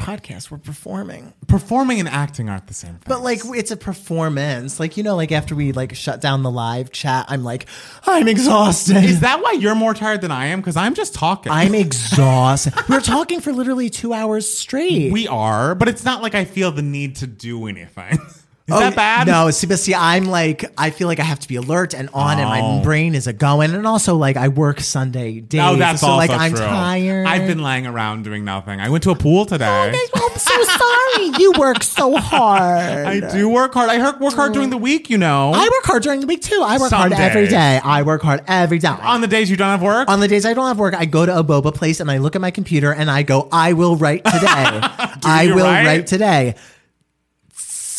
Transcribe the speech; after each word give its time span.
podcast. 0.00 0.50
We're 0.50 0.58
performing. 0.58 1.32
Performing 1.46 2.00
and 2.00 2.08
acting 2.08 2.48
aren't 2.48 2.66
the 2.66 2.74
same 2.74 2.92
thing. 2.94 3.02
But 3.06 3.22
like 3.22 3.40
it's 3.44 3.70
a 3.70 3.76
performance. 3.76 4.80
Like 4.80 4.96
you 4.96 5.02
know, 5.02 5.14
like 5.16 5.30
after 5.32 5.54
we 5.54 5.72
like 5.72 5.94
shut 5.94 6.20
down 6.20 6.42
the 6.42 6.50
live 6.50 6.90
chat, 6.90 7.26
I'm 7.28 7.44
like, 7.44 7.66
I'm 8.06 8.26
exhausted. 8.28 8.96
is 9.04 9.20
that 9.20 9.42
why 9.42 9.52
you're 9.52 9.74
more 9.74 9.94
tired 9.94 10.20
than 10.22 10.30
I 10.30 10.46
am? 10.46 10.60
Because 10.60 10.76
I'm 10.76 10.94
just 10.94 11.14
talking. 11.14 11.52
I'm 11.52 11.74
exhausted. 11.86 12.74
we 12.88 12.96
We're 12.96 13.00
talking 13.00 13.40
for 13.40 13.52
literally 13.52 13.90
two 13.90 14.12
hours 14.12 14.52
straight. 14.52 15.12
we 15.12 15.28
are, 15.28 15.74
but 15.74 15.88
it's 15.88 16.04
not 16.04 16.22
like 16.22 16.34
I 16.34 16.44
feel 16.44 16.72
the 16.72 16.82
need 16.82 17.16
to 17.16 17.26
do 17.26 17.66
anything. 17.66 18.18
Is 18.70 18.76
Oh, 18.76 18.80
that 18.80 18.94
bad? 18.96 19.26
No, 19.26 19.50
see, 19.50 19.66
but 19.66 19.78
see, 19.78 19.94
I'm 19.94 20.26
like, 20.26 20.64
I 20.78 20.90
feel 20.90 21.08
like 21.08 21.18
I 21.18 21.24
have 21.24 21.40
to 21.40 21.48
be 21.48 21.56
alert 21.56 21.92
and 21.94 22.08
on, 22.14 22.38
and 22.38 22.48
my 22.48 22.60
Oh. 22.62 22.80
brain 22.82 23.14
is 23.14 23.26
a 23.26 23.32
going, 23.32 23.74
and 23.74 23.86
also 23.86 24.16
like 24.16 24.36
I 24.36 24.48
work 24.48 24.80
Sunday 24.80 25.40
days, 25.40 25.60
Oh, 25.62 25.76
that's 25.76 26.00
so 26.00 26.06
also 26.08 26.16
like 26.16 26.30
I'm 26.30 26.52
true. 26.52 26.60
tired. 26.64 27.26
I've 27.26 27.46
been 27.46 27.58
lying 27.62 27.86
around 27.86 28.22
doing 28.24 28.44
nothing. 28.44 28.80
I 28.80 28.88
went 28.88 29.02
to 29.04 29.10
a 29.10 29.16
pool 29.16 29.44
today. 29.46 29.66
Oh, 30.14 30.30
I'm 30.32 30.38
so 30.38 30.62
sorry. 30.62 31.42
You 31.42 31.52
work 31.58 31.82
so 31.82 32.16
hard. 32.16 33.06
I 33.06 33.32
do 33.32 33.48
work 33.48 33.74
hard. 33.74 33.90
I 33.90 33.98
work 34.18 34.34
hard 34.34 34.52
during 34.52 34.70
the 34.70 34.76
week, 34.78 35.10
you 35.10 35.18
know. 35.18 35.52
I 35.54 35.64
work 35.64 35.84
hard 35.84 36.02
during 36.02 36.20
the 36.20 36.26
week 36.26 36.42
too. 36.42 36.60
I 36.64 36.78
work 36.78 36.90
Some 36.90 36.98
hard 37.00 37.12
every 37.12 37.48
day. 37.48 37.80
I 37.82 38.02
work 38.02 38.22
hard 38.22 38.42
every 38.46 38.78
day. 38.78 38.88
on 38.88 39.20
the 39.20 39.26
days 39.26 39.50
you 39.50 39.56
don't 39.56 39.68
have 39.68 39.82
work. 39.82 40.08
On 40.08 40.20
the 40.20 40.28
days 40.28 40.46
I 40.46 40.54
don't 40.54 40.66
have 40.68 40.78
work, 40.78 40.94
I 40.94 41.04
go 41.06 41.26
to 41.26 41.38
a 41.38 41.42
boba 41.44 41.74
place 41.74 42.00
and 42.00 42.10
I 42.10 42.18
look 42.18 42.36
at 42.36 42.40
my 42.40 42.50
computer 42.50 42.92
and 42.92 43.10
I 43.10 43.22
go, 43.22 43.48
I 43.50 43.72
will 43.72 43.96
write 43.96 44.24
today. 44.24 44.38
I 45.24 45.50
will 45.54 45.64
write? 45.64 45.86
write 45.86 46.06
today. 46.06 46.54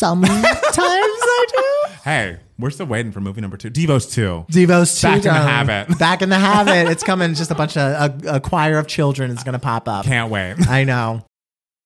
Sometimes 0.02 0.34
I 0.44 1.46
do. 1.86 1.92
hey, 2.02 2.40
we're 2.58 2.70
still 2.70 2.86
waiting 2.86 3.12
for 3.12 3.20
movie 3.20 3.40
number 3.40 3.56
two. 3.56 3.70
Devos 3.70 4.12
two. 4.12 4.44
Devos 4.50 5.00
too. 5.00 5.06
Back 5.06 5.16
in 5.18 5.22
the 5.22 5.32
habit. 5.32 5.98
Back 6.00 6.22
in 6.22 6.28
the 6.28 6.38
habit. 6.38 6.90
It's 6.90 7.04
coming. 7.04 7.34
Just 7.34 7.52
a 7.52 7.54
bunch 7.54 7.76
of 7.76 8.24
a, 8.24 8.36
a 8.36 8.40
choir 8.40 8.78
of 8.78 8.88
children 8.88 9.30
is 9.30 9.44
going 9.44 9.52
to 9.52 9.60
pop 9.60 9.86
up. 9.86 10.04
Can't 10.04 10.28
wait. 10.28 10.56
I 10.68 10.82
know. 10.82 11.24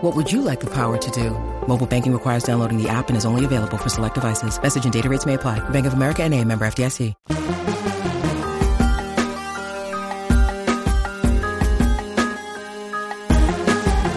What 0.00 0.16
would 0.16 0.30
you 0.32 0.40
like 0.42 0.60
the 0.60 0.70
power 0.70 0.96
to 0.98 1.10
do? 1.10 1.30
Mobile 1.66 1.86
banking 1.86 2.12
requires 2.12 2.42
downloading 2.42 2.82
the 2.82 2.88
app 2.88 3.08
and 3.08 3.16
is 3.16 3.24
only 3.24 3.44
available 3.44 3.78
for 3.78 3.88
select 3.88 4.14
devices. 4.14 4.60
Message 4.60 4.84
and 4.84 4.92
data 4.92 5.08
rates 5.08 5.26
may 5.26 5.34
apply. 5.34 5.58
Bank 5.70 5.86
of 5.86 5.92
America 5.92 6.22
and 6.22 6.34
a 6.34 6.44
member 6.44 6.64
FDIC. 6.66 7.14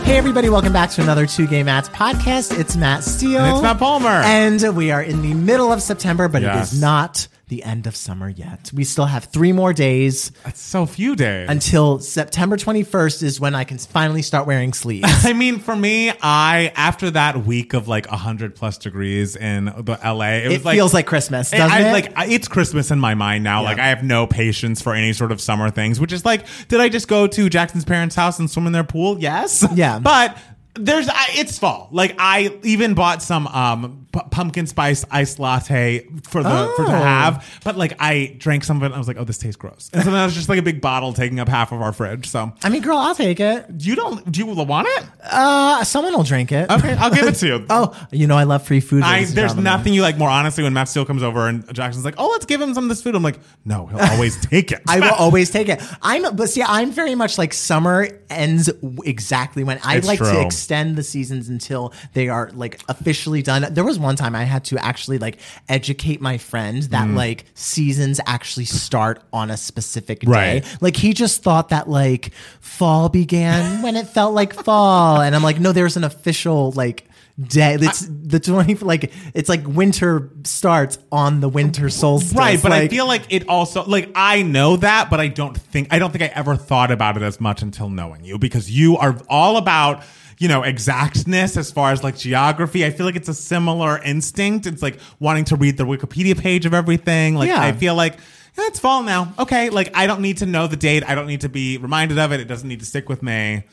Hey, 0.03 0.17
everybody, 0.19 0.49
welcome 0.49 0.73
back 0.73 0.91
to 0.91 1.01
another 1.01 1.25
Two 1.25 1.47
Gay 1.47 1.63
Mats 1.63 1.89
podcast. 1.89 2.59
It's 2.59 2.75
Matt 2.75 3.03
Steele. 3.03 3.39
And 3.41 3.53
it's 3.55 3.63
Matt 3.63 3.79
Palmer. 3.79 4.09
And 4.09 4.75
we 4.75 4.91
are 4.91 5.01
in 5.01 5.21
the 5.23 5.33
middle 5.33 5.71
of 5.73 5.81
September, 5.81 6.27
but 6.27 6.43
it 6.43 6.45
Yes. 6.45 6.73
is 6.73 6.81
not 6.81 7.27
the 7.53 7.63
end 7.63 7.85
of 7.85 7.95
summer 7.95 8.29
yet. 8.29 8.71
We 8.73 8.83
still 8.83 9.05
have 9.05 9.25
three 9.25 9.51
more 9.51 9.73
days 9.73 10.31
That's 10.43 10.59
so 10.59 10.87
few 10.87 11.15
days. 11.15 11.47
until 11.49 11.99
September 11.99 12.57
21st 12.57 13.21
is 13.21 13.39
when 13.39 13.53
I 13.53 13.63
can 13.63 13.77
finally 13.77 14.23
start 14.23 14.47
wearing 14.47 14.73
sleeves. 14.73 15.07
I 15.23 15.33
mean, 15.33 15.59
for 15.59 15.75
me, 15.75 16.11
I 16.21 16.71
after 16.75 17.11
that 17.11 17.45
week 17.45 17.73
of 17.73 17.87
like 17.87 18.07
hundred 18.07 18.55
plus 18.55 18.79
degrees 18.79 19.35
in 19.35 19.65
the 19.65 19.99
LA, 20.03 20.29
it, 20.29 20.45
it 20.45 20.49
was 20.49 20.65
like 20.65 20.75
feels 20.75 20.93
like 20.95 21.05
Christmas, 21.05 21.51
doesn't 21.51 21.69
I, 21.71 21.89
it? 21.89 21.91
Like 21.91 22.17
I- 22.17 22.25
it's 22.25 22.47
Christmas 22.47 22.89
in 22.89 22.99
my 22.99 23.13
mind 23.13 23.43
now. 23.43 23.61
Like 23.61 23.77
I 23.77 23.87
have 23.89 24.03
no 24.03 24.25
patience 24.25 24.81
for 24.81 24.95
any 24.95 25.13
sort 25.13 25.31
of 25.31 25.39
summer 25.39 25.69
things. 25.69 25.99
Which 25.99 26.11
is 26.11 26.25
like, 26.25 26.45
did 26.69 26.79
I 26.79 26.89
just 26.89 27.07
go 27.07 27.27
to 27.27 27.49
Jackson's 27.49 27.85
parents' 27.85 28.15
house 28.15 28.39
and 28.39 28.49
swim 28.49 28.65
in 28.65 28.73
their 28.73 28.83
pool? 28.83 29.19
Yes. 29.19 29.63
Yeah. 29.75 29.99
but 30.03 30.35
there's 30.75 31.07
I, 31.07 31.25
it's 31.35 31.59
fall. 31.59 31.87
Like 31.91 32.15
I 32.17 32.57
even 32.63 32.93
bought 32.95 33.21
some 33.21 33.45
um 33.47 34.07
p- 34.11 34.19
pumpkin 34.31 34.65
spice 34.65 35.05
iced 35.11 35.37
latte 35.37 36.07
for 36.23 36.41
the 36.41 36.73
for 36.75 36.85
to 36.85 36.89
Oh. 36.91 36.95
have. 36.95 37.59
But 37.63 37.77
like 37.77 37.93
I 37.99 38.35
drank 38.39 38.63
some 38.63 38.77
of 38.77 38.83
it. 38.83 38.87
and 38.87 38.95
I 38.95 38.97
was 38.97 39.07
like, 39.07 39.17
oh, 39.17 39.23
this 39.23 39.37
tastes 39.37 39.55
gross. 39.55 39.89
And 39.93 40.03
so 40.03 40.09
then 40.09 40.19
I 40.19 40.25
was 40.25 40.33
just 40.33 40.49
like 40.49 40.57
a 40.59 40.63
big 40.63 40.81
bottle 40.81 41.13
taking 41.13 41.39
up 41.39 41.47
half 41.47 41.71
of 41.71 41.81
our 41.81 41.93
fridge. 41.93 42.27
So 42.27 42.51
I 42.63 42.69
mean, 42.69 42.81
girl, 42.81 42.97
I'll 42.97 43.13
take 43.13 43.39
it. 43.39 43.65
you 43.79 43.95
don't 43.95 44.31
do 44.31 44.39
you 44.39 44.47
want 44.47 44.87
it? 44.89 45.05
Uh, 45.23 45.83
someone 45.83 46.13
will 46.15 46.23
drink 46.23 46.51
it. 46.51 46.69
Okay, 46.71 46.93
I'll 46.93 47.13
give 47.13 47.27
it 47.27 47.35
to 47.35 47.45
you. 47.47 47.65
Oh, 47.69 47.95
you 48.11 48.27
know 48.27 48.35
I 48.37 48.43
love 48.43 48.65
free 48.67 48.79
food. 48.81 49.03
I, 49.03 49.25
there's 49.25 49.55
nothing 49.55 49.93
you 49.93 50.01
like 50.01 50.17
more 50.17 50.29
honestly 50.29 50.63
when 50.63 50.73
Matt 50.73 50.89
Steele 50.89 51.05
comes 51.05 51.23
over 51.23 51.47
and 51.47 51.71
Jackson's 51.73 52.05
like, 52.05 52.15
oh, 52.17 52.29
let's 52.29 52.45
give 52.45 52.61
him 52.61 52.73
some 52.73 52.83
of 52.85 52.89
this 52.89 53.01
food. 53.01 53.15
I'm 53.15 53.23
like, 53.23 53.39
no, 53.65 53.85
he'll 53.87 53.99
always 54.11 54.39
take 54.41 54.71
it. 54.71 54.81
I 54.87 54.99
will 54.99 55.13
always 55.19 55.49
take 55.49 55.69
it. 55.69 55.81
I'm, 56.01 56.35
but 56.35 56.49
see, 56.49 56.61
I'm 56.63 56.91
very 56.91 57.15
much 57.15 57.37
like 57.37 57.53
summer 57.53 58.07
ends 58.29 58.69
exactly 59.05 59.63
when 59.63 59.79
I 59.83 59.97
It's 59.97 60.07
like 60.07 60.19
to 60.19 60.25
true. 60.25 60.41
Extend 60.63 60.95
the 60.95 61.03
seasons 61.03 61.49
until 61.49 61.93
they 62.13 62.29
are 62.29 62.49
like 62.53 62.79
officially 62.87 63.41
done. 63.41 63.65
There 63.73 63.83
was 63.83 63.99
one 63.99 64.15
time 64.15 64.33
I 64.33 64.45
had 64.45 64.63
to 64.65 64.77
actually 64.83 65.17
like 65.17 65.39
educate 65.67 66.21
my 66.21 66.37
friend 66.37 66.83
that 66.83 67.07
Mm. 67.07 67.15
like 67.15 67.45
seasons 67.53 68.21
actually 68.25 68.63
start 68.65 69.21
on 69.33 69.51
a 69.51 69.57
specific 69.57 70.21
day. 70.21 70.31
Right. 70.31 70.77
Like 70.79 70.95
he 70.95 71.13
just 71.13 71.43
thought 71.43 71.69
that 71.69 71.89
like 71.89 72.31
fall 72.61 73.09
began 73.09 73.81
when 73.81 73.97
it 73.97 74.07
felt 74.07 74.33
like 74.33 74.53
fall, 74.53 75.19
and 75.21 75.35
I'm 75.35 75.43
like, 75.43 75.59
no, 75.59 75.73
there's 75.73 75.97
an 75.97 76.03
official 76.05 76.71
like. 76.71 77.09
Day. 77.35 77.77
It's 77.81 78.07
the 78.07 78.39
twenty 78.39 78.75
like 78.75 79.11
it's 79.33 79.49
like 79.49 79.65
winter 79.65 80.29
starts 80.43 80.99
on 81.11 81.39
the 81.39 81.49
winter 81.49 81.89
solstice. 81.89 82.37
Right, 82.37 82.61
but 82.61 82.71
I 82.71 82.87
feel 82.87 83.07
like 83.07 83.23
it 83.33 83.49
also 83.49 83.83
like 83.85 84.11
I 84.13 84.43
know 84.43 84.77
that, 84.77 85.09
but 85.09 85.19
I 85.19 85.29
don't 85.29 85.57
think 85.57 85.87
I 85.89 85.97
don't 85.97 86.11
think 86.11 86.21
I 86.21 86.27
ever 86.27 86.55
thought 86.55 86.91
about 86.91 87.17
it 87.17 87.23
as 87.23 87.41
much 87.41 87.63
until 87.63 87.89
knowing 87.89 88.23
you 88.23 88.37
because 88.37 88.69
you 88.69 88.97
are 88.97 89.17
all 89.27 89.57
about 89.57 90.03
you 90.39 90.47
know 90.47 90.63
exactness 90.63 91.57
as 91.57 91.71
far 91.71 91.91
as 91.91 92.03
like 92.03 92.17
geography. 92.17 92.85
I 92.85 92.89
feel 92.91 93.05
like 93.05 93.15
it's 93.15 93.29
a 93.29 93.33
similar 93.33 93.97
instinct. 94.03 94.65
It's 94.65 94.81
like 94.81 94.99
wanting 95.19 95.45
to 95.45 95.55
read 95.55 95.77
the 95.77 95.85
Wikipedia 95.85 96.37
page 96.39 96.65
of 96.65 96.73
everything. 96.73 97.35
Like 97.35 97.49
Yeah. 97.49 97.61
I 97.61 97.71
feel 97.71 97.95
like 97.95 98.13
"Yeah, 98.57 98.67
it's 98.67 98.79
fall 98.79 99.03
now. 99.03 99.33
Okay, 99.39 99.69
like 99.69 99.95
I 99.95 100.07
don't 100.07 100.21
need 100.21 100.37
to 100.37 100.45
know 100.45 100.67
the 100.67 100.77
date. 100.77 101.03
I 101.07 101.15
don't 101.15 101.27
need 101.27 101.41
to 101.41 101.49
be 101.49 101.77
reminded 101.77 102.19
of 102.19 102.31
it. 102.31 102.39
It 102.39 102.47
doesn't 102.47 102.67
need 102.67 102.79
to 102.79 102.85
stick 102.85 103.09
with 103.09 103.23
me. 103.23 103.63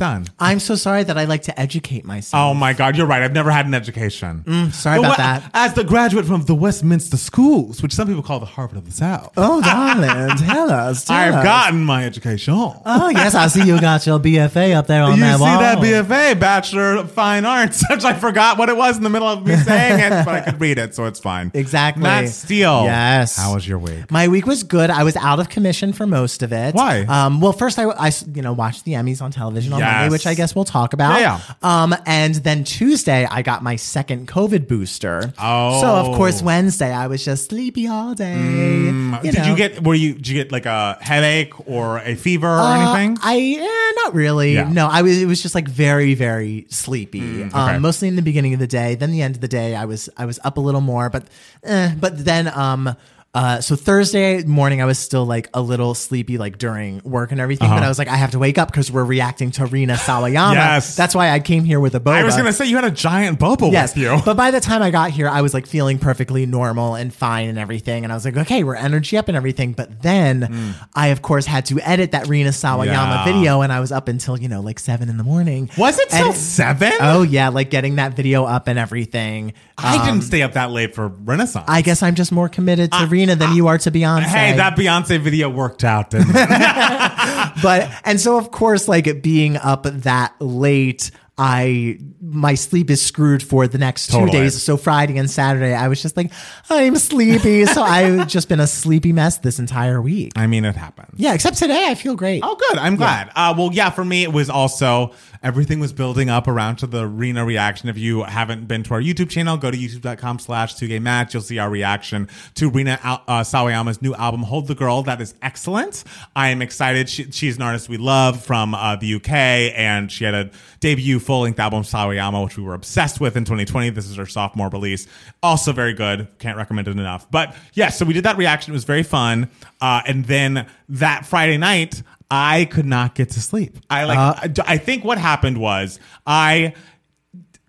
Done. 0.00 0.24
I'm 0.38 0.60
so 0.60 0.76
sorry 0.76 1.04
that 1.04 1.18
I 1.18 1.24
like 1.26 1.42
to 1.42 1.60
educate 1.60 2.06
myself. 2.06 2.40
Oh 2.40 2.54
my 2.54 2.72
God, 2.72 2.96
you're 2.96 3.06
right. 3.06 3.20
I've 3.20 3.34
never 3.34 3.50
had 3.50 3.66
an 3.66 3.74
education. 3.74 4.42
sorry 4.72 4.98
But 4.98 5.04
about 5.04 5.16
that. 5.18 5.50
As 5.52 5.74
the 5.74 5.84
graduate 5.84 6.24
from 6.24 6.42
the 6.44 6.54
Westminster 6.54 7.18
schools, 7.18 7.82
which 7.82 7.92
some 7.92 8.08
people 8.08 8.22
call 8.22 8.40
the 8.40 8.46
Harvard 8.46 8.78
of 8.78 8.86
the 8.86 8.92
South. 8.92 9.30
Oh, 9.36 9.60
darling, 9.60 10.38
tell 10.38 10.70
us. 10.70 11.04
Tell 11.10 11.16
I've 11.16 11.34
us. 11.34 11.44
gotten 11.44 11.84
my 11.84 12.06
education. 12.06 12.54
Oh, 12.56 13.08
yes, 13.10 13.34
I 13.34 13.48
see 13.48 13.62
you 13.62 13.78
got 13.78 14.06
your 14.06 14.18
BFA 14.18 14.74
up 14.74 14.86
there 14.86 15.02
on 15.02 15.16
you 15.16 15.20
that 15.20 15.36
see 15.36 15.42
wall. 15.42 15.58
that 15.60 15.78
BFA, 15.80 16.40
Bachelor 16.40 16.94
of 16.96 17.12
Fine 17.12 17.44
Arts, 17.44 17.84
which 17.90 18.02
I 18.04 18.14
forgot 18.14 18.56
what 18.56 18.70
it 18.70 18.78
was 18.78 18.96
in 18.96 19.02
the 19.02 19.10
middle 19.10 19.28
of 19.28 19.46
me 19.46 19.54
saying 19.66 20.00
it, 20.00 20.24
but 20.24 20.28
I 20.34 20.40
could 20.40 20.58
read 20.62 20.78
it, 20.78 20.94
so 20.94 21.04
it's 21.04 21.20
fine. 21.20 21.50
Exactly. 21.52 22.02
Matt 22.04 22.30
Steele. 22.30 22.84
Yes. 22.84 23.36
How 23.36 23.52
was 23.54 23.68
your 23.68 23.78
week? 23.78 24.10
My 24.10 24.28
week 24.28 24.46
was 24.46 24.62
good. 24.62 24.88
I 24.88 25.04
was 25.04 25.16
out 25.16 25.40
of 25.40 25.50
commission 25.50 25.92
for 25.92 26.06
most 26.06 26.42
of 26.42 26.54
it. 26.54 26.74
Why? 26.74 27.00
Um, 27.02 27.42
well, 27.42 27.52
first 27.52 27.78
I, 27.78 27.84
I, 27.84 28.10
you 28.34 28.40
know, 28.40 28.54
watched 28.54 28.86
the 28.86 28.92
Emmys 28.92 29.20
on 29.20 29.30
television 29.30 29.74
on. 29.74 29.89
Monday, 29.92 30.10
which 30.10 30.26
I 30.26 30.34
guess 30.34 30.54
we'll 30.54 30.64
talk 30.64 30.92
about. 30.92 31.20
Yeah, 31.20 31.40
Um, 31.62 31.94
and 32.06 32.34
then 32.36 32.64
Tuesday 32.64 33.26
I 33.30 33.42
got 33.42 33.62
my 33.62 33.76
second 33.76 34.28
COVID 34.28 34.68
booster. 34.68 35.32
Oh. 35.38 35.80
So 35.80 35.86
of 35.88 36.16
course 36.16 36.42
Wednesday 36.42 36.92
I 36.92 37.06
was 37.06 37.24
just 37.24 37.48
sleepy 37.50 37.86
all 37.88 38.14
day. 38.14 38.34
Mm, 38.36 39.22
Did 39.22 39.34
know. 39.38 39.44
you 39.46 39.56
get? 39.56 39.82
Were 39.84 39.94
you? 39.94 40.14
Did 40.14 40.28
you 40.28 40.34
get 40.34 40.52
like 40.52 40.66
a 40.66 40.96
headache 41.00 41.52
or 41.68 41.98
a 41.98 42.14
fever 42.14 42.48
or 42.48 42.58
Uh, 42.60 42.94
anything? 42.94 43.18
I 43.22 43.36
eh, 43.58 43.92
not 44.04 44.14
really. 44.14 44.54
Yeah. 44.54 44.68
No, 44.70 44.88
I 44.88 45.02
was. 45.02 45.20
It 45.20 45.26
was 45.26 45.42
just 45.42 45.54
like 45.54 45.68
very, 45.68 46.14
very 46.14 46.66
sleepy. 46.70 47.20
Mm, 47.20 47.48
okay. 47.48 47.74
um, 47.76 47.82
mostly 47.82 48.08
in 48.08 48.16
the 48.16 48.22
beginning 48.22 48.54
of 48.54 48.60
the 48.60 48.66
day. 48.66 48.94
Then 48.94 49.10
the 49.12 49.22
end 49.22 49.34
of 49.34 49.40
the 49.40 49.48
day, 49.48 49.74
I 49.76 49.84
was 49.84 50.08
I 50.16 50.26
was 50.26 50.38
up 50.44 50.56
a 50.56 50.60
little 50.60 50.80
more. 50.80 51.10
But 51.10 51.24
eh, 51.64 51.94
but 51.98 52.24
then 52.24 52.48
um 52.48 52.94
Uh, 53.32 53.60
so 53.60 53.76
Thursday 53.76 54.42
morning, 54.42 54.82
I 54.82 54.86
was 54.86 54.98
still 54.98 55.24
like 55.24 55.48
a 55.54 55.62
little 55.62 55.94
sleepy, 55.94 56.36
like 56.36 56.58
during 56.58 57.00
work 57.04 57.30
and 57.30 57.40
everything. 57.40 57.68
But 57.68 57.76
uh-huh. 57.76 57.84
I 57.84 57.88
was 57.88 57.96
like, 57.96 58.08
I 58.08 58.16
have 58.16 58.32
to 58.32 58.40
wake 58.40 58.58
up 58.58 58.72
because 58.72 58.90
we're 58.90 59.04
reacting 59.04 59.52
to 59.52 59.66
Rina 59.66 59.94
Sawayama. 59.94 60.54
Yes. 60.54 60.96
That's 60.96 61.14
why 61.14 61.30
I 61.30 61.38
came 61.38 61.62
here 61.62 61.78
with 61.78 61.94
a 61.94 62.00
boba. 62.00 62.14
I 62.14 62.24
was 62.24 62.36
gonna 62.36 62.52
say 62.52 62.66
you 62.66 62.74
had 62.74 62.84
a 62.84 62.90
giant 62.90 63.38
boba 63.38 63.70
Yes, 63.70 63.94
with 63.94 64.02
you. 64.02 64.20
but 64.24 64.36
by 64.36 64.50
the 64.50 64.58
time 64.58 64.82
I 64.82 64.90
got 64.90 65.12
here, 65.12 65.28
I 65.28 65.42
was 65.42 65.54
like 65.54 65.68
feeling 65.68 66.00
perfectly 66.00 66.44
normal 66.44 66.96
and 66.96 67.14
fine 67.14 67.48
and 67.48 67.56
everything, 67.56 68.02
and 68.02 68.12
I 68.12 68.16
was 68.16 68.24
like, 68.24 68.36
okay, 68.36 68.64
we're 68.64 68.74
energy 68.74 69.16
up 69.16 69.28
and 69.28 69.36
everything. 69.36 69.74
But 69.74 70.02
then 70.02 70.40
mm. 70.40 70.88
I, 70.96 71.08
of 71.08 71.22
course, 71.22 71.46
had 71.46 71.66
to 71.66 71.78
edit 71.80 72.10
that 72.10 72.26
Rina 72.26 72.50
Sawayama 72.50 72.86
Yeah. 72.86 73.24
video, 73.24 73.60
and 73.60 73.72
I 73.72 73.78
was 73.78 73.92
up 73.92 74.08
until 74.08 74.40
you 74.40 74.48
know 74.48 74.60
like 74.60 74.80
seven 74.80 75.08
in 75.08 75.18
the 75.18 75.24
morning. 75.24 75.70
Was 75.78 76.00
it 76.00 76.12
And 76.12 76.24
till 76.24 76.32
seven? 76.32 76.94
Oh 77.00 77.22
yeah, 77.22 77.50
like 77.50 77.70
getting 77.70 77.94
that 77.94 78.14
video 78.14 78.44
up 78.44 78.66
and 78.66 78.76
everything. 78.76 79.52
I 79.78 79.98
didn't 79.98 80.14
um, 80.14 80.20
stay 80.20 80.42
up 80.42 80.54
that 80.54 80.72
late 80.72 80.96
for 80.96 81.06
Renaissance. 81.06 81.66
I 81.68 81.80
guess 81.82 82.02
I'm 82.02 82.16
just 82.16 82.32
more 82.32 82.48
committed 82.48 82.90
to 82.90 83.06
Rina 83.06 83.19
than 83.28 83.54
you 83.54 83.68
are 83.68 83.78
to 83.78 83.90
Beyonce. 83.90 84.22
hey, 84.24 84.56
that 84.56 84.76
Beyonce 84.76 85.20
video 85.20 85.48
worked 85.48 85.84
out, 85.84 86.10
but 87.62 87.90
and 88.04 88.20
so 88.20 88.36
of 88.38 88.50
course, 88.50 88.88
like 88.88 89.22
being 89.22 89.56
up 89.56 89.84
that 89.84 90.34
late, 90.40 91.10
I 91.42 91.98
my 92.20 92.54
sleep 92.54 92.90
is 92.90 93.00
screwed 93.00 93.42
for 93.42 93.66
the 93.66 93.78
next 93.78 94.10
two 94.10 94.26
days. 94.28 94.62
So 94.62 94.76
Friday 94.76 95.16
and 95.16 95.30
Saturday, 95.30 95.72
I 95.72 95.88
was 95.88 96.02
just 96.02 96.14
like, 96.14 96.30
I'm 96.68 96.96
sleepy. 96.96 97.64
so 97.64 97.82
I've 97.82 98.28
just 98.28 98.50
been 98.50 98.60
a 98.60 98.66
sleepy 98.66 99.14
mess 99.14 99.38
this 99.38 99.58
entire 99.58 100.02
week. 100.02 100.32
I 100.36 100.46
mean, 100.46 100.66
it 100.66 100.76
happens. 100.76 101.18
Yeah, 101.18 101.32
except 101.32 101.56
today, 101.56 101.86
I 101.88 101.94
feel 101.94 102.14
great. 102.14 102.42
Oh, 102.44 102.56
good. 102.56 102.76
I'm 102.76 102.96
glad. 102.96 103.32
Uh, 103.34 103.54
well, 103.56 103.70
yeah, 103.72 103.88
for 103.88 104.04
me, 104.04 104.22
it 104.22 104.34
was 104.34 104.50
also 104.50 105.14
everything 105.42 105.80
was 105.80 105.94
building 105.94 106.28
up 106.28 106.46
around 106.46 106.76
to 106.76 106.86
the 106.86 107.06
Rina 107.06 107.42
reaction. 107.44 107.88
If 107.88 107.96
you 107.96 108.24
haven't 108.24 108.68
been 108.68 108.82
to 108.82 108.94
our 108.94 109.00
YouTube 109.00 109.30
channel, 109.30 109.56
go 109.56 109.70
to 109.70 109.78
youtube.com 109.78 110.40
slash 110.40 110.74
2 110.74 111.00
match. 111.00 111.32
You'll 111.32 111.42
see 111.42 111.58
our 111.58 111.70
reaction 111.70 112.28
to 112.56 112.68
Rina 112.68 112.98
uh, 113.02 113.40
Sawayama's 113.40 114.02
new 114.02 114.14
album, 114.14 114.42
Hold 114.42 114.66
the 114.66 114.74
Girl. 114.74 115.02
That 115.02 115.22
is 115.22 115.34
excellent. 115.40 116.04
I 116.36 116.48
am 116.50 116.60
excited. 116.60 117.08
She, 117.08 117.30
she's 117.30 117.56
an 117.56 117.62
artist 117.62 117.88
we 117.88 117.96
love 117.96 118.44
from 118.44 118.74
uh, 118.74 118.96
the 118.96 119.14
UK, 119.14 119.30
and 119.30 120.12
she 120.12 120.24
had 120.24 120.34
a 120.34 120.50
debut 120.80 121.18
full 121.30 121.42
length 121.42 121.60
album, 121.60 121.84
Sawayama, 121.84 122.42
which 122.44 122.56
we 122.56 122.64
were 122.64 122.74
obsessed 122.74 123.20
with 123.20 123.36
in 123.36 123.44
2020. 123.44 123.90
This 123.90 124.08
is 124.08 124.16
her 124.16 124.26
sophomore 124.26 124.68
release. 124.68 125.06
Also 125.44 125.72
very 125.72 125.92
good. 125.94 126.26
Can't 126.40 126.56
recommend 126.56 126.88
it 126.88 126.90
enough. 126.98 127.30
But 127.30 127.54
yeah, 127.72 127.90
so 127.90 128.04
we 128.04 128.14
did 128.14 128.24
that 128.24 128.36
reaction. 128.36 128.72
It 128.72 128.74
was 128.74 128.82
very 128.82 129.04
fun. 129.04 129.48
Uh, 129.80 130.02
and 130.08 130.24
then 130.24 130.66
that 130.88 131.24
Friday 131.26 131.56
night, 131.56 132.02
I 132.32 132.64
could 132.64 132.84
not 132.84 133.14
get 133.14 133.30
to 133.30 133.40
sleep. 133.40 133.76
I 133.88 134.04
like. 134.06 134.18
I, 134.18 134.74
I 134.74 134.76
think 134.78 135.04
what 135.04 135.18
happened 135.18 135.58
was 135.58 136.00
I 136.26 136.74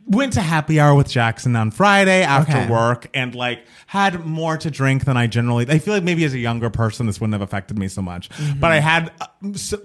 went 0.08 0.34
to 0.34 0.42
happy 0.42 0.80
hour 0.80 0.96
with 0.96 1.08
Jackson 1.08 1.56
on 1.56 1.70
Friday 1.70 2.24
after 2.24 2.58
Okay. 2.58 2.68
work 2.70 3.08
and 3.14 3.36
like 3.36 3.66
had 3.86 4.26
more 4.26 4.58
to 4.58 4.72
drink 4.72 5.06
than 5.06 5.16
I 5.18 5.28
generally. 5.28 5.68
I 5.70 5.78
feel 5.78 5.94
like 5.94 6.04
maybe 6.04 6.26
as 6.26 6.34
a 6.34 6.40
younger 6.40 6.72
person 6.72 7.06
this 7.06 7.22
wouldn't 7.22 7.34
have 7.36 7.44
affected 7.44 7.78
me 7.78 7.88
so 7.88 8.02
much, 8.02 8.30
but 8.60 8.72
I 8.72 8.80
had 8.80 9.12
uh, 9.22 9.28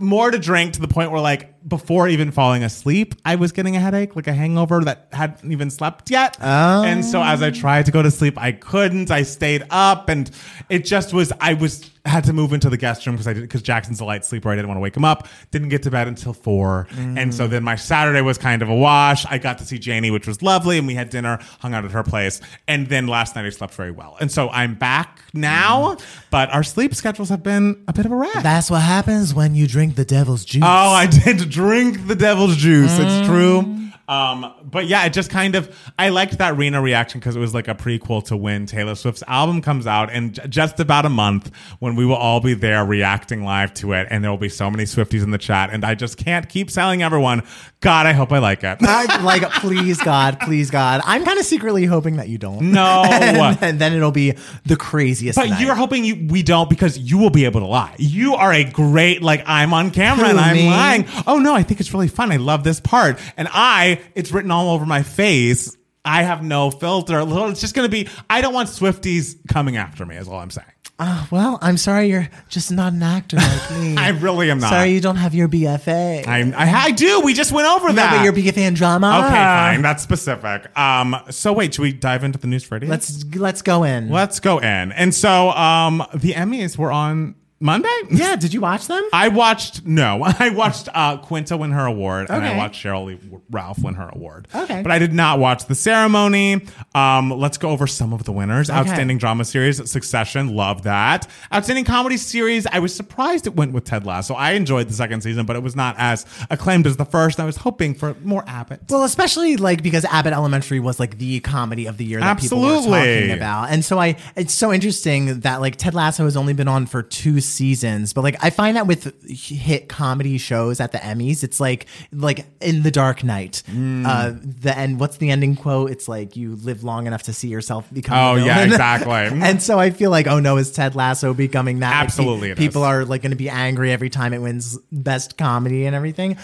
more 0.00 0.30
to 0.30 0.38
drink 0.38 0.72
to 0.72 0.80
the 0.80 0.88
point 0.88 1.10
where 1.10 1.20
like 1.20 1.52
before 1.66 2.08
even 2.08 2.30
falling 2.30 2.62
asleep, 2.62 3.14
I 3.24 3.36
was 3.36 3.52
getting 3.52 3.76
a 3.76 3.80
headache, 3.80 4.14
like 4.14 4.26
a 4.26 4.32
hangover 4.32 4.84
that 4.84 5.08
hadn't 5.12 5.50
even 5.50 5.70
slept 5.70 6.10
yet. 6.10 6.36
Oh. 6.40 6.84
And 6.84 7.04
so 7.04 7.22
as 7.22 7.42
I 7.42 7.50
tried 7.50 7.86
to 7.86 7.92
go 7.92 8.02
to 8.02 8.10
sleep, 8.10 8.38
I 8.38 8.52
couldn't. 8.52 9.10
I 9.10 9.22
stayed 9.22 9.64
up 9.70 10.08
and 10.08 10.30
it 10.68 10.84
just 10.84 11.12
was. 11.12 11.32
I 11.40 11.54
was 11.54 11.90
had 12.06 12.24
to 12.24 12.32
move 12.32 12.52
into 12.52 12.70
the 12.70 12.76
guest 12.76 13.04
room 13.06 13.16
because 13.16 13.26
I 13.26 13.32
did 13.32 13.42
because 13.42 13.62
Jackson's 13.62 14.00
a 14.00 14.04
light 14.04 14.24
sleeper. 14.24 14.50
I 14.50 14.54
didn't 14.54 14.68
want 14.68 14.78
to 14.78 14.82
wake 14.82 14.96
him 14.96 15.04
up. 15.04 15.28
Didn't 15.50 15.68
get 15.68 15.82
to 15.82 15.90
bed 15.90 16.08
until 16.08 16.32
four, 16.32 16.86
and 16.96 17.34
so 17.34 17.46
then 17.48 17.64
my 17.64 17.76
Saturday 17.76 18.20
was 18.20 18.38
kind 18.38 18.62
of 18.62 18.68
a 18.68 18.74
wash. 18.74 19.26
I 19.26 19.38
got 19.38 19.58
to 19.58 19.64
see 19.64 19.78
Janie, 19.78 20.10
which 20.10 20.26
was 20.26 20.42
lovely, 20.42 20.78
and 20.78 20.86
we 20.86 20.94
had 20.94 21.10
dinner, 21.10 21.38
hung 21.60 21.74
out 21.74 21.84
at 21.84 21.90
her 21.90 22.02
place, 22.02 22.40
and 22.68 22.86
then 22.88 23.06
last 23.06 23.36
night 23.36 23.44
I 23.44 23.50
slept 23.50 23.74
very 23.74 23.90
well, 23.90 24.16
and 24.20 24.30
so 24.30 24.48
I'm 24.50 24.74
back 24.74 25.20
now. 25.34 25.94
Mm. 25.94 26.04
But 26.30 26.50
our 26.50 26.62
sleep 26.62 26.94
schedules 26.94 27.28
have 27.28 27.42
been 27.42 27.84
a 27.88 27.92
bit 27.92 28.06
of 28.06 28.12
a 28.12 28.16
wreck. 28.16 28.42
That's 28.42 28.70
what 28.70 28.82
happens 28.82 29.34
when 29.34 29.54
you 29.54 29.66
drink 29.66 29.96
the 29.96 30.04
devil's 30.04 30.44
juice. 30.44 30.62
Oh, 30.64 30.66
I 30.66 31.06
did 31.06 31.38
drink 31.56 32.06
the 32.06 32.14
devil's 32.14 32.54
juice. 32.54 32.98
It's 33.00 33.26
true. 33.26 33.85
Um, 34.08 34.52
but 34.62 34.86
yeah, 34.86 35.04
it 35.04 35.12
just 35.12 35.30
kind 35.30 35.56
of 35.56 35.76
I 35.98 36.10
liked 36.10 36.38
that 36.38 36.56
Rina 36.56 36.80
reaction 36.80 37.18
because 37.18 37.34
it 37.34 37.40
was 37.40 37.54
like 37.54 37.66
a 37.66 37.74
prequel 37.74 38.24
to 38.26 38.36
when 38.36 38.66
Taylor 38.66 38.94
Swift's 38.94 39.24
album 39.26 39.60
comes 39.60 39.86
out 39.86 40.12
in 40.12 40.32
j- 40.32 40.46
just 40.48 40.78
about 40.78 41.04
a 41.04 41.08
month 41.08 41.50
when 41.80 41.96
we 41.96 42.06
will 42.06 42.14
all 42.14 42.40
be 42.40 42.54
there 42.54 42.84
reacting 42.84 43.42
live 43.44 43.74
to 43.74 43.92
it, 43.94 44.06
and 44.10 44.22
there 44.22 44.30
will 44.30 44.38
be 44.38 44.48
so 44.48 44.70
many 44.70 44.84
Swifties 44.84 45.24
in 45.24 45.32
the 45.32 45.38
chat, 45.38 45.70
and 45.72 45.84
I 45.84 45.94
just 45.94 46.16
can't 46.18 46.48
keep 46.48 46.70
telling 46.70 47.02
everyone, 47.02 47.42
God, 47.80 48.06
I 48.06 48.12
hope 48.12 48.32
I 48.32 48.38
like 48.38 48.62
it. 48.62 48.78
I, 48.80 49.22
like, 49.22 49.42
please 49.54 50.00
God, 50.00 50.38
please 50.40 50.70
God. 50.70 51.00
I'm 51.04 51.24
kind 51.24 51.38
of 51.38 51.44
secretly 51.44 51.84
hoping 51.84 52.16
that 52.16 52.28
you 52.28 52.38
don't. 52.38 52.72
No. 52.72 53.04
and, 53.10 53.58
and 53.60 53.78
then 53.78 53.92
it'll 53.92 54.12
be 54.12 54.34
the 54.64 54.76
craziest. 54.76 55.36
But 55.36 55.48
night. 55.48 55.60
you're 55.60 55.74
hoping 55.74 56.04
you 56.04 56.26
we 56.28 56.42
don't 56.42 56.70
because 56.70 56.96
you 56.98 57.18
will 57.18 57.30
be 57.30 57.44
able 57.44 57.60
to 57.60 57.66
lie. 57.66 57.94
You 57.98 58.34
are 58.34 58.52
a 58.52 58.64
great 58.64 59.22
like 59.22 59.42
I'm 59.46 59.74
on 59.74 59.90
camera 59.90 60.28
and 60.28 60.38
I'm 60.38 60.56
me? 60.56 60.68
lying. 60.68 61.06
Oh 61.26 61.38
no, 61.38 61.54
I 61.54 61.62
think 61.62 61.80
it's 61.80 61.92
really 61.92 62.08
fun. 62.08 62.30
I 62.30 62.36
love 62.36 62.64
this 62.64 62.80
part, 62.80 63.18
and 63.36 63.48
I 63.50 63.95
it's 64.14 64.32
written 64.32 64.50
all 64.50 64.70
over 64.70 64.86
my 64.86 65.02
face. 65.02 65.76
I 66.04 66.22
have 66.22 66.42
no 66.42 66.70
filter. 66.70 67.20
It's 67.50 67.60
just 67.60 67.74
gonna 67.74 67.88
be. 67.88 68.08
I 68.30 68.40
don't 68.40 68.54
want 68.54 68.68
Swifties 68.68 69.36
coming 69.48 69.76
after 69.76 70.06
me. 70.06 70.16
Is 70.16 70.28
all 70.28 70.38
I'm 70.38 70.50
saying. 70.50 70.68
Uh, 70.98 71.26
well, 71.30 71.58
I'm 71.60 71.76
sorry 71.76 72.08
you're 72.08 72.26
just 72.48 72.72
not 72.72 72.94
an 72.94 73.02
actor 73.02 73.36
like 73.36 73.70
me. 73.78 73.96
I 73.96 74.10
really 74.10 74.50
am 74.50 74.60
not. 74.60 74.70
Sorry 74.70 74.92
you 74.92 75.00
don't 75.00 75.16
have 75.16 75.34
your 75.34 75.46
BFA. 75.46 76.26
I, 76.26 76.38
I 76.56 76.84
I 76.84 76.90
do. 76.92 77.20
We 77.20 77.34
just 77.34 77.52
went 77.52 77.68
over 77.68 77.92
that. 77.92 78.16
but 78.16 78.24
your 78.24 78.32
BFA 78.32 78.66
in 78.68 78.74
drama. 78.74 79.08
okay, 79.26 79.34
fine. 79.34 79.82
That's 79.82 80.02
specific. 80.02 80.76
Um. 80.78 81.16
So 81.30 81.52
wait, 81.52 81.74
should 81.74 81.82
we 81.82 81.92
dive 81.92 82.24
into 82.24 82.38
the 82.38 82.46
news 82.46 82.64
for 82.64 82.76
idiots? 82.76 82.90
Let's 82.90 83.24
let's 83.34 83.62
go 83.62 83.82
in. 83.82 84.08
let's 84.08 84.40
go 84.40 84.58
in. 84.58 84.92
And 84.92 85.14
so 85.14 85.50
um, 85.50 86.02
the 86.14 86.32
Emmys 86.32 86.78
were 86.78 86.92
on 86.92 87.34
Monday. 87.58 87.88
Yeah, 88.10 88.36
did 88.36 88.52
you 88.52 88.60
watch 88.60 88.86
them? 88.86 89.02
I 89.14 89.28
watched 89.28 89.86
no, 89.86 90.22
I 90.38 90.50
watched 90.50 90.88
uh, 90.92 91.16
Quinta 91.18 91.56
win 91.56 91.70
her 91.70 91.86
award, 91.86 92.26
and 92.28 92.44
I 92.44 92.56
watched 92.56 92.84
Sheryl 92.84 93.06
Lee 93.06 93.18
Ralph 93.50 93.78
win 93.82 93.94
her 93.94 94.10
award. 94.12 94.48
Okay. 94.54 94.82
but 94.82 94.92
I 94.92 94.98
did 94.98 95.14
not 95.14 95.38
watch 95.38 95.64
the 95.66 95.74
ceremony. 95.74 96.66
Um, 96.94 97.30
let's 97.30 97.56
go 97.56 97.70
over 97.70 97.86
some 97.86 98.12
of 98.12 98.24
the 98.24 98.32
winners. 98.32 98.68
Outstanding 98.68 99.16
drama 99.18 99.44
series, 99.44 99.90
Succession, 99.90 100.54
love 100.54 100.82
that. 100.82 101.26
Outstanding 101.52 101.86
comedy 101.86 102.18
series, 102.18 102.66
I 102.66 102.78
was 102.80 102.94
surprised 102.94 103.46
it 103.46 103.56
went 103.56 103.72
with 103.72 103.84
Ted 103.84 104.04
Lasso. 104.04 104.34
I 104.34 104.52
enjoyed 104.52 104.88
the 104.88 104.94
second 104.94 105.22
season, 105.22 105.46
but 105.46 105.56
it 105.56 105.62
was 105.62 105.74
not 105.74 105.94
as 105.98 106.26
acclaimed 106.50 106.86
as 106.86 106.98
the 106.98 107.06
first. 107.06 107.40
I 107.40 107.46
was 107.46 107.56
hoping 107.56 107.94
for 107.94 108.14
more 108.22 108.44
Abbott. 108.46 108.82
Well, 108.90 109.04
especially 109.04 109.56
like 109.56 109.82
because 109.82 110.04
Abbott 110.04 110.34
Elementary 110.34 110.80
was 110.80 111.00
like 111.00 111.16
the 111.16 111.40
comedy 111.40 111.86
of 111.86 111.96
the 111.96 112.04
year 112.04 112.20
that 112.20 112.38
people 112.38 112.60
were 112.60 112.82
talking 112.82 113.30
about, 113.30 113.70
and 113.70 113.82
so 113.82 113.98
I 113.98 114.16
it's 114.34 114.52
so 114.52 114.72
interesting 114.72 115.40
that 115.40 115.62
like 115.62 115.76
Ted 115.76 115.94
Lasso 115.94 116.24
has 116.24 116.36
only 116.36 116.52
been 116.52 116.68
on 116.68 116.84
for 116.84 117.02
two 117.02 117.40
seasons, 117.46 118.12
but 118.12 118.22
like 118.22 118.36
I 118.44 118.50
find 118.50 118.76
that 118.76 118.86
with 118.86 119.12
hit 119.28 119.88
comedy 119.88 120.38
shows 120.38 120.80
at 120.80 120.92
the 120.92 120.98
Emmys, 120.98 121.42
it's 121.44 121.60
like 121.60 121.86
like 122.12 122.46
in 122.60 122.82
The 122.82 122.90
Dark 122.90 123.24
Knight, 123.24 123.62
Mm. 123.70 124.06
uh, 124.06 124.32
the 124.60 124.76
end. 124.76 125.00
What's 125.00 125.16
the 125.18 125.30
ending 125.30 125.56
quote? 125.56 125.90
It's 125.90 126.08
like 126.08 126.36
you 126.36 126.56
live 126.56 126.84
long 126.84 127.06
enough 127.06 127.24
to 127.24 127.32
see 127.32 127.48
yourself 127.48 127.86
become. 127.92 128.16
Oh, 128.18 128.34
yeah, 128.44 128.64
exactly. 128.64 129.12
and 129.42 129.62
so 129.62 129.78
I 129.78 129.90
feel 129.90 130.10
like 130.10 130.26
oh 130.26 130.40
no, 130.40 130.56
is 130.56 130.70
Ted 130.72 130.94
Lasso 130.94 131.34
becoming 131.34 131.80
that? 131.80 131.90
Like, 131.90 132.04
Absolutely 132.04 132.50
it 132.50 132.58
people 132.58 132.82
is. 132.82 132.88
are 132.88 133.04
like 133.04 133.22
going 133.22 133.30
to 133.30 133.36
be 133.36 133.48
angry 133.48 133.92
every 133.92 134.10
time 134.10 134.32
it 134.32 134.40
wins 134.42 134.78
best 134.92 135.36
comedy 135.38 135.86
and 135.86 135.94
everything. 135.96 136.36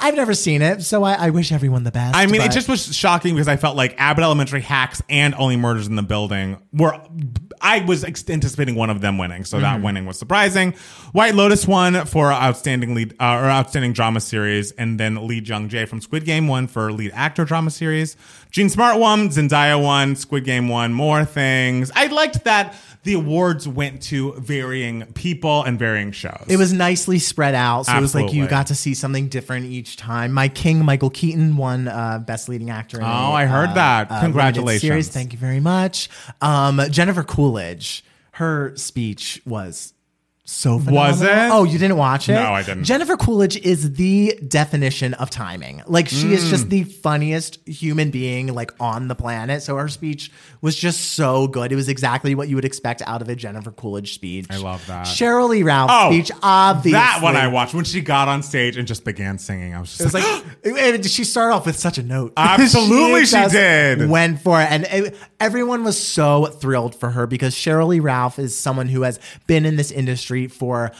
I've 0.00 0.16
never 0.16 0.34
seen 0.34 0.62
it, 0.62 0.82
so 0.82 1.04
I, 1.04 1.12
I 1.26 1.30
wish 1.30 1.52
everyone 1.52 1.84
the 1.84 1.90
best. 1.92 2.16
I 2.16 2.26
mean, 2.26 2.36
it 2.40 2.46
but- 2.46 2.52
just 2.52 2.68
was 2.68 2.94
shocking 2.96 3.34
because 3.34 3.48
I 3.48 3.56
felt 3.56 3.76
like 3.76 3.94
Abbott 3.98 4.24
Elementary 4.24 4.62
hacks 4.62 5.02
and 5.10 5.34
Only 5.34 5.56
Murders 5.56 5.86
in 5.86 5.94
the 5.96 6.02
Building 6.02 6.56
were. 6.72 6.98
I 7.62 7.84
was 7.84 8.04
ex- 8.04 8.28
anticipating 8.30 8.74
one 8.74 8.88
of 8.88 9.02
them 9.02 9.18
winning, 9.18 9.44
so 9.44 9.58
Mm-hmm. 9.58 9.64
that 9.64 9.82
winning 9.82 10.06
was 10.06 10.18
surprising. 10.18 10.72
White 11.12 11.34
Lotus 11.34 11.68
won 11.68 12.06
for 12.06 12.32
outstanding 12.32 12.94
lead 12.94 13.12
uh, 13.20 13.24
or 13.42 13.50
outstanding 13.50 13.92
drama 13.92 14.20
series, 14.20 14.72
and 14.72 14.98
then 14.98 15.26
Lee 15.26 15.40
Jung 15.40 15.68
Jae 15.68 15.86
from 15.86 16.00
Squid 16.00 16.24
Game 16.24 16.48
won 16.48 16.66
for 16.68 16.90
lead 16.90 17.10
actor 17.14 17.44
drama 17.44 17.70
series. 17.70 18.16
Jean 18.50 18.68
Smart 18.68 18.98
won, 18.98 19.28
Zendaya 19.28 19.80
won, 19.82 20.16
Squid 20.16 20.44
Game 20.44 20.68
won, 20.68 20.92
more 20.92 21.24
things. 21.24 21.90
I 21.94 22.06
liked 22.06 22.44
that 22.44 22.74
the 23.02 23.14
awards 23.14 23.66
went 23.66 24.02
to 24.02 24.32
varying 24.34 25.06
people 25.14 25.62
and 25.62 25.78
varying 25.78 26.12
shows. 26.12 26.44
It 26.48 26.56
was 26.56 26.72
nicely 26.72 27.18
spread 27.18 27.54
out, 27.54 27.84
so 27.86 27.96
it 27.96 28.00
was 28.00 28.14
like 28.14 28.32
you 28.32 28.46
got 28.46 28.66
to 28.66 28.74
see 28.74 28.92
something 28.94 29.28
different 29.28 29.66
each 29.66 29.96
time. 29.96 30.32
My 30.32 30.48
king, 30.48 30.84
Michael 30.84 31.10
Keaton, 31.10 31.56
won 31.56 31.88
uh, 31.88 32.18
Best 32.18 32.48
Leading 32.48 32.70
Actor. 32.70 32.98
In 32.98 33.04
Oh, 33.04 33.06
a, 33.06 33.32
I 33.32 33.44
heard 33.46 33.70
uh, 33.70 33.74
that. 33.74 34.10
uh, 34.10 34.20
Congratulations. 34.20 34.82
Series. 34.82 35.08
Thank 35.08 35.32
you 35.32 35.38
very 35.38 35.60
much. 35.60 36.10
Um, 36.42 36.80
Jennifer 36.90 37.22
Coolidge, 37.22 38.04
her 38.32 38.76
speech 38.76 39.40
was 39.46 39.94
so 40.50 40.78
phenomenal. 40.78 41.10
Was 41.10 41.22
it? 41.22 41.28
Oh, 41.52 41.64
you 41.64 41.78
didn't 41.78 41.96
watch 41.96 42.28
it? 42.28 42.32
No, 42.34 42.52
I 42.52 42.62
didn't. 42.62 42.84
Jennifer 42.84 43.16
Coolidge 43.16 43.56
is 43.56 43.92
the 43.94 44.38
definition 44.46 45.14
of 45.14 45.30
timing. 45.30 45.82
Like 45.86 46.08
she 46.08 46.32
is 46.32 46.44
Mm. 46.44 46.50
just 46.50 46.70
the 46.70 46.84
funniest 46.84 47.58
human 47.68 48.10
being 48.10 48.52
like 48.54 48.72
on 48.80 49.08
the 49.08 49.14
planet. 49.14 49.62
So 49.62 49.76
her 49.76 49.88
speech 49.88 50.30
was 50.60 50.76
just 50.76 51.12
so 51.12 51.46
good. 51.46 51.70
It 51.72 51.76
was 51.76 51.88
exactly 51.88 52.34
what 52.34 52.48
you 52.48 52.56
would 52.56 52.64
expect 52.64 53.02
out 53.06 53.22
of 53.22 53.28
a 53.28 53.36
Jennifer 53.36 53.70
Coolidge 53.70 54.14
speech. 54.14 54.46
I 54.50 54.56
love 54.56 54.84
that. 54.88 55.06
Sheryl 55.06 55.48
Lee 55.48 55.62
Ralph 55.62 55.90
Oh, 55.92 56.10
speech, 56.10 56.30
obviously. 56.42 56.92
That 56.92 57.20
one 57.22 57.36
I 57.36 57.46
watched 57.48 57.74
when 57.74 57.84
she 57.84 58.00
got 58.00 58.28
on 58.28 58.42
stage 58.42 58.76
and 58.76 58.88
just 58.88 59.04
began 59.04 59.38
singing. 59.38 59.74
I 59.74 59.80
was 59.80 59.96
just 59.96 60.12
was 60.12 60.14
like, 60.14 60.44
like 60.64 60.64
and 60.94 61.06
she 61.06 61.24
started 61.24 61.54
off 61.54 61.66
with 61.66 61.78
such 61.78 61.98
a 61.98 62.02
note. 62.02 62.32
Absolutely 62.36 63.20
she 63.26 63.32
just 63.36 63.52
did. 63.54 64.08
Went 64.08 64.40
for 64.40 64.60
it, 64.60 64.70
and 64.70 64.84
it, 64.84 65.16
everyone 65.40 65.84
was 65.84 65.98
so 65.98 66.46
thrilled 66.46 66.94
for 66.94 67.10
her 67.10 67.26
because 67.26 67.54
Sheryl 67.54 67.88
Lee 67.88 68.00
Ralph 68.00 68.38
is 68.38 68.56
someone 68.56 68.88
who 68.88 69.02
has 69.02 69.18
been 69.46 69.64
in 69.64 69.76
this 69.76 69.90
industry 69.90 70.46
for 70.46 70.92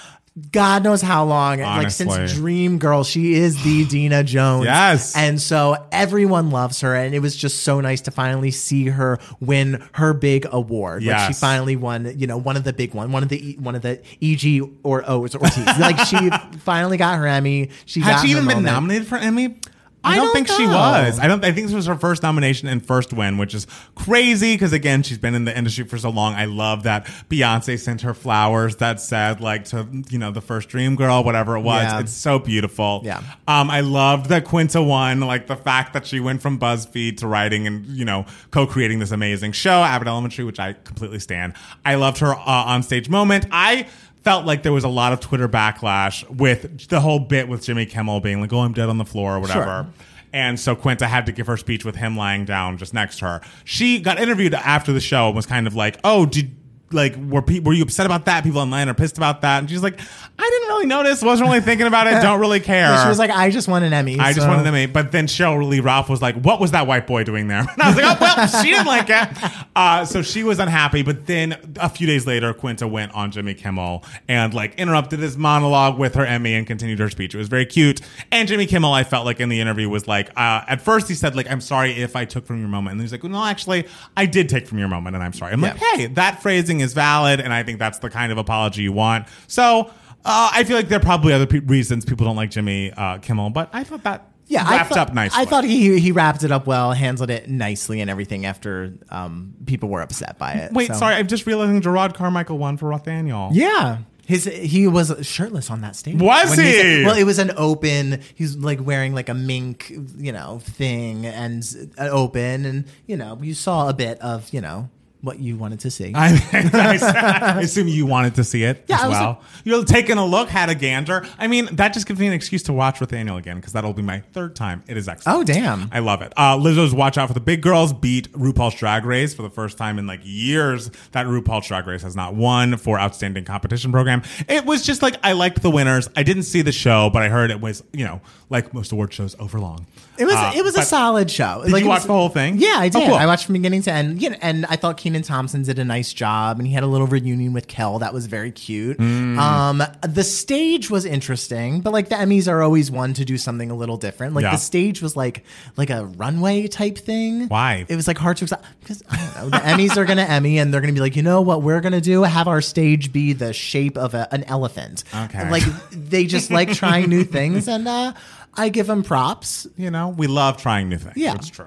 God 0.52 0.84
knows 0.84 1.02
how 1.02 1.24
long. 1.24 1.60
Like 1.60 1.90
since 1.90 2.34
Dream 2.34 2.78
Girl, 2.78 3.02
she 3.04 3.34
is 3.34 3.62
the 3.64 3.84
Deena 3.88 4.22
Jones. 4.22 4.64
Yes. 4.64 5.16
And 5.16 5.40
so 5.40 5.86
everyone 5.90 6.50
loves 6.50 6.80
her. 6.80 6.94
And 6.94 7.14
it 7.14 7.18
was 7.18 7.36
just 7.36 7.62
so 7.64 7.80
nice 7.80 8.02
to 8.02 8.10
finally 8.10 8.50
see 8.52 8.86
her 8.86 9.18
win 9.40 9.84
her 9.94 10.14
big 10.14 10.46
award. 10.50 11.02
Like 11.04 11.26
she 11.26 11.32
finally 11.34 11.76
won, 11.76 12.18
you 12.18 12.26
know, 12.26 12.38
one 12.38 12.56
of 12.56 12.64
the 12.64 12.72
big 12.72 12.94
one, 12.94 13.12
one 13.12 13.22
of 13.22 13.28
the 13.28 13.56
one 13.60 13.74
of 13.74 13.82
the 13.82 14.00
EG 14.22 14.70
or 14.84 15.02
O 15.08 15.22
Ortiz. 15.22 15.78
like 15.78 15.98
she 16.06 16.30
finally 16.60 16.96
got 16.96 17.18
her 17.18 17.26
Emmy. 17.26 17.70
She 17.84 18.00
Had 18.00 18.16
got 18.16 18.24
she 18.24 18.30
even 18.30 18.46
been 18.46 18.62
nominated 18.62 19.08
for 19.08 19.16
Emmy? 19.18 19.56
I, 20.02 20.12
I 20.12 20.16
don't, 20.16 20.26
don't 20.26 20.34
think 20.34 20.48
she 20.48 20.66
was. 20.66 21.18
I 21.18 21.28
don't. 21.28 21.44
I 21.44 21.52
think 21.52 21.66
this 21.66 21.74
was 21.74 21.86
her 21.86 21.94
first 21.94 22.22
nomination 22.22 22.68
and 22.68 22.84
first 22.84 23.12
win, 23.12 23.36
which 23.36 23.54
is 23.54 23.66
crazy 23.94 24.54
because 24.54 24.72
again, 24.72 25.02
she's 25.02 25.18
been 25.18 25.34
in 25.34 25.44
the 25.44 25.56
industry 25.56 25.84
for 25.84 25.98
so 25.98 26.08
long. 26.08 26.34
I 26.34 26.46
love 26.46 26.84
that 26.84 27.04
Beyonce 27.28 27.78
sent 27.78 28.00
her 28.00 28.14
flowers 28.14 28.76
that 28.76 29.00
said 29.00 29.40
like 29.40 29.64
to 29.66 29.86
you 30.08 30.18
know 30.18 30.30
the 30.30 30.40
first 30.40 30.70
Dream 30.70 30.96
Girl, 30.96 31.22
whatever 31.22 31.56
it 31.56 31.60
was. 31.60 31.84
Yeah. 31.84 32.00
It's 32.00 32.12
so 32.12 32.38
beautiful. 32.38 33.02
Yeah. 33.04 33.22
Um, 33.46 33.70
I 33.70 33.80
loved 33.80 34.26
that 34.26 34.46
Quinta 34.46 34.82
won. 34.82 35.20
Like 35.20 35.48
the 35.48 35.56
fact 35.56 35.92
that 35.92 36.06
she 36.06 36.18
went 36.18 36.40
from 36.40 36.58
BuzzFeed 36.58 37.18
to 37.18 37.26
writing 37.26 37.66
and 37.66 37.84
you 37.86 38.06
know 38.06 38.24
co-creating 38.50 39.00
this 39.00 39.10
amazing 39.10 39.52
show, 39.52 39.82
Abbott 39.82 40.08
Elementary, 40.08 40.44
which 40.44 40.58
I 40.58 40.72
completely 40.72 41.18
stand. 41.18 41.52
I 41.84 41.96
loved 41.96 42.18
her 42.18 42.32
uh, 42.32 42.44
on 42.46 42.82
stage 42.82 43.10
moment. 43.10 43.46
I 43.52 43.86
felt 44.22 44.46
like 44.46 44.62
there 44.62 44.72
was 44.72 44.84
a 44.84 44.88
lot 44.88 45.12
of 45.12 45.20
Twitter 45.20 45.48
backlash 45.48 46.28
with 46.28 46.88
the 46.88 47.00
whole 47.00 47.18
bit 47.18 47.48
with 47.48 47.64
Jimmy 47.64 47.86
Kimmel 47.86 48.20
being 48.20 48.40
like, 48.40 48.52
"Oh, 48.52 48.60
I'm 48.60 48.72
dead 48.72 48.88
on 48.88 48.98
the 48.98 49.04
floor" 49.04 49.36
or 49.36 49.40
whatever. 49.40 49.84
Sure. 49.84 49.86
And 50.32 50.60
so 50.60 50.76
Quinta 50.76 51.08
had 51.08 51.26
to 51.26 51.32
give 51.32 51.48
her 51.48 51.56
speech 51.56 51.84
with 51.84 51.96
him 51.96 52.16
lying 52.16 52.44
down 52.44 52.78
just 52.78 52.94
next 52.94 53.18
to 53.18 53.24
her. 53.24 53.40
She 53.64 53.98
got 53.98 54.20
interviewed 54.20 54.54
after 54.54 54.92
the 54.92 55.00
show 55.00 55.26
and 55.26 55.34
was 55.34 55.46
kind 55.46 55.66
of 55.66 55.74
like, 55.74 55.98
"Oh, 56.04 56.26
did 56.26 56.54
like 56.92 57.14
were 57.16 57.42
pe- 57.42 57.60
were 57.60 57.72
you 57.72 57.82
upset 57.82 58.06
about 58.06 58.24
that? 58.26 58.44
People 58.44 58.60
online 58.60 58.88
are 58.88 58.94
pissed 58.94 59.16
about 59.16 59.42
that." 59.42 59.58
And 59.60 59.70
she's 59.70 59.82
like, 59.82 59.98
"I 60.38 60.42
didn't 60.50 60.68
really 60.68 60.86
notice. 60.86 61.22
Wasn't 61.22 61.48
really 61.48 61.60
thinking 61.60 61.86
about 61.86 62.06
it. 62.06 62.20
Don't 62.22 62.40
really 62.40 62.60
care." 62.72 62.96
She 63.02 63.08
was 63.08 63.18
like, 63.18 63.30
I 63.30 63.50
just 63.50 63.68
won 63.68 63.82
an 63.82 63.92
Emmy. 63.92 64.18
I 64.18 64.32
just 64.32 64.46
so- 64.46 64.48
wanted 64.48 64.66
Emmy. 64.66 64.86
But 64.86 65.12
then 65.12 65.26
Sheryl 65.26 65.68
Lee 65.68 65.80
Ralph 65.80 66.08
was 66.08 66.20
like, 66.22 66.36
"What 66.36 66.60
was 66.60 66.72
that 66.72 66.86
white 66.86 67.06
boy 67.06 67.24
doing 67.24 67.48
there?" 67.48 67.60
And 67.70 67.82
I 67.82 67.88
was 67.88 67.96
like, 67.96 68.04
"Oh 68.04 68.16
well, 68.20 68.46
she 68.62 68.70
didn't 68.70 68.86
like 68.86 69.08
it." 69.08 69.50
Uh, 69.76 70.04
so 70.04 70.22
she 70.22 70.42
was 70.44 70.58
unhappy. 70.58 71.02
But 71.02 71.26
then 71.26 71.56
a 71.80 71.88
few 71.88 72.06
days 72.06 72.26
later, 72.26 72.52
Quinta 72.52 72.86
went 72.88 73.12
on 73.14 73.30
Jimmy 73.30 73.54
Kimmel 73.54 74.04
and 74.28 74.52
like 74.54 74.74
interrupted 74.78 75.20
his 75.20 75.36
monologue 75.36 75.98
with 75.98 76.14
her 76.14 76.24
Emmy 76.26 76.54
and 76.54 76.66
continued 76.66 76.98
her 76.98 77.10
speech. 77.10 77.34
It 77.34 77.38
was 77.38 77.48
very 77.48 77.66
cute. 77.66 78.00
And 78.32 78.48
Jimmy 78.48 78.66
Kimmel, 78.66 78.92
I 78.92 79.04
felt 79.04 79.24
like 79.26 79.40
in 79.40 79.48
the 79.48 79.60
interview 79.60 79.88
was 79.88 80.08
like, 80.08 80.30
uh, 80.30 80.62
at 80.66 80.80
first 80.80 81.08
he 81.08 81.14
said 81.14 81.36
like, 81.36 81.50
"I'm 81.50 81.60
sorry 81.60 81.92
if 81.92 82.16
I 82.16 82.24
took 82.24 82.46
from 82.46 82.58
your 82.60 82.68
moment," 82.68 82.92
and 82.92 83.00
then 83.00 83.04
he's 83.04 83.12
like, 83.12 83.24
"No, 83.24 83.44
actually, 83.44 83.86
I 84.16 84.26
did 84.26 84.48
take 84.48 84.66
from 84.66 84.78
your 84.78 84.88
moment, 84.88 85.14
and 85.14 85.24
I'm 85.24 85.32
sorry." 85.32 85.52
I'm 85.52 85.60
like, 85.60 85.76
"Hey, 85.76 86.06
that 86.06 86.42
phrasing 86.42 86.79
is 86.80 86.92
valid, 86.92 87.40
and 87.40 87.52
I 87.52 87.62
think 87.62 87.78
that's 87.78 87.98
the 87.98 88.10
kind 88.10 88.32
of 88.32 88.38
apology 88.38 88.82
you 88.82 88.92
want." 88.92 89.26
So. 89.46 89.90
Uh, 90.22 90.50
I 90.52 90.64
feel 90.64 90.76
like 90.76 90.88
there 90.88 90.98
are 90.98 91.02
probably 91.02 91.32
other 91.32 91.46
pe- 91.46 91.60
reasons 91.60 92.04
people 92.04 92.26
don't 92.26 92.36
like 92.36 92.50
Jimmy 92.50 92.92
uh, 92.92 93.16
Kimmel, 93.20 93.48
but 93.48 93.70
I 93.72 93.84
thought 93.84 94.02
that 94.02 94.28
yeah, 94.48 94.64
I 94.66 94.76
wrapped 94.76 94.90
thought- 94.90 94.98
up 95.08 95.14
nicely. 95.14 95.40
I 95.40 95.46
thought 95.46 95.64
he 95.64 95.98
he 95.98 96.12
wrapped 96.12 96.44
it 96.44 96.52
up 96.52 96.66
well, 96.66 96.92
handled 96.92 97.30
it 97.30 97.48
nicely, 97.48 98.02
and 98.02 98.10
everything. 98.10 98.44
After 98.44 98.92
um, 99.08 99.54
people 99.64 99.88
were 99.88 100.02
upset 100.02 100.36
by 100.36 100.52
it. 100.52 100.72
Wait, 100.74 100.88
So- 100.88 100.92
sorry, 100.94 101.14
I'm 101.14 101.26
just 101.26 101.46
realizing 101.46 101.80
Jerrod 101.80 102.12
Carmichael 102.12 102.58
won 102.58 102.76
for 102.76 102.90
Rothaniel. 102.90 103.48
Yeah. 103.54 104.00
His 104.26 104.44
he 104.44 104.86
was 104.86 105.10
shirtless 105.26 105.70
on 105.70 105.80
that 105.80 105.96
stage. 105.96 106.20
Was 106.20 106.54
When 106.54 106.66
he? 106.66 107.02
well, 107.06 107.16
it 107.16 107.24
was 107.24 107.38
an 107.38 107.52
open. 107.56 108.20
He's 108.34 108.56
like 108.58 108.84
wearing 108.84 109.14
like 109.14 109.30
a 109.30 109.34
mink, 109.34 109.90
you 110.18 110.32
know, 110.32 110.58
thing 110.62 111.24
and 111.24 111.64
uh, 111.96 112.08
open, 112.10 112.66
and 112.66 112.84
you 113.06 113.16
know, 113.16 113.38
you 113.40 113.54
saw 113.54 113.88
a 113.88 113.94
bit 113.94 114.20
of 114.20 114.52
you 114.52 114.60
know 114.60 114.90
what 115.22 115.38
you 115.38 115.56
wanted 115.56 115.80
to 115.80 115.90
see. 115.90 116.12
I, 116.14 116.28
I 117.56 117.60
assume 117.62 117.88
you 117.88 118.06
wanted 118.06 118.34
to 118.36 118.44
see 118.44 118.64
it 118.64 118.84
Yeah, 118.86 119.02
as 119.04 119.10
well. 119.10 119.42
You're 119.64 119.84
taking 119.84 120.16
a 120.18 120.24
look, 120.24 120.48
had 120.48 120.70
a 120.70 120.74
gander. 120.74 121.26
I 121.38 121.46
mean, 121.46 121.68
that 121.76 121.92
just 121.92 122.06
gives 122.06 122.18
me 122.18 122.26
an 122.26 122.32
excuse 122.32 122.62
to 122.64 122.72
watch 122.72 123.00
Rothaniel 123.00 123.36
again 123.38 123.56
because 123.56 123.72
that'll 123.72 123.92
be 123.92 124.02
my 124.02 124.20
third 124.32 124.56
time. 124.56 124.82
It 124.88 124.96
is 124.96 125.08
excellent. 125.08 125.38
Oh, 125.38 125.44
damn. 125.44 125.88
I 125.92 125.98
love 125.98 126.22
it. 126.22 126.32
Uh, 126.36 126.56
Lizzo's 126.56 126.94
Watch 126.94 127.18
Out 127.18 127.28
for 127.28 127.34
the 127.34 127.40
Big 127.40 127.60
Girls 127.60 127.92
beat 127.92 128.32
RuPaul's 128.32 128.76
Drag 128.76 129.04
Race 129.04 129.34
for 129.34 129.42
the 129.42 129.50
first 129.50 129.76
time 129.76 129.98
in 129.98 130.06
like 130.06 130.20
years. 130.22 130.90
That 131.12 131.26
RuPaul's 131.26 131.66
Drag 131.68 131.86
Race 131.86 132.02
has 132.02 132.16
not 132.16 132.34
won 132.34 132.76
for 132.76 132.98
Outstanding 132.98 133.44
Competition 133.44 133.92
Program. 133.92 134.22
It 134.48 134.64
was 134.64 134.82
just 134.84 135.02
like, 135.02 135.16
I 135.22 135.32
liked 135.32 135.60
the 135.62 135.70
winners. 135.70 136.08
I 136.16 136.22
didn't 136.22 136.44
see 136.44 136.62
the 136.62 136.72
show, 136.72 137.10
but 137.12 137.22
I 137.22 137.28
heard 137.28 137.50
it 137.50 137.60
was, 137.60 137.82
you 137.92 138.04
know, 138.04 138.20
like 138.48 138.72
most 138.74 138.90
award 138.92 139.12
shows, 139.12 139.36
overlong. 139.38 139.86
It 140.18 140.24
was 140.24 140.34
Uh, 140.34 140.52
it 140.54 140.62
was 140.62 140.76
a 140.76 140.82
solid 140.82 141.30
show. 141.30 141.62
Did 141.64 141.72
Like, 141.72 141.82
you 141.82 141.88
watch 141.88 142.00
was- 142.00 142.06
the 142.08 142.12
whole 142.12 142.28
thing? 142.28 142.58
Yeah, 142.58 142.74
I 142.78 142.86
Oh, 142.86 142.90
did. 142.90 143.06
cool. 143.06 143.14
I 143.14 143.26
watched 143.26 143.46
from 143.46 143.54
beginning 143.54 143.82
to 143.82 143.92
end. 143.92 144.20
You 144.20 144.30
know, 144.30 144.36
and 144.42 144.66
I 144.66 144.76
thought 144.76 144.96
Kenan 145.10 145.22
Thompson 145.22 145.62
did 145.62 145.80
a 145.80 145.84
nice 145.84 146.12
job, 146.12 146.58
and 146.60 146.68
he 146.68 146.72
had 146.72 146.84
a 146.84 146.86
little 146.86 147.08
reunion 147.08 147.52
with 147.52 147.66
Kel 147.66 147.98
that 147.98 148.14
was 148.14 148.26
very 148.26 148.52
cute. 148.52 148.96
Mm. 148.98 149.36
Um, 149.38 149.82
the 150.02 150.22
stage 150.22 150.88
was 150.88 151.04
interesting, 151.04 151.80
but 151.80 151.92
like 151.92 152.08
the 152.10 152.14
Emmys 152.14 152.46
are 152.46 152.62
always 152.62 152.92
one 152.92 153.12
to 153.14 153.24
do 153.24 153.36
something 153.36 153.72
a 153.72 153.74
little 153.74 153.96
different. 153.96 154.34
Like 154.34 154.44
Yeah. 154.44 154.52
the 154.52 154.58
stage 154.58 155.02
was 155.02 155.16
like 155.16 155.44
like 155.76 155.90
a 155.90 156.04
runway 156.04 156.68
type 156.68 156.96
thing. 156.96 157.48
Why? 157.48 157.84
It 157.88 157.96
was 157.96 158.06
like 158.06 158.18
hard 158.18 158.36
to 158.36 158.44
accept 158.44 158.64
because 158.78 159.02
I 159.10 159.16
don't 159.16 159.50
know. 159.50 159.58
The 159.58 159.64
Emmys 159.64 159.96
are 159.96 160.04
gonna 160.04 160.22
Emmy, 160.22 160.58
and 160.58 160.72
they're 160.72 160.80
gonna 160.80 160.92
be 160.92 161.00
like, 161.00 161.16
you 161.16 161.22
know 161.22 161.40
what 161.40 161.62
we're 161.62 161.80
gonna 161.80 162.00
do? 162.00 162.22
Have 162.22 162.46
our 162.46 162.60
stage 162.60 163.12
be 163.12 163.32
the 163.32 163.52
shape 163.52 163.98
of 163.98 164.14
a, 164.14 164.28
an 164.32 164.44
elephant. 164.44 165.02
Okay. 165.12 165.50
Like 165.50 165.64
they 165.90 166.24
just 166.26 166.50
like 166.52 166.72
trying 166.72 167.08
new 167.10 167.24
things, 167.24 167.66
and 167.66 167.88
uh, 167.88 168.12
I 168.54 168.68
give 168.68 168.86
them 168.86 169.02
props. 169.02 169.66
you 169.76 169.90
know, 169.90 170.10
we 170.10 170.28
love 170.28 170.56
trying 170.58 170.88
new 170.88 170.98
things. 170.98 171.16
Yeah. 171.16 171.34
It's 171.34 171.48
true. 171.50 171.66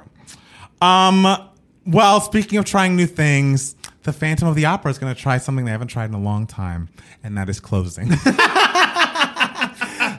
Um, 0.82 1.26
well, 1.86 2.22
speaking 2.22 2.58
of 2.58 2.66
trying 2.66 2.96
new 2.96 3.08
things, 3.08 3.76
the 4.04 4.14
Phantom 4.14 4.48
of 4.48 4.56
the 4.56 4.66
Opera 4.66 4.92
is 4.92 4.98
going 4.98 5.14
to 5.14 5.20
try 5.20 5.38
something 5.38 5.66
they 5.66 5.72
haven't 5.72 5.88
tried 5.88 6.06
in 6.06 6.14
a 6.14 6.20
long 6.20 6.48
time, 6.48 6.90
and 7.24 7.38
that 7.38 7.50
is 7.50 7.60
closing. 7.60 8.12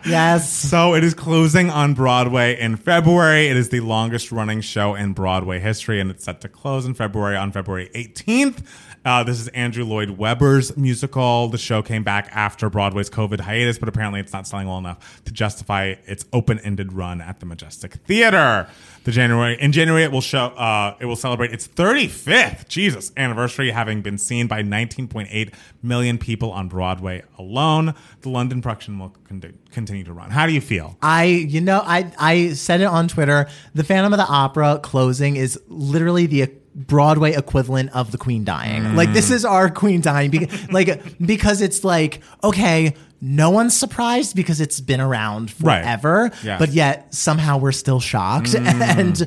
Yes. 0.07 0.53
so 0.53 0.95
it 0.95 1.03
is 1.03 1.15
closing 1.15 1.71
on 1.71 1.95
Broadway 1.95 2.61
in 2.61 2.77
February. 2.77 3.47
It 3.47 3.57
is 3.57 3.71
the 3.71 3.81
longest 3.81 4.33
running 4.33 4.61
show 4.61 4.95
in 4.95 5.15
Broadway 5.15 5.61
history, 5.61 5.99
and 5.99 6.11
it's 6.11 6.25
set 6.25 6.43
to 6.43 6.49
close 6.49 6.85
in 6.85 6.93
February 6.93 7.37
on 7.37 7.53
February 7.53 7.91
18th. 7.95 8.67
Uh, 9.05 9.23
this 9.23 9.39
is 9.39 9.49
Andrew 9.49 9.85
Lloyd 9.85 10.11
Webber's 10.11 10.79
musical. 10.79 11.49
The 11.49 11.59
show 11.59 11.83
came 11.83 12.05
back 12.05 12.31
after 12.33 12.71
Broadway's 12.71 13.11
COVID 13.11 13.41
hiatus, 13.41 13.79
but 13.79 13.87
apparently 13.87 14.19
it's 14.19 14.33
not 14.33 14.47
selling 14.47 14.67
well 14.67 14.79
enough 14.79 15.23
to 15.27 15.33
justify 15.33 15.97
its 16.07 16.25
open-ended 16.33 16.91
run 16.91 17.21
at 17.21 17.39
the 17.39 17.45
Majestic 17.45 17.97
Theater. 18.07 18.67
The 19.05 19.13
January 19.13 19.59
in 19.61 19.73
January 19.73 20.05
it 20.05 20.11
will 20.11 20.23
show 20.23 20.47
uh, 20.47 20.97
it 21.01 21.05
will 21.05 21.17
celebrate 21.17 21.53
its 21.53 21.69
35th 21.69 22.67
Jesus 22.69 23.13
anniversary, 23.19 23.71
having 23.73 24.01
been 24.01 24.17
seen 24.17 24.47
by 24.47 24.63
19.8 24.63 25.53
million 25.83 26.17
people 26.17 26.51
on 26.51 26.69
Broadway 26.69 27.23
alone. 27.37 27.95
The 28.23 28.31
London 28.31 28.63
production 28.63 28.99
will 28.99 29.15
con- 29.29 29.59
continue 29.71 30.05
to 30.05 30.15
run. 30.15 30.31
How 30.31 30.47
do 30.47 30.55
you 30.55 30.63
feel? 30.63 30.97
I, 31.03 31.25
you 31.25 31.61
know, 31.61 31.83
I 31.85 32.11
I 32.19 32.53
said 32.55 32.81
it 32.81 32.87
on 32.87 33.09
Twitter. 33.09 33.49
The 33.75 33.85
Phantom 33.85 34.15
of 34.15 34.19
the 34.19 34.27
Opera 34.27 34.79
closing 34.83 35.37
is 35.37 35.61
literally 35.69 36.25
the 36.25 36.51
Broadway 36.75 37.35
equivalent 37.35 37.91
of 37.95 38.11
the 38.13 38.19
Queen 38.19 38.45
dying. 38.45 38.97
Like 38.97 39.13
this 39.13 39.31
is 39.31 39.45
our 39.45 39.71
Queen 39.71 40.01
dying, 40.01 40.31
because, 40.31 40.71
like 40.73 41.03
because 41.25 41.61
it's 41.61 41.85
like 41.85 42.21
okay, 42.43 42.95
no 43.21 43.51
one's 43.51 43.77
surprised 43.77 44.35
because 44.37 44.61
it's 44.61 44.81
been 44.81 45.01
around 45.01 45.55
Right. 45.61 45.83
forever, 45.83 46.31
Yes. 46.43 46.59
but 46.59 46.71
yet 46.71 47.15
somehow 47.15 47.59
we're 47.59 47.73
still 47.73 48.01
shocked, 48.01 48.55
and 48.59 49.25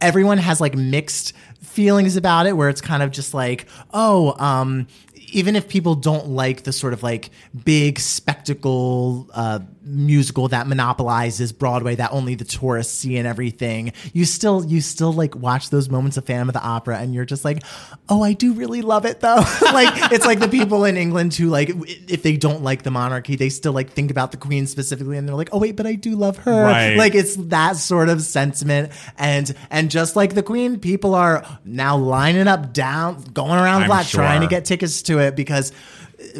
everyone 0.00 0.38
has 0.38 0.60
like 0.60 0.74
mixed 0.74 1.34
feelings 1.62 2.16
about 2.16 2.46
it, 2.46 2.56
where 2.56 2.68
it's 2.68 2.80
kind 2.80 3.02
of 3.02 3.10
just 3.10 3.34
like, 3.34 3.66
oh, 3.92 4.34
um. 4.42 4.86
Even 5.32 5.56
if 5.56 5.68
people 5.68 5.94
don't 5.94 6.28
like 6.28 6.62
the 6.62 6.72
sort 6.72 6.94
of 6.94 7.02
like 7.02 7.28
big 7.66 7.98
spectacle 7.98 9.28
uh, 9.34 9.58
musical 9.88 10.48
that 10.48 10.66
monopolizes 10.66 11.52
Broadway, 11.52 11.94
that 11.96 12.12
only 12.12 12.34
the 12.34 12.44
tourists 12.44 12.92
see 12.92 13.16
and 13.16 13.26
everything, 13.26 13.92
you 14.12 14.24
still 14.24 14.64
you 14.64 14.80
still 14.80 15.12
like 15.12 15.34
watch 15.34 15.70
those 15.70 15.88
moments 15.88 16.16
of 16.16 16.24
Phantom 16.24 16.48
of 16.48 16.52
the 16.52 16.62
Opera, 16.62 16.98
and 16.98 17.14
you're 17.14 17.24
just 17.24 17.44
like, 17.44 17.62
oh, 18.08 18.22
I 18.22 18.32
do 18.32 18.52
really 18.52 18.82
love 18.82 19.04
it 19.04 19.20
though. 19.20 19.36
like 19.62 20.12
it's 20.12 20.26
like 20.26 20.40
the 20.40 20.48
people 20.48 20.84
in 20.84 20.96
England 20.96 21.34
who 21.34 21.48
like 21.48 21.70
if 22.08 22.22
they 22.22 22.36
don't 22.36 22.62
like 22.62 22.82
the 22.82 22.90
monarchy, 22.90 23.36
they 23.36 23.48
still 23.48 23.72
like 23.72 23.90
think 23.90 24.10
about 24.10 24.30
the 24.30 24.36
Queen 24.36 24.66
specifically, 24.66 25.16
and 25.16 25.28
they're 25.28 25.36
like, 25.36 25.50
oh 25.52 25.58
wait, 25.58 25.76
but 25.76 25.86
I 25.86 25.94
do 25.94 26.16
love 26.16 26.36
her. 26.38 26.64
Right. 26.64 26.96
Like 26.96 27.14
it's 27.14 27.36
that 27.36 27.76
sort 27.76 28.08
of 28.08 28.22
sentiment, 28.22 28.92
and 29.16 29.54
and 29.70 29.90
just 29.90 30.16
like 30.16 30.34
the 30.34 30.42
Queen, 30.42 30.78
people 30.78 31.14
are 31.14 31.44
now 31.64 31.96
lining 31.96 32.48
up 32.48 32.72
down, 32.72 33.22
going 33.32 33.58
around 33.58 33.82
the 33.82 33.86
block 33.86 34.06
trying 34.06 34.40
to 34.42 34.46
get 34.46 34.64
tickets 34.64 35.02
to 35.02 35.18
it 35.18 35.36
because 35.36 35.72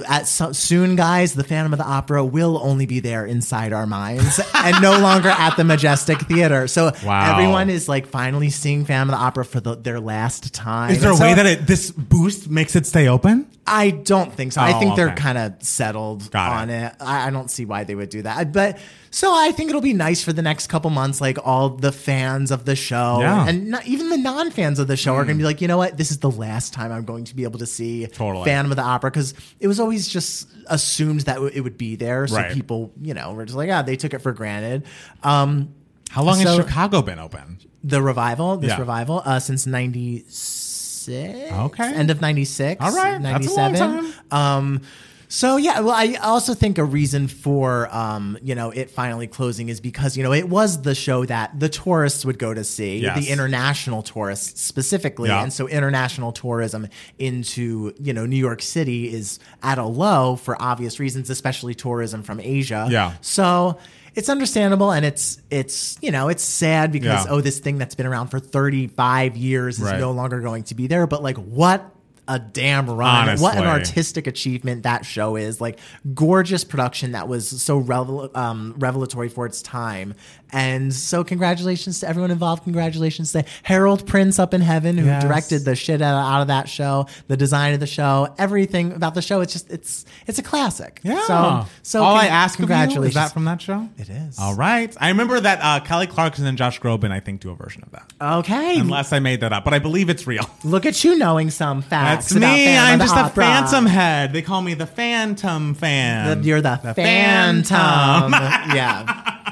at 0.09 0.27
so, 0.29 0.53
soon, 0.53 0.97
guys, 0.97 1.35
the 1.35 1.45
Phantom 1.45 1.73
of 1.73 1.79
the 1.79 1.85
Opera 1.85 2.25
will 2.25 2.59
only 2.63 2.87
be 2.87 3.01
there 3.01 3.25
inside 3.27 3.73
our 3.73 3.87
minds 3.87 4.41
and 4.55 4.81
no 4.83 4.99
longer 5.01 5.29
at 5.29 5.57
the 5.57 5.65
Majestic 5.65 6.19
Theater. 6.23 6.67
So 6.69 6.93
Wow. 7.05 7.33
everyone 7.33 7.71
is 7.71 7.89
like 7.89 8.07
finally 8.07 8.51
seeing 8.51 8.85
Phantom 8.85 9.11
of 9.15 9.19
the 9.19 9.25
Opera 9.25 9.45
for 9.45 9.61
the, 9.61 9.75
their 9.77 10.01
last 10.01 10.55
time. 10.55 10.91
Is 10.93 11.01
there 11.03 11.13
a 11.13 11.17
so 11.17 11.23
way 11.25 11.35
that 11.35 11.47
it 11.47 11.67
this 11.67 11.91
boost 11.91 12.49
makes 12.51 12.77
it 12.77 12.87
stay 12.87 13.09
open? 13.09 13.47
I 13.67 13.91
don't 13.91 14.33
think 14.33 14.53
so. 14.53 14.61
I 14.63 14.75
Oh, 14.77 14.81
think 14.81 14.97
they're 14.97 15.15
kind 15.15 15.37
of 15.37 15.63
settled 15.63 16.31
Got 16.31 16.53
it. 16.53 16.63
on 16.63 16.71
it. 16.71 16.95
I, 17.01 17.27
I 17.27 17.31
don't 17.31 17.51
see 17.51 17.65
why 17.67 17.85
they 17.85 17.95
would 17.95 18.09
do 18.09 18.23
that. 18.23 18.53
But 18.53 18.79
so 19.11 19.33
I 19.35 19.53
think 19.53 19.71
it'll 19.71 19.81
be 19.81 19.93
nice 19.93 20.23
for 20.23 20.33
the 20.33 20.43
next 20.43 20.67
couple 20.69 20.91
months. 20.91 21.21
Like 21.21 21.39
all 21.45 21.71
the 21.71 21.93
fans 21.93 22.51
of 22.51 22.65
the 22.65 22.77
show 22.77 23.19
Yeah. 23.21 23.43
Hmm. 23.45 23.49
and 23.49 23.69
not, 23.71 23.87
even 23.87 24.11
the 24.11 24.17
non 24.19 24.51
fans 24.51 24.79
of 24.79 24.87
the 24.87 24.97
show 24.97 25.15
are 25.15 25.25
going 25.25 25.37
to 25.37 25.43
be 25.43 25.45
like, 25.47 25.61
you 25.61 25.69
know 25.69 25.79
what? 25.79 25.97
This 25.97 26.11
is 26.11 26.19
the 26.19 26.31
last 26.31 26.73
time 26.73 26.93
I'm 26.93 27.05
going 27.05 27.25
to 27.25 27.35
be 27.37 27.45
able 27.45 27.59
to 27.61 27.67
see 27.67 28.07
Totally. 28.07 28.45
Phantom 28.45 28.71
of 28.73 28.77
the 28.77 28.83
Opera 28.83 29.11
because 29.11 29.35
it 29.61 29.67
was 29.69 29.81
always 29.81 30.09
just 30.09 30.49
assumed 30.67 31.21
that 31.23 31.41
it 31.55 31.61
would 31.63 31.79
be 31.79 31.97
there. 31.97 32.27
So 32.27 32.37
Right. 32.37 32.53
people, 32.53 32.93
you 33.01 33.15
know, 33.15 33.33
were 33.33 33.45
just 33.45 33.57
like, 33.57 33.69
yeah, 33.69 33.83
they 33.83 33.97
took 33.97 34.15
it 34.15 34.19
for 34.21 34.33
granted. 34.33 34.85
Um, 35.23 35.75
How 36.11 36.23
long 36.23 36.39
has 36.41 36.57
Chicago 36.57 37.03
been 37.03 37.19
open? 37.19 37.59
the 37.85 38.03
revival, 38.03 38.57
this 38.57 38.71
Yeah. 38.71 38.79
revival, 38.81 39.23
uh, 39.25 39.39
since 39.41 39.67
96. 39.67 41.53
Okay. 41.53 41.95
End 41.95 42.11
of 42.11 42.21
96. 42.21 42.85
All 42.85 42.93
right. 42.93 43.23
That's 43.23 43.47
a 43.47 43.55
long 43.55 43.73
97. 43.73 44.15
Um, 44.31 44.83
so 45.31 45.57
yeah, 45.59 45.81
well, 45.81 45.95
I 45.95 46.15
also 46.23 46.55
think 46.55 46.79
a 46.79 46.85
reason 46.85 47.29
for 47.29 47.95
um, 47.95 48.39
you 48.43 48.55
know 48.55 48.71
it 48.71 48.91
finally 48.91 49.27
closing 49.27 49.69
is 49.69 49.81
because 49.81 50.17
you 50.17 50.23
know 50.23 50.33
it 50.33 50.49
was 50.49 50.83
the 50.83 50.95
show 50.95 51.25
that 51.27 51.59
the 51.61 51.69
tourists 51.69 52.25
would 52.25 52.39
go 52.39 52.55
to 52.55 52.65
see, 52.65 52.99
Yes. 53.01 53.19
the 53.25 53.31
international 53.31 54.03
tourists 54.03 54.61
specifically, 54.63 55.29
Yeah. 55.29 55.43
and 55.43 55.53
so 55.53 55.69
international 55.69 56.33
tourism 56.33 56.89
into 57.19 57.93
you 58.01 58.13
know 58.13 58.27
New 58.27 58.37
York 58.37 58.63
City 58.63 59.13
is 59.13 59.39
at 59.63 59.79
a 59.79 59.85
low 59.85 60.37
for 60.37 60.61
obvious 60.61 60.99
reasons, 60.99 61.31
especially 61.31 61.75
tourism 61.75 62.23
from 62.23 62.41
Asia. 62.41 62.89
Yeah. 62.91 63.13
So 63.21 63.79
it's 64.15 64.29
understandable 64.31 64.91
and 64.91 65.05
it's 65.05 65.41
it's 65.51 65.99
you 66.01 66.11
know 66.11 66.29
it's 66.29 66.43
sad 66.43 66.91
because 66.91 67.27
Yeah. 67.27 67.33
oh 67.33 67.41
this 67.41 67.59
thing 67.59 67.77
that's 67.79 67.95
been 67.95 68.07
around 68.07 68.29
for 68.29 68.41
35 68.41 69.37
years 69.37 69.77
is 69.79 69.85
Right. 69.85 70.01
no 70.01 70.11
longer 70.13 70.41
going 70.41 70.65
to 70.65 70.75
be 70.75 70.87
there 70.89 71.07
but 71.07 71.23
like 71.23 71.37
what 71.37 71.95
a 72.29 72.39
damn 72.39 72.89
run 72.89 73.39
what 73.41 73.57
an 73.57 73.65
artistic 73.65 74.27
achievement 74.27 74.83
that 74.85 75.05
show 75.05 75.35
is 75.37 75.61
like 75.61 75.79
gorgeous 76.15 76.63
production 76.63 77.13
that 77.13 77.27
was 77.29 77.49
so 77.63 77.79
revel- 77.79 78.31
um, 78.35 78.75
revelatory 78.79 79.29
for 79.29 79.47
its 79.47 79.63
time 79.63 80.15
and 80.51 80.95
so 80.95 81.23
congratulations 81.25 82.01
to 82.01 82.09
everyone 82.09 82.31
involved 82.31 82.63
congratulations 82.65 83.33
to 83.33 83.45
harold 83.63 84.07
prince 84.07 84.39
up 84.39 84.55
in 84.55 84.61
heaven 84.61 84.97
who 84.97 85.07
Yes. 85.07 85.23
directed 85.23 85.65
the 85.65 85.75
shit 85.75 86.01
out, 86.03 86.41
of 86.43 86.49
that 86.49 86.69
show 86.69 87.07
the 87.29 87.37
design 87.37 87.75
of 87.75 87.81
the 87.81 87.87
show 87.87 88.35
everything 88.39 88.93
about 88.93 89.15
the 89.15 89.23
show 89.23 89.41
it's 89.41 89.53
just 89.53 89.71
it's 89.71 90.05
it's 90.27 90.39
a 90.39 90.43
classic 90.43 91.01
Yeah. 91.03 91.21
so 91.27 91.67
so 91.83 92.03
all 92.03 92.15
I 92.15 92.27
ask 92.27 92.57
congratulations 92.59 93.09
is 93.09 93.15
that 93.15 93.33
from 93.33 93.45
that 93.47 93.63
show. 93.63 93.89
It 93.97 94.11
is. 94.11 94.39
All 94.39 94.55
right. 94.55 94.95
I 95.01 95.09
remember 95.09 95.41
that 95.41 95.59
uh, 95.63 95.81
Kelly 95.85 96.07
Clarkson 96.07 96.47
and 96.47 96.59
Josh 96.59 96.81
Groban, 96.81 97.11
I 97.11 97.21
think, 97.21 97.41
do 97.41 97.51
a 97.51 97.55
version 97.55 97.83
of 97.83 97.91
that. 97.93 98.13
Okay. 98.21 98.79
Unless 98.79 99.13
I 99.13 99.19
made 99.21 99.41
that 99.41 99.53
up, 99.53 99.65
but 99.65 99.73
I 99.75 99.79
believe 99.79 100.11
it's 100.11 100.27
real. 100.27 100.45
Look 100.65 100.85
at 100.87 101.03
you 101.05 101.17
knowing 101.17 101.51
some 101.51 101.81
facts. 101.95 102.18
About 102.31 102.41
me. 102.41 102.77
I'm 102.77 102.99
the 102.99 103.05
just 103.05 103.17
a 103.17 103.21
Opera. 103.21 103.45
phantom 103.45 103.87
head. 103.87 104.33
They 104.33 104.43
call 104.43 104.61
me 104.63 104.75
the 104.75 104.87
Phantom 104.87 105.75
Fan. 105.75 106.41
The- 106.41 106.47
You're 106.47 106.61
the, 106.61 106.77
phantom. 106.95 108.33
yeah. 108.75 109.35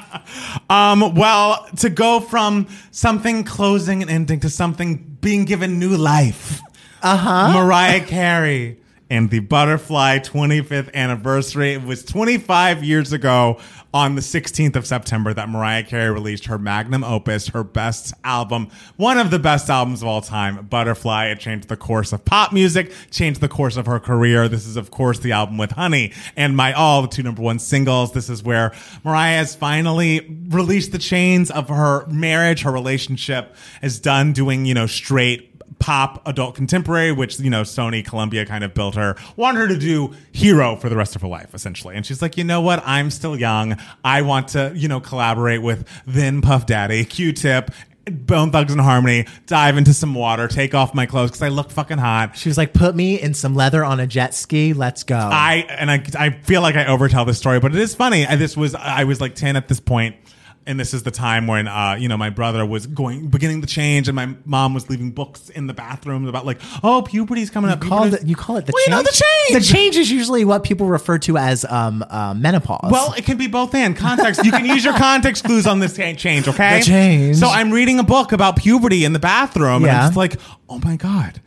Um, 0.69 1.15
well, 1.15 1.65
to 1.77 1.89
go 1.89 2.19
from 2.19 2.67
something 2.91 3.45
closing 3.45 4.01
and 4.01 4.11
ending 4.11 4.41
to 4.41 4.49
something 4.49 5.17
being 5.21 5.45
given 5.45 5.79
new 5.79 5.95
life. 5.95 6.59
Uh 7.01 7.15
huh. 7.15 7.53
Mariah 7.53 8.03
Carey 8.05 8.77
and 9.09 9.29
the 9.29 9.39
Butterfly 9.39 10.19
25th 10.19 10.93
anniversary. 10.93 11.73
It 11.73 11.83
was 11.83 12.03
25 12.03 12.83
years 12.83 13.13
ago 13.13 13.59
on 13.97 14.13
the 14.13 14.21
16th 14.21 14.75
of 14.75 14.85
September 14.85 15.33
that 15.33 15.49
Mariah 15.49 15.81
Carey 15.81 16.11
released 16.11 16.45
her 16.45 16.59
magnum 16.59 17.03
opus, 17.03 17.47
her 17.47 17.63
best 17.63 18.13
album, 18.23 18.69
one 18.95 19.17
of 19.17 19.31
the 19.31 19.39
best 19.39 19.71
albums 19.71 20.03
of 20.03 20.07
all 20.07 20.21
time, 20.21 20.67
Butterfly. 20.67 21.25
It 21.25 21.39
changed 21.39 21.67
the 21.67 21.77
course 21.77 22.13
of 22.13 22.23
pop 22.23 22.53
music, 22.53 22.93
changed 23.09 23.41
the 23.41 23.47
course 23.47 23.75
of 23.75 23.87
her 23.87 23.99
career. 23.99 24.47
This 24.47 24.67
is, 24.67 24.77
of 24.77 24.91
course, 24.91 25.17
the 25.17 25.31
album 25.31 25.57
with 25.57 25.71
Honey 25.71 26.13
and 26.35 26.55
My 26.55 26.73
All, 26.73 27.01
the 27.01 27.07
two 27.07 27.23
number 27.23 27.41
one 27.41 27.57
singles. 27.57 28.13
This 28.13 28.29
is 28.29 28.43
where 28.43 28.71
Mariah 29.03 29.37
has 29.37 29.55
finally 29.55 30.45
released 30.49 30.91
the 30.91 30.99
chains 30.99 31.49
of 31.49 31.69
her 31.69 32.05
marriage, 32.05 32.61
her 32.61 32.71
relationship 32.71 33.55
is 33.81 33.99
done 33.99 34.31
doing, 34.31 34.65
you 34.65 34.75
know, 34.75 34.85
straight 34.85 35.56
pop 35.79 36.27
adult 36.27 36.55
contemporary, 36.55 37.11
which 37.11 37.39
you 37.39 37.49
know 37.49 37.61
Sony 37.61 38.05
Columbia 38.05 38.45
kind 38.45 38.63
of 38.63 38.73
built 38.73 38.95
her, 38.95 39.15
wanted 39.35 39.59
her 39.59 39.67
to 39.69 39.77
do 39.77 40.13
hero 40.31 40.75
for 40.75 40.89
the 40.89 40.95
rest 40.95 41.15
of 41.15 41.21
her 41.21 41.27
life, 41.27 41.53
essentially. 41.53 41.95
And 41.95 42.05
she's 42.05 42.21
like, 42.21 42.37
you 42.37 42.43
know 42.43 42.61
what? 42.61 42.81
I'm 42.85 43.09
still 43.09 43.37
young. 43.37 43.77
I 44.03 44.21
want 44.21 44.49
to, 44.49 44.71
you 44.75 44.87
know, 44.87 44.99
collaborate 44.99 45.61
with 45.61 45.87
then 46.05 46.41
Puff 46.41 46.65
Daddy, 46.65 47.05
Q-Tip. 47.05 47.71
Bone 48.09 48.51
Thugs 48.51 48.71
and 48.71 48.79
Harmony, 48.79 49.27
dive 49.47 49.77
into 49.77 49.93
some 49.93 50.15
water, 50.15 50.47
take 50.47 50.73
off 50.73 50.93
my 50.93 51.05
clothes 51.05 51.31
because 51.31 51.41
I 51.41 51.49
look 51.49 51.71
fucking 51.71 51.97
hot. 51.97 52.37
She 52.37 52.47
was 52.47 52.57
like, 52.57 52.71
put 52.71 52.95
me 52.95 53.19
in 53.19 53.33
some 53.33 53.53
leather 53.53 53.83
on 53.83 53.99
a 53.99 54.07
jet 54.07 54.33
ski. 54.33 54.71
Let's 54.71 55.03
go. 55.03 55.17
I 55.17 55.65
and 55.69 55.91
I, 55.91 56.01
I 56.17 56.29
feel 56.29 56.61
like 56.61 56.77
I 56.77 56.85
overtell 56.85 57.25
this 57.25 57.37
story, 57.37 57.59
but 57.59 57.75
it 57.75 57.81
is 57.81 57.95
funny. 57.95 58.25
I, 58.25 58.37
this 58.37 58.55
was 58.55 58.75
I 58.75 59.03
was 59.03 59.19
like 59.19 59.35
ten 59.35 59.57
at 59.57 59.67
this 59.67 59.81
point, 59.81 60.15
and 60.67 60.79
this 60.79 60.93
is 60.93 61.01
the 61.03 61.11
time 61.11 61.47
when 61.47 61.67
uh, 61.67 61.95
you 61.99 62.07
know 62.07 62.17
my 62.17 62.29
brother 62.29 62.65
was 62.65 62.85
going 62.85 63.27
beginning 63.29 63.61
to 63.61 63.67
change, 63.67 64.07
and 64.07 64.15
my 64.15 64.35
mom 64.45 64.73
was 64.73 64.89
leaving 64.89 65.11
books 65.11 65.49
in 65.49 65.65
the 65.65 65.73
bathroom 65.73 66.27
about 66.27 66.45
like, 66.45 66.59
oh, 66.83 67.01
puberty's 67.01 67.49
coming 67.49 67.71
up. 67.71 67.81
call 67.81 68.13
it, 68.13 68.25
you 68.25 68.35
call 68.35 68.57
it 68.57 68.65
the 68.65 68.73
Well, 68.73 68.83
you 68.85 68.91
change. 68.91 68.97
know, 68.97 69.03
the 69.03 69.23
change. 69.49 69.65
The 69.65 69.73
change 69.73 69.95
is 69.95 70.11
usually 70.11 70.45
what 70.45 70.63
people 70.63 70.87
refer 70.87 71.17
to 71.19 71.37
as 71.37 71.65
um, 71.65 72.03
uh, 72.09 72.33
menopause. 72.35 72.91
Well, 72.91 73.13
it 73.13 73.25
can 73.25 73.37
be 73.37 73.47
both 73.47 73.73
and 73.73 73.95
context. 73.95 74.43
You 74.45 74.51
can 74.51 74.65
use 74.65 74.83
your 74.83 74.97
context 74.97 75.43
clues 75.45 75.65
on 75.65 75.79
this 75.79 75.95
change, 75.95 76.47
okay? 76.47 76.79
The 76.79 76.85
change. 76.85 77.37
So 77.37 77.47
I'm 77.47 77.71
reading 77.71 77.97
a 77.99 78.03
book 78.03 78.31
about 78.33 78.57
puberty 78.57 79.05
in 79.05 79.13
the 79.13 79.19
bathroom, 79.19 79.77
and 79.77 79.85
Yeah. 79.85 80.01
I'm 80.01 80.07
just 80.07 80.17
like, 80.17 80.35
oh 80.69 80.79
my 80.83 80.95
god. 80.97 81.41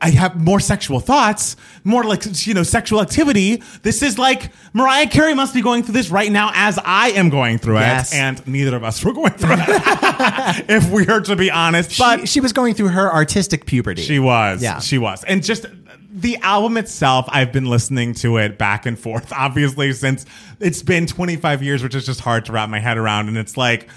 I 0.00 0.10
have 0.10 0.40
more 0.40 0.60
sexual 0.60 1.00
thoughts, 1.00 1.56
more 1.84 2.04
like 2.04 2.24
you 2.46 2.54
know 2.54 2.62
sexual 2.62 3.00
activity. 3.00 3.62
This 3.82 4.02
is 4.02 4.18
like 4.18 4.50
Mariah 4.72 5.06
Carey 5.08 5.34
must 5.34 5.54
be 5.54 5.60
going 5.62 5.82
through 5.82 5.94
this 5.94 6.10
right 6.10 6.30
now 6.30 6.50
as 6.54 6.78
I 6.84 7.10
am 7.10 7.28
going 7.30 7.58
through 7.58 7.78
Yes. 7.78 8.12
it, 8.12 8.16
and 8.18 8.46
neither 8.46 8.76
of 8.76 8.84
us 8.84 9.04
were 9.04 9.12
going 9.12 9.32
through 9.32 9.54
it, 9.58 10.64
if 10.68 10.90
we 10.90 11.06
are 11.08 11.20
to 11.20 11.36
be 11.36 11.50
honest. 11.50 11.98
But 11.98 12.20
she, 12.20 12.26
she 12.26 12.40
was 12.40 12.52
going 12.52 12.74
through 12.74 12.88
her 12.88 13.12
artistic 13.12 13.66
puberty. 13.66 14.02
she 14.02 14.18
was. 14.18 14.62
Yeah. 14.62 14.80
She 14.80 14.98
was. 14.98 15.24
And 15.24 15.42
just 15.42 15.66
the 16.16 16.36
album 16.38 16.76
itself, 16.76 17.26
I've 17.28 17.52
been 17.52 17.66
listening 17.66 18.14
to 18.14 18.36
it 18.38 18.56
back 18.56 18.86
and 18.86 18.98
forth, 18.98 19.32
obviously, 19.36 19.92
since 19.92 20.24
it's 20.60 20.82
been 20.82 21.06
25 21.06 21.62
years, 21.62 21.82
which 21.82 21.94
is 21.94 22.06
just 22.06 22.20
hard 22.20 22.44
to 22.46 22.52
wrap 22.52 22.68
my 22.68 22.78
head 22.78 22.96
around. 22.98 23.28
And 23.28 23.36
it's 23.36 23.56
like, 23.56 23.88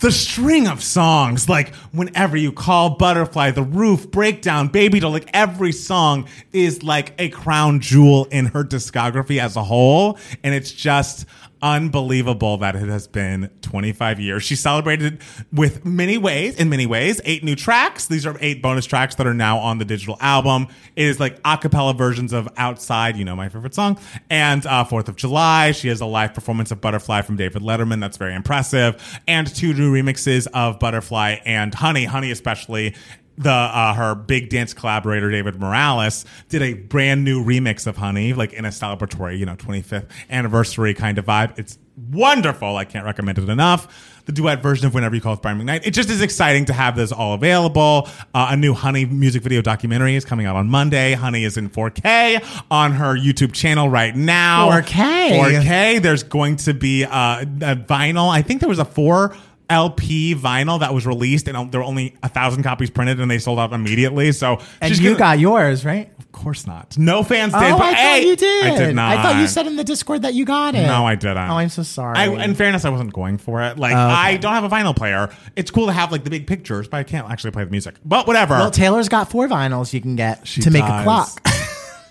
the 0.00 0.10
string 0.10 0.66
of 0.66 0.82
songs, 0.82 1.48
like 1.48 1.74
whenever 1.92 2.36
you 2.36 2.52
call 2.52 2.96
Butterfly, 2.96 3.50
The 3.50 3.62
Roof, 3.62 4.10
Breakdown, 4.10 4.68
Baby 4.68 5.00
Doll, 5.00 5.10
like 5.10 5.28
every 5.34 5.72
song 5.72 6.28
is 6.52 6.82
like 6.82 7.14
a 7.18 7.28
crown 7.30 7.80
jewel 7.80 8.26
in 8.26 8.46
her 8.46 8.64
discography 8.64 9.40
as 9.40 9.56
a 9.56 9.64
whole. 9.64 10.18
And 10.42 10.54
it's 10.54 10.72
just 10.72 11.26
unbelievable 11.62 12.58
that 12.58 12.76
it 12.76 12.88
has 12.88 13.06
been 13.06 13.50
25 13.62 14.20
years. 14.20 14.42
She 14.42 14.56
celebrated 14.56 15.20
with 15.52 15.84
many 15.84 16.18
ways, 16.18 16.56
in 16.56 16.68
many 16.68 16.86
ways, 16.86 17.20
eight 17.24 17.44
new 17.44 17.54
tracks. 17.54 18.06
These 18.06 18.26
are 18.26 18.36
eight 18.40 18.62
bonus 18.62 18.86
tracks 18.86 19.14
that 19.16 19.26
are 19.26 19.34
now 19.34 19.58
on 19.58 19.78
the 19.78 19.84
digital 19.84 20.16
album. 20.20 20.68
It 20.96 21.06
is 21.06 21.20
like 21.20 21.40
a 21.44 21.58
cappella 21.58 21.94
versions 21.94 22.32
of 22.32 22.48
Outside, 22.56 23.16
you 23.16 23.24
know, 23.24 23.36
my 23.36 23.48
favorite 23.48 23.74
song, 23.74 23.98
and 24.30 24.64
uh, 24.66 24.84
Fourth 24.84 25.08
of 25.08 25.16
July. 25.16 25.72
She 25.72 25.88
has 25.88 26.00
a 26.00 26.06
live 26.06 26.34
performance 26.34 26.70
of 26.70 26.80
Butterfly 26.80 27.22
from 27.22 27.36
David 27.36 27.62
Letterman. 27.62 28.00
That's 28.00 28.16
very 28.16 28.34
impressive. 28.34 29.20
And 29.26 29.52
two 29.54 29.74
new 29.74 29.92
remixes 29.92 30.46
of 30.52 30.78
Butterfly 30.78 31.36
and 31.44 31.74
Honey. 31.74 32.04
Honey, 32.04 32.30
especially 32.30 32.94
the 33.38 33.50
uh, 33.50 33.94
her 33.94 34.14
big 34.14 34.50
dance 34.50 34.74
collaborator 34.74 35.30
David 35.30 35.60
Morales 35.60 36.24
did 36.48 36.60
a 36.60 36.74
brand 36.74 37.24
new 37.24 37.44
remix 37.44 37.86
of 37.86 37.96
Honey, 37.96 38.32
like 38.32 38.52
in 38.52 38.64
a 38.64 38.68
celebratory, 38.68 39.38
you 39.38 39.46
know, 39.46 39.56
25th 39.56 40.08
anniversary 40.28 40.92
kind 40.92 41.18
of 41.18 41.24
vibe. 41.24 41.58
It's 41.58 41.78
wonderful. 42.10 42.76
I 42.76 42.84
can't 42.84 43.04
recommend 43.04 43.38
it 43.38 43.48
enough. 43.48 44.14
The 44.26 44.32
duet 44.32 44.62
version 44.62 44.86
of 44.86 44.92
Whenever 44.92 45.14
You 45.14 45.22
Call 45.22 45.34
It 45.34 45.42
Brian 45.42 45.58
McKnight. 45.58 45.86
It 45.86 45.92
just 45.92 46.10
is 46.10 46.20
exciting 46.20 46.66
to 46.66 46.74
have 46.74 46.96
this 46.96 47.12
all 47.12 47.32
available. 47.32 48.08
Uh, 48.34 48.48
a 48.50 48.56
new 48.56 48.74
Honey 48.74 49.06
music 49.06 49.42
video 49.42 49.62
documentary 49.62 50.16
is 50.16 50.24
coming 50.24 50.44
out 50.44 50.54
on 50.54 50.68
Monday. 50.68 51.14
Honey 51.14 51.44
is 51.44 51.56
in 51.56 51.70
4K 51.70 52.62
on 52.70 52.92
her 52.92 53.16
YouTube 53.16 53.52
channel 53.52 53.88
right 53.88 54.14
now. 54.14 54.68
4K? 54.70 55.62
4K. 55.62 56.02
There's 56.02 56.24
going 56.24 56.56
to 56.56 56.74
be 56.74 57.04
uh, 57.04 57.40
a 57.40 57.76
vinyl. 57.76 58.28
I 58.28 58.42
think 58.42 58.60
there 58.60 58.68
was 58.68 58.78
a 58.78 58.84
four 58.84 59.34
LP 59.70 60.34
vinyl 60.34 60.80
that 60.80 60.94
was 60.94 61.06
released, 61.06 61.46
and 61.48 61.70
there 61.70 61.80
were 61.80 61.86
only 61.86 62.16
a 62.22 62.28
thousand 62.28 62.62
copies 62.62 62.90
printed, 62.90 63.20
and 63.20 63.30
they 63.30 63.38
sold 63.38 63.58
out 63.58 63.72
immediately. 63.72 64.32
So 64.32 64.60
and 64.80 64.96
you 64.98 65.10
gonna- 65.10 65.18
got 65.18 65.38
yours, 65.38 65.84
right? 65.84 66.10
of 66.18 66.32
course 66.32 66.66
not. 66.66 66.96
No 66.96 67.22
fans 67.24 67.52
did. 67.52 67.62
oh, 67.62 67.78
but 67.78 67.82
I 67.86 67.92
hey, 67.94 68.20
thought 68.20 68.26
you 68.28 68.36
did. 68.36 68.66
I 68.66 68.78
did 68.78 68.94
not. 68.94 69.16
I 69.18 69.22
thought 69.22 69.40
you 69.40 69.48
said 69.48 69.66
in 69.66 69.76
the 69.76 69.82
Discord 69.84 70.22
that 70.22 70.34
you 70.34 70.44
got 70.44 70.74
it. 70.74 70.86
No, 70.86 71.04
I 71.04 71.16
didn't. 71.16 71.36
Oh, 71.38 71.54
I'm 71.56 71.68
so 71.68 71.82
sorry. 71.82 72.16
I, 72.16 72.44
in 72.44 72.54
fairness, 72.54 72.84
I 72.84 72.90
wasn't 72.90 73.12
going 73.12 73.38
for 73.38 73.60
it. 73.62 73.76
Like, 73.78 73.94
Oh, 73.94 73.98
okay. 73.98 74.14
I 74.14 74.36
don't 74.36 74.52
have 74.52 74.62
a 74.64 74.68
vinyl 74.68 74.94
player. 74.94 75.30
It's 75.56 75.70
cool 75.70 75.86
to 75.86 75.92
have 75.92 76.12
like 76.12 76.24
the 76.24 76.30
big 76.30 76.46
pictures, 76.46 76.86
but 76.86 76.98
I 76.98 77.02
can't 77.02 77.28
actually 77.28 77.50
play 77.50 77.64
the 77.64 77.70
music. 77.70 77.96
But 78.04 78.26
whatever. 78.26 78.54
well, 78.54 78.70
Taylor's 78.70 79.08
got 79.08 79.30
four 79.30 79.48
vinyls 79.48 79.92
you 79.92 80.00
can 80.00 80.16
get 80.16 80.46
She 80.46 80.60
to 80.62 80.70
make 80.70 80.84
a 80.84 81.02
clock. 81.02 81.30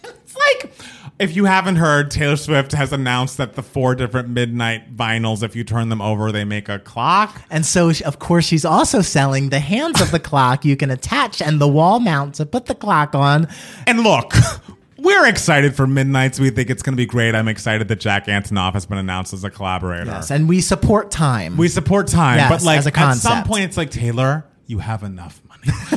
it's 0.04 0.36
like 0.36 0.72
if 1.20 1.36
you 1.36 1.46
haven't 1.46 1.78
heard, 1.78 2.12
Taylor 2.12 2.36
Swift 2.36 2.74
has 2.74 2.94
announced 2.94 3.38
that 3.38 3.54
the 3.56 3.64
four 3.64 3.96
different 3.96 4.30
midnight 4.30 4.96
vinyls, 4.96 5.42
if 5.42 5.56
you 5.56 5.64
turn 5.64 5.90
them 5.90 6.02
over, 6.02 6.32
they 6.32 6.44
make 6.46 6.70
a 6.70 6.80
clock. 6.80 7.42
And 7.50 7.66
so, 7.66 7.92
of 8.06 8.20
course, 8.20 8.46
she's 8.46 8.66
also 8.66 9.02
selling 9.02 9.50
the 9.50 9.60
hands 9.60 10.00
of 10.00 10.12
the 10.12 10.20
clock 10.20 10.64
you 10.64 10.78
can 10.78 10.92
attach 10.92 11.42
and 11.42 11.60
the 11.60 11.68
wall 11.68 12.00
mount 12.00 12.36
to 12.36 12.46
put 12.46 12.68
the 12.68 12.76
clock 12.76 13.16
on. 13.16 13.48
And 13.88 14.02
look, 14.02 14.34
we're 14.98 15.26
excited 15.28 15.76
for 15.76 15.88
Midnights. 15.88 16.40
We 16.40 16.52
think 16.52 16.70
it's 16.70 16.84
going 16.84 16.94
to 16.94 17.02
be 17.02 17.08
great. 17.08 17.34
I'm 17.34 17.48
excited 17.48 17.88
that 17.88 18.00
Jack 18.00 18.28
Antonoff 18.28 18.74
has 18.74 18.86
been 18.86 19.00
announced 19.00 19.34
as 19.34 19.44
a 19.44 19.50
collaborator. 19.50 20.06
Yes, 20.06 20.30
and 20.30 20.48
we 20.48 20.62
support 20.62 21.10
time. 21.10 21.58
We 21.58 21.68
support 21.68 22.08
time, 22.08 22.38
Yes, 22.38 22.50
but 22.50 22.64
like 22.64 22.98
at 22.98 23.14
some 23.14 23.44
point, 23.44 23.64
it's 23.64 23.78
like 23.78 23.90
Taylor, 23.90 24.46
you 24.68 24.80
have 24.80 25.02
enough. 25.02 25.42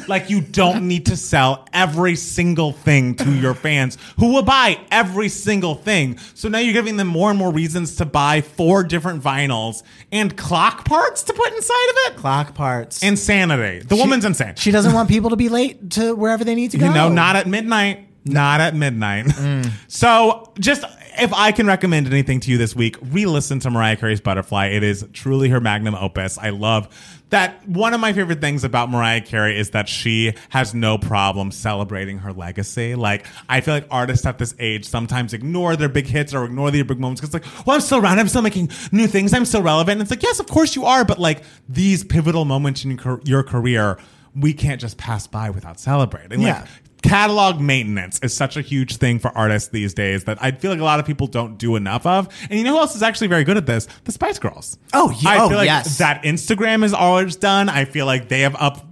Like 0.09 0.31
you 0.31 0.41
don't 0.41 0.87
need 0.87 1.07
to 1.07 1.17
sell 1.17 1.67
every 1.73 2.17
single 2.17 2.73
thing 2.73 3.15
to 3.17 3.31
your 3.33 3.55
fans 3.55 3.97
who 4.19 4.33
will 4.33 4.43
buy 4.43 4.79
every 4.91 5.29
single 5.29 5.75
thing. 5.75 6.19
So 6.35 6.49
now 6.49 6.59
you're 6.59 6.73
giving 6.73 6.97
them 6.97 7.09
more 7.09 7.31
and 7.31 7.39
more 7.39 7.53
reasons 7.53 7.97
to 7.97 8.05
buy 8.05 8.41
four 8.41 8.83
different 8.83 9.23
vinyls 9.23 9.83
and 10.13 10.37
clock 10.37 10.85
parts 10.85 11.23
to 11.25 11.33
put 11.33 11.53
inside 11.53 11.91
of 11.91 11.97
it. 12.13 12.17
clock 12.17 12.55
parts. 12.55 13.03
Insanity. 13.03 13.81
The 13.81 13.97
woman's 13.97 14.25
insane. 14.25 14.55
she 14.57 14.71
doesn't 14.71 14.93
want 14.93 15.09
people 15.09 15.31
to 15.31 15.37
be 15.37 15.49
late 15.49 15.91
to 15.93 16.15
wherever 16.15 16.45
they 16.45 16.55
need 16.55 16.73
to 16.73 16.79
go. 16.79 16.87
You 16.87 16.95
know, 16.95 17.09
not 17.09 17.37
at 17.37 17.47
midnight. 17.47 18.07
Not 18.25 18.61
at 18.61 18.75
midnight. 18.75 19.27
Mm. 19.27 19.71
so, 19.89 20.53
just 20.59 20.85
if 21.21 21.33
I 21.33 21.53
can 21.53 21.67
recommend 21.67 22.07
anything 22.07 22.41
to 22.41 22.51
you 22.51 22.59
this 22.59 22.75
week, 22.75 22.97
re 23.03 23.27
listen 23.27 23.61
to 23.61 23.71
Mariah 23.71 23.97
Carey's 23.97 24.21
Butterfly. 24.21 24.67
It 24.69 24.83
is 24.83 25.07
truly 25.13 25.49
her 25.51 25.61
magnum 25.61 25.95
opus. 25.95 26.39
I 26.39 26.51
love 26.51 26.89
that. 27.31 27.67
One 27.69 27.95
of 27.95 28.01
my 28.01 28.13
favorite 28.13 28.41
things 28.41 28.65
about 28.65 28.91
Mariah 28.91 29.21
Carey 29.21 29.59
is 29.59 29.71
that 29.71 29.89
she 29.89 30.35
has 30.49 30.75
no 30.75 30.99
problem 30.99 31.51
celebrating 31.53 32.19
her 32.19 32.33
legacy. 32.33 32.95
Like, 32.95 33.27
I 33.49 33.61
feel 33.61 33.75
like 33.75 33.87
artists 33.91 34.27
at 34.27 34.39
this 34.39 34.55
age 34.59 34.85
sometimes 34.87 35.33
ignore 35.33 35.77
their 35.77 35.89
big 35.89 36.07
hits 36.07 36.35
or 36.35 36.45
ignore 36.45 36.71
their 36.71 36.85
big 36.85 36.99
moments 36.99 37.21
because, 37.21 37.35
like, 37.35 37.45
well, 37.67 37.75
I'm 37.77 37.81
still 37.81 37.99
around. 37.99 38.19
I'm 38.19 38.29
still 38.29 38.43
making 38.43 38.71
new 38.93 39.07
things. 39.07 39.33
I'm 39.33 39.45
still 39.45 39.63
relevant. 39.63 39.93
And 39.93 40.03
it's 40.03 40.11
like, 40.11 40.23
yes, 40.23 40.41
of 40.41 40.47
course 40.47 40.75
you 40.75 40.85
are. 40.85 41.05
But, 41.05 41.19
like, 41.19 41.43
these 41.69 42.03
pivotal 42.05 42.45
moments 42.45 42.85
in 42.85 42.99
your 43.25 43.43
career, 43.43 43.99
we 44.35 44.53
can't 44.53 44.81
just 44.81 44.97
pass 44.99 45.27
by 45.27 45.51
without 45.51 45.79
celebrating. 45.79 46.43
Like, 46.43 46.55
Yeah. 46.57 46.67
Catalog 47.03 47.61
maintenance 47.61 48.19
is 48.23 48.35
such 48.35 48.57
a 48.57 48.61
huge 48.61 48.97
thing 48.97 49.19
for 49.19 49.37
artists 49.37 49.71
these 49.71 49.95
days 49.95 50.25
that 50.25 50.37
I 50.43 50.51
feel 50.51 50.71
like 50.71 50.81
a 50.81 50.85
lot 50.85 51.01
of 51.01 51.07
people 51.07 51.27
don't 51.27 51.57
do 51.59 51.77
enough 51.77 52.05
of. 52.05 52.29
And 52.51 52.59
you 52.59 52.65
know 52.65 52.73
who 52.73 52.79
else 52.79 52.95
is 52.95 53.03
actually 53.03 53.29
very 53.29 53.43
good 53.45 53.57
at 53.57 53.65
this? 53.67 53.89
The 54.05 54.13
Spice 54.13 54.39
Girls. 54.39 54.77
Oh, 54.93 55.11
yeah. 55.21 55.31
I 55.31 55.39
Oh, 55.41 55.49
feel 55.49 55.57
like 55.59 55.67
yes. 55.67 55.99
that 55.99 56.23
Instagram 56.25 56.85
is 56.85 56.93
always 56.93 57.37
done. 57.37 57.69
I 57.71 57.87
feel 57.87 58.05
like 58.07 58.29
they 58.29 58.41
have 58.41 58.55
up, 58.57 58.87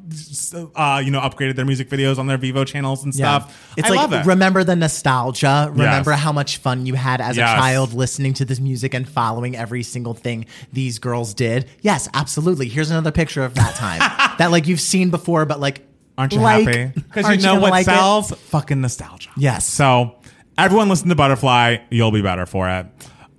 uh, 0.75 1.03
you 1.05 1.11
know, 1.11 1.21
upgraded 1.21 1.57
their 1.57 1.67
music 1.67 1.91
videos 1.91 2.19
on 2.19 2.27
their 2.27 2.39
Vevo 2.39 2.67
channels 2.67 3.05
and 3.05 3.15
Yeah. 3.15 3.41
stuff. 3.41 3.73
It's 3.77 3.87
I 3.87 3.91
like 3.91 3.99
love 3.99 4.13
it. 4.15 4.27
remember 4.27 4.65
the 4.65 4.75
nostalgia. 4.77 5.69
Remember 5.71 6.13
Yes. 6.13 6.21
how 6.21 6.33
much 6.33 6.57
fun 6.57 6.87
you 6.87 6.95
had 6.95 7.21
as 7.21 7.37
Yes. 7.37 7.53
a 7.53 7.57
child 7.61 7.93
listening 7.93 8.33
to 8.35 8.45
this 8.47 8.59
music 8.59 8.95
and 8.95 9.07
following 9.07 9.55
every 9.55 9.83
single 9.83 10.15
thing 10.15 10.47
these 10.73 10.99
girls 10.99 11.35
did. 11.35 11.67
Yes, 11.83 12.09
absolutely. 12.15 12.69
Here's 12.69 12.91
another 12.91 13.11
picture 13.13 13.45
of 13.45 13.55
that 13.55 13.75
time 13.75 13.99
that 14.39 14.51
like 14.51 14.67
you've 14.67 14.81
seen 14.81 15.11
before, 15.11 15.45
but 15.45 15.61
like 15.61 15.85
Aren't 16.19 16.33
you 16.33 16.41
like, 16.41 16.67
happy? 16.67 16.93
Because 16.95 17.31
you 17.31 17.37
know 17.37 17.53
gonna 17.55 17.61
what 17.61 17.71
like 17.71 17.83
it? 17.83 17.91
sells? 17.91 18.33
Fucking 18.33 18.81
nostalgia. 18.81 19.31
Yes. 19.37 19.65
So 19.67 20.17
everyone 20.59 20.89
listen 20.89 21.09
to 21.09 21.15
Butterfly. 21.15 21.77
You'll 21.91 22.11
be 22.11 22.23
better 22.23 22.45
for 22.45 22.69
it. 22.69 22.87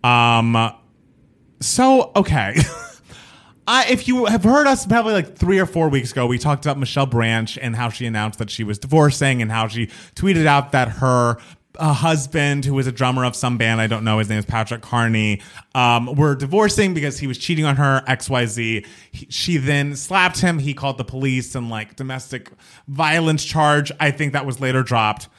Um. 0.03 0.73
So 1.59 2.11
okay. 2.15 2.55
I, 3.67 3.85
if 3.87 4.07
you 4.07 4.25
have 4.25 4.43
heard 4.43 4.65
us 4.65 4.87
probably 4.87 5.13
like 5.13 5.37
three 5.37 5.59
or 5.59 5.67
four 5.67 5.89
weeks 5.89 6.11
ago, 6.11 6.25
we 6.25 6.39
talked 6.39 6.65
about 6.65 6.79
Michelle 6.79 7.05
Branch 7.05 7.55
and 7.59 7.75
how 7.75 7.89
she 7.89 8.07
announced 8.07 8.39
that 8.39 8.49
she 8.49 8.63
was 8.63 8.79
divorcing 8.79 9.43
and 9.43 9.51
how 9.51 9.67
she 9.67 9.87
tweeted 10.15 10.47
out 10.47 10.71
that 10.71 10.87
her 10.87 11.37
uh, 11.79 11.93
husband, 11.93 12.65
who 12.65 12.73
was 12.73 12.85
a 12.87 12.91
drummer 12.91 13.23
of 13.23 13.35
some 13.35 13.57
band, 13.57 13.81
I 13.81 13.87
don't 13.87 14.03
know, 14.03 14.19
his 14.19 14.29
name 14.29 14.39
is 14.39 14.45
Patrick 14.45 14.81
Carney, 14.81 15.41
um, 15.73 16.13
were 16.15 16.35
divorcing 16.35 16.93
because 16.93 17.17
he 17.17 17.25
was 17.25 17.37
cheating 17.37 17.65
on 17.65 17.77
her, 17.77 18.03
XYZ. 18.07 18.85
He, 19.11 19.27
she 19.29 19.57
then 19.57 19.95
slapped 19.95 20.41
him. 20.41 20.59
He 20.59 20.73
called 20.73 20.97
the 20.97 21.05
police 21.05 21.55
and 21.55 21.69
like 21.69 21.95
domestic 21.95 22.51
violence 22.87 23.43
charge. 23.43 23.91
I 23.99 24.11
think 24.11 24.33
that 24.33 24.45
was 24.45 24.59
later 24.59 24.83
dropped. 24.83 25.29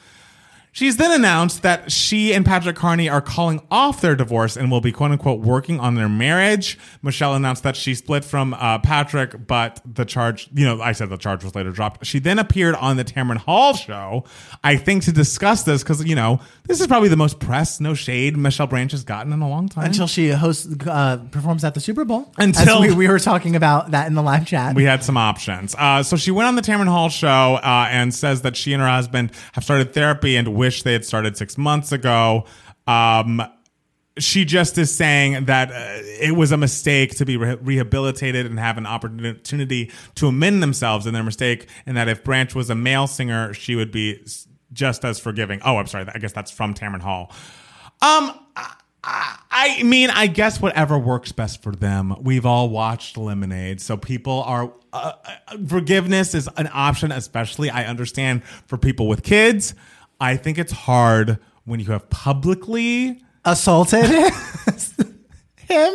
She's 0.73 0.95
then 0.95 1.11
announced 1.11 1.63
that 1.63 1.91
she 1.91 2.33
and 2.33 2.45
Patrick 2.45 2.77
Carney 2.77 3.09
are 3.09 3.19
calling 3.19 3.61
off 3.69 3.99
their 3.99 4.15
divorce 4.15 4.55
and 4.55 4.71
will 4.71 4.79
be 4.79 4.93
quote 4.93 5.11
unquote 5.11 5.41
working 5.41 5.81
on 5.81 5.95
their 5.95 6.07
marriage. 6.07 6.79
Michelle 7.01 7.33
announced 7.35 7.63
that 7.63 7.75
she 7.75 7.93
split 7.93 8.23
from 8.23 8.53
uh, 8.53 8.79
Patrick, 8.79 9.47
but 9.47 9.81
the 9.85 10.05
charge, 10.05 10.47
you 10.53 10.65
know, 10.65 10.81
I 10.81 10.93
said 10.93 11.09
the 11.09 11.17
charge 11.17 11.43
was 11.43 11.55
later 11.55 11.71
dropped. 11.71 12.05
She 12.05 12.19
then 12.19 12.39
appeared 12.39 12.75
on 12.75 12.95
the 12.95 13.03
Tamron 13.03 13.35
Hall 13.35 13.73
show, 13.73 14.23
I 14.63 14.77
think, 14.77 15.03
to 15.03 15.11
discuss 15.11 15.63
this 15.63 15.83
because, 15.83 16.05
you 16.05 16.15
know, 16.15 16.39
this 16.67 16.79
is 16.79 16.87
probably 16.87 17.09
the 17.09 17.17
most 17.17 17.39
press, 17.41 17.81
no 17.81 17.93
shade 17.93 18.37
Michelle 18.37 18.67
Branch 18.67 18.91
has 18.93 19.03
gotten 19.03 19.33
in 19.33 19.41
a 19.41 19.49
long 19.49 19.67
time. 19.67 19.83
until 19.85 20.07
she 20.07 20.29
hosts 20.29 20.69
uh, 20.87 21.17
performs 21.31 21.65
at 21.65 21.73
the 21.73 21.81
Super 21.81 22.05
Bowl. 22.05 22.31
Until- 22.37 22.79
we, 22.81 22.93
we 22.93 23.07
were 23.09 23.19
talking 23.19 23.57
about 23.57 23.91
that 23.91 24.07
in 24.07 24.13
the 24.13 24.23
live 24.23 24.47
chat. 24.47 24.73
we 24.73 24.85
had 24.85 25.03
some 25.03 25.17
options. 25.17 25.75
Uh, 25.77 26.01
so 26.01 26.15
she 26.15 26.31
went 26.31 26.47
on 26.47 26.55
the 26.55 26.61
Tamron 26.61 26.87
Hall 26.87 27.09
show 27.09 27.55
uh, 27.61 27.87
and 27.91 28.13
says 28.13 28.43
that 28.43 28.55
she 28.55 28.71
and 28.71 28.81
her 28.81 28.87
husband 28.87 29.31
have 29.51 29.65
started 29.65 29.93
therapy 29.93 30.37
and 30.37 30.60
wish 30.61 30.83
they 30.83 30.93
had 30.93 31.03
started 31.03 31.35
six 31.35 31.57
months 31.57 31.91
ago. 31.91 32.45
Um, 32.85 33.41
she 34.19 34.45
just 34.45 34.77
is 34.77 34.93
saying 34.93 35.45
that 35.45 35.71
uh, 35.71 36.03
it 36.27 36.35
was 36.35 36.51
a 36.51 36.57
mistake 36.57 37.15
to 37.17 37.25
be 37.25 37.35
re- 37.35 37.57
rehabilitated 37.61 38.45
and 38.45 38.59
have 38.59 38.77
an 38.77 38.85
opportunity 38.85 39.89
to 40.15 40.27
amend 40.27 40.61
themselves 40.61 41.07
in 41.07 41.13
their 41.13 41.23
mistake, 41.23 41.67
and 41.85 41.97
that 41.97 42.07
if 42.07 42.23
Branch 42.23 42.53
was 42.53 42.69
a 42.69 42.75
male 42.75 43.07
singer, 43.07 43.53
she 43.53 43.75
would 43.75 43.91
be 43.91 44.23
just 44.71 45.03
as 45.03 45.19
forgiving. 45.19 45.59
Oh, 45.65 45.77
I'm 45.77 45.87
sorry. 45.87 46.05
I 46.13 46.19
guess 46.19 46.33
that's 46.33 46.51
from 46.51 46.73
Tamron 46.73 47.01
Hall. 47.01 47.31
Um, 48.01 48.31
I, 49.03 49.79
I 49.79 49.83
mean, 49.83 50.09
I 50.11 50.27
guess 50.27 50.61
whatever 50.61 50.97
works 50.97 51.31
best 51.31 51.63
for 51.63 51.73
them. 51.75 52.15
We've 52.21 52.45
all 52.45 52.69
watched 52.69 53.17
Lemonade, 53.17 53.81
so 53.81 53.97
people 53.97 54.43
are. 54.43 54.71
Uh, 54.93 55.13
uh, 55.25 55.57
forgiveness 55.67 56.35
is 56.35 56.49
an 56.57 56.69
option, 56.73 57.11
especially 57.11 57.69
I 57.69 57.85
understand 57.85 58.43
for 58.43 58.77
people 58.77 59.07
with 59.07 59.23
kids. 59.23 59.73
I 60.21 60.37
think 60.37 60.57
it's 60.57 60.71
hard 60.71 61.39
when 61.65 61.79
you 61.79 61.87
have 61.91 62.09
publicly. 62.09 63.21
assaulted 63.43 64.05
him. 65.57 65.93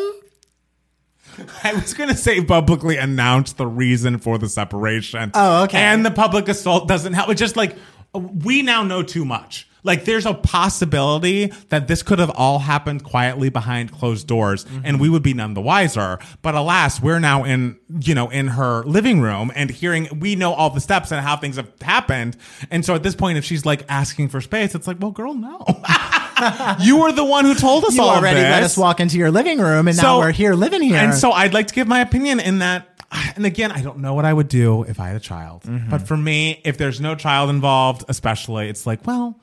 I 1.63 1.75
was 1.75 1.95
going 1.95 2.09
to 2.09 2.17
say 2.17 2.43
publicly 2.45 2.97
announce 2.97 3.53
the 3.53 3.67
reason 3.67 4.19
for 4.19 4.39
the 4.39 4.49
separation. 4.49 5.31
Oh, 5.35 5.65
okay. 5.65 5.79
And 5.79 6.05
the 6.05 6.11
public 6.11 6.49
assault 6.49 6.89
doesn't 6.89 7.13
help. 7.13 7.29
It's 7.31 7.39
just 7.39 7.57
like 7.57 7.77
we 8.15 8.63
now 8.63 8.83
know 8.83 9.03
too 9.03 9.25
much. 9.25 9.69
Like 9.87 10.05
there's 10.05 10.27
a 10.27 10.35
possibility 10.35 11.47
that 11.71 11.89
this 11.89 12.03
could 12.03 12.19
have 12.19 12.31
all 12.31 12.59
happened 12.59 13.05
quietly 13.05 13.49
behind 13.49 13.93
closed 13.93 14.27
doors 14.27 14.65
Mm-hmm. 14.67 14.81
and 14.85 15.01
we 15.01 15.09
would 15.09 15.23
be 15.23 15.33
none 15.35 15.55
the 15.55 15.61
wiser. 15.61 16.19
But 16.43 16.55
alas, 16.55 17.01
we're 17.01 17.21
now 17.21 17.45
in, 17.45 17.79
you 18.01 18.15
know, 18.15 18.29
in 18.31 18.49
her 18.49 18.83
living 18.85 19.21
room 19.21 19.53
and 19.55 19.71
hearing 19.71 20.09
we 20.19 20.35
know 20.35 20.53
all 20.53 20.71
the 20.71 20.81
steps 20.81 21.13
and 21.13 21.21
how 21.21 21.37
things 21.37 21.57
have 21.57 21.71
happened. 21.81 22.37
And 22.71 22.85
so 22.85 22.95
at 22.95 23.03
this 23.03 23.15
point 23.15 23.39
if 23.39 23.45
she's 23.45 23.65
like 23.65 23.85
asking 23.89 24.29
for 24.31 24.41
space, 24.41 24.75
it's 24.75 24.87
like, 24.87 24.97
well, 25.01 25.13
girl, 25.13 25.35
no. 25.35 25.65
you 26.81 26.99
were 26.99 27.13
the 27.13 27.25
one 27.25 27.45
who 27.45 27.55
told 27.55 27.85
us 27.85 27.95
You 27.95 28.03
all 28.03 28.11
already 28.11 28.41
let 28.41 28.63
us 28.63 28.77
walk 28.77 29.01
into 29.01 29.17
your 29.19 29.31
living 29.31 29.59
room, 29.59 29.89
and 29.89 29.97
now 29.97 30.19
we're 30.19 30.33
here 30.33 30.55
living 30.55 30.83
here. 30.83 30.97
And 30.97 31.15
so 31.15 31.31
I'd 31.33 31.55
like 31.55 31.69
to 31.69 31.75
give 31.75 31.87
my 31.87 32.01
opinion 32.01 32.41
in 32.41 32.59
that. 32.59 32.89
And 33.37 33.47
again, 33.47 33.71
I 33.71 33.83
don't 33.83 33.99
know 33.99 34.15
what 34.15 34.25
I 34.25 34.33
would 34.33 34.49
do 34.49 34.83
if 34.83 34.99
I 35.01 35.07
had 35.09 35.17
a 35.17 35.21
child. 35.21 35.63
Mm-hmm. 35.63 35.91
But 35.91 36.07
for 36.09 36.17
me, 36.17 36.61
if 36.65 36.77
there's 36.77 37.01
no 37.01 37.15
child 37.15 37.51
involved, 37.51 38.05
especially, 38.09 38.69
it's 38.69 38.85
like, 38.87 39.07
well, 39.07 39.39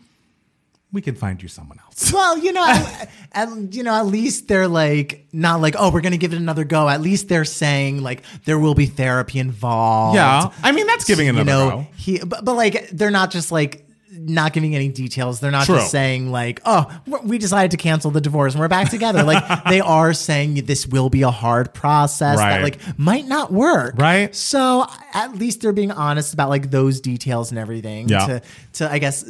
we 0.93 1.01
can 1.01 1.15
find 1.15 1.41
you 1.43 1.49
someone 1.49 1.79
else. 1.79 2.13
Well, 2.13 2.37
you 2.37 2.53
know, 2.53 2.63
at, 2.65 3.09
at- 3.33 3.73
you 3.73 3.81
know, 3.83 3.93
at 3.95 4.05
least 4.05 4.47
they're 4.47 4.67
like 4.67 5.25
not 5.33 5.59
like, 5.61 5.75
oh, 5.77 5.91
we're 5.91 6.01
gonna 6.01 6.17
give 6.17 6.31
it 6.33 6.37
another 6.37 6.63
go. 6.63 6.87
At 6.87 7.01
least 7.01 7.27
they're 7.27 7.43
saying 7.45 8.01
like 8.03 8.21
there 8.45 8.57
will 8.59 8.75
be 8.75 8.85
therapy 8.85 9.39
involved. 9.39 10.15
Yeah. 10.15 10.51
I 10.61 10.71
mean, 10.71 10.85
that's 10.87 11.05
giving 11.05 11.27
another 11.27 11.51
you 11.51 11.57
know, 11.57 11.69
go. 11.69 11.87
he, 11.97 12.19
but, 12.19 12.45
but 12.45 12.53
like 12.55 12.89
they're 12.91 13.11
not 13.11 13.31
just 13.31 13.51
like 13.51 13.85
not 14.15 14.53
giving 14.53 14.75
any 14.75 14.89
details. 14.89 15.39
They're 15.39 15.49
not 15.49 15.65
True. 15.65 15.77
just 15.77 15.89
saying 15.89 16.31
like, 16.31 16.61
oh, 16.65 16.85
we 17.23 17.39
decided 17.39 17.71
to 17.71 17.77
cancel 17.77 18.11
the 18.11 18.21
divorce 18.21 18.53
and 18.53 18.61
we're 18.61 18.67
back 18.67 18.89
together. 18.91 19.23
like 19.23 19.43
they 19.69 19.81
are 19.81 20.13
saying 20.13 20.65
this 20.65 20.85
will 20.85 21.09
be 21.09 21.23
a 21.23 21.31
hard 21.31 21.73
process 21.73 22.37
Right. 22.37 22.51
that 22.57 22.63
like 22.63 22.99
might 22.99 23.25
not 23.27 23.51
work. 23.51 23.95
Right. 23.97 24.33
So 24.35 24.85
at 25.15 25.35
least 25.35 25.61
they're 25.61 25.73
being 25.73 25.91
honest 25.91 26.31
about 26.35 26.49
like 26.49 26.69
those 26.69 27.01
details 27.01 27.49
and 27.49 27.57
everything. 27.57 28.07
Yeah. 28.07 28.27
To 28.27 28.41
to 28.73 28.91
I 28.91 28.99
guess. 28.99 29.25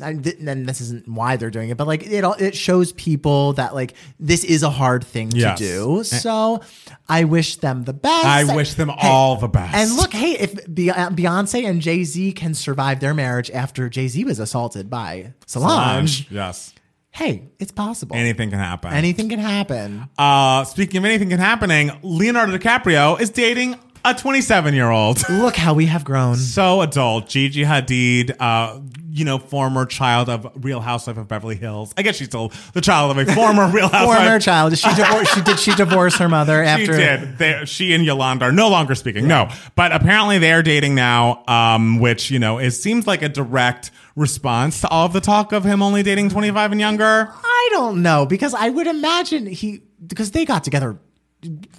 And 0.00 0.24
this 0.24 0.80
isn't 0.80 1.06
why 1.06 1.36
they're 1.36 1.50
doing 1.50 1.68
it, 1.68 1.76
but 1.76 1.86
like 1.86 2.02
it, 2.06 2.24
all 2.24 2.32
it 2.32 2.56
shows 2.56 2.92
people 2.92 3.52
that 3.54 3.74
like 3.74 3.92
this 4.18 4.42
is 4.42 4.62
a 4.62 4.70
hard 4.70 5.04
thing 5.04 5.30
Yes. 5.32 5.58
to 5.58 5.64
do. 5.64 6.04
So 6.04 6.62
I 7.10 7.24
wish 7.24 7.56
them 7.56 7.84
the 7.84 7.92
best. 7.92 8.24
I 8.24 8.54
wish 8.56 8.72
them 8.72 8.90
all 8.90 9.36
the 9.36 9.48
best. 9.48 9.74
And 9.74 9.94
look, 9.96 10.14
hey, 10.14 10.32
if 10.32 10.54
Beyonce 10.66 11.68
and 11.68 11.82
Jay 11.82 12.04
Z 12.04 12.32
can 12.32 12.54
survive 12.54 13.00
their 13.00 13.12
marriage 13.12 13.50
after 13.50 13.90
Jay 13.90 14.08
Z 14.08 14.24
was 14.24 14.38
assaulted 14.38 14.88
by 14.88 15.34
Solange, 15.46 16.26
Yes. 16.30 16.72
hey, 17.10 17.50
it's 17.58 17.72
possible. 17.72 18.16
Anything 18.16 18.48
can 18.48 18.60
happen. 18.60 18.94
Anything 18.94 19.28
can 19.28 19.40
happen. 19.40 20.08
uh, 20.16 20.64
speaking 20.64 20.96
of 20.98 21.04
anything 21.04 21.28
can 21.28 21.38
happening, 21.38 21.90
Leonardo 22.02 22.56
DiCaprio 22.56 23.20
is 23.20 23.28
dating 23.28 23.76
a 24.06 24.14
27 24.14 24.72
year 24.72 24.88
old. 24.90 25.22
Look 25.28 25.54
how 25.56 25.74
we 25.74 25.84
have 25.86 26.02
grown. 26.02 26.36
so 26.36 26.80
adult. 26.80 27.28
Gigi 27.28 27.62
Hadid, 27.64 28.34
uh, 28.40 28.80
you 29.14 29.26
know, 29.26 29.38
former 29.38 29.84
child 29.84 30.30
of 30.30 30.50
Real 30.64 30.80
Housewife 30.80 31.18
of 31.18 31.28
Beverly 31.28 31.56
Hills. 31.56 31.92
I 31.98 32.02
guess 32.02 32.16
she's 32.16 32.28
still 32.28 32.50
the 32.72 32.80
child 32.80 33.10
of 33.10 33.18
a 33.28 33.30
former 33.34 33.68
Real 33.68 33.88
Housewife. 33.92 34.18
Former 34.18 34.38
child. 34.38 34.78
She 34.78 34.88
divorced. 34.94 35.34
She 35.34 35.42
did. 35.42 35.58
She 35.58 35.74
divorced 35.74 36.16
her 36.16 36.30
mother 36.30 36.62
after. 36.62 36.86
She 36.86 36.92
did. 36.92 37.38
They, 37.38 37.62
she 37.66 37.92
and 37.92 38.06
Yolanda 38.06 38.46
are 38.46 38.52
no 38.52 38.70
longer 38.70 38.94
speaking. 38.94 39.28
No, 39.28 39.50
but 39.76 39.92
apparently 39.92 40.38
they 40.38 40.52
are 40.52 40.62
dating 40.62 40.94
now, 40.94 41.44
um, 41.46 42.00
which 42.00 42.30
you 42.30 42.38
know, 42.38 42.56
it 42.56 42.70
seems 42.70 43.06
like 43.06 43.20
a 43.20 43.28
direct 43.28 43.90
response 44.16 44.80
to 44.80 44.88
all 44.88 45.06
of 45.06 45.12
the 45.12 45.20
talk 45.20 45.52
of 45.52 45.64
him 45.64 45.82
only 45.82 46.02
dating 46.02 46.30
twenty 46.30 46.50
five 46.50 46.72
and 46.72 46.80
younger. 46.80 47.28
I 47.30 47.68
don't 47.72 48.02
know 48.02 48.24
because 48.24 48.54
I 48.54 48.70
would 48.70 48.86
imagine 48.86 49.44
he 49.46 49.82
because 50.06 50.30
they 50.30 50.46
got 50.46 50.64
together. 50.64 50.98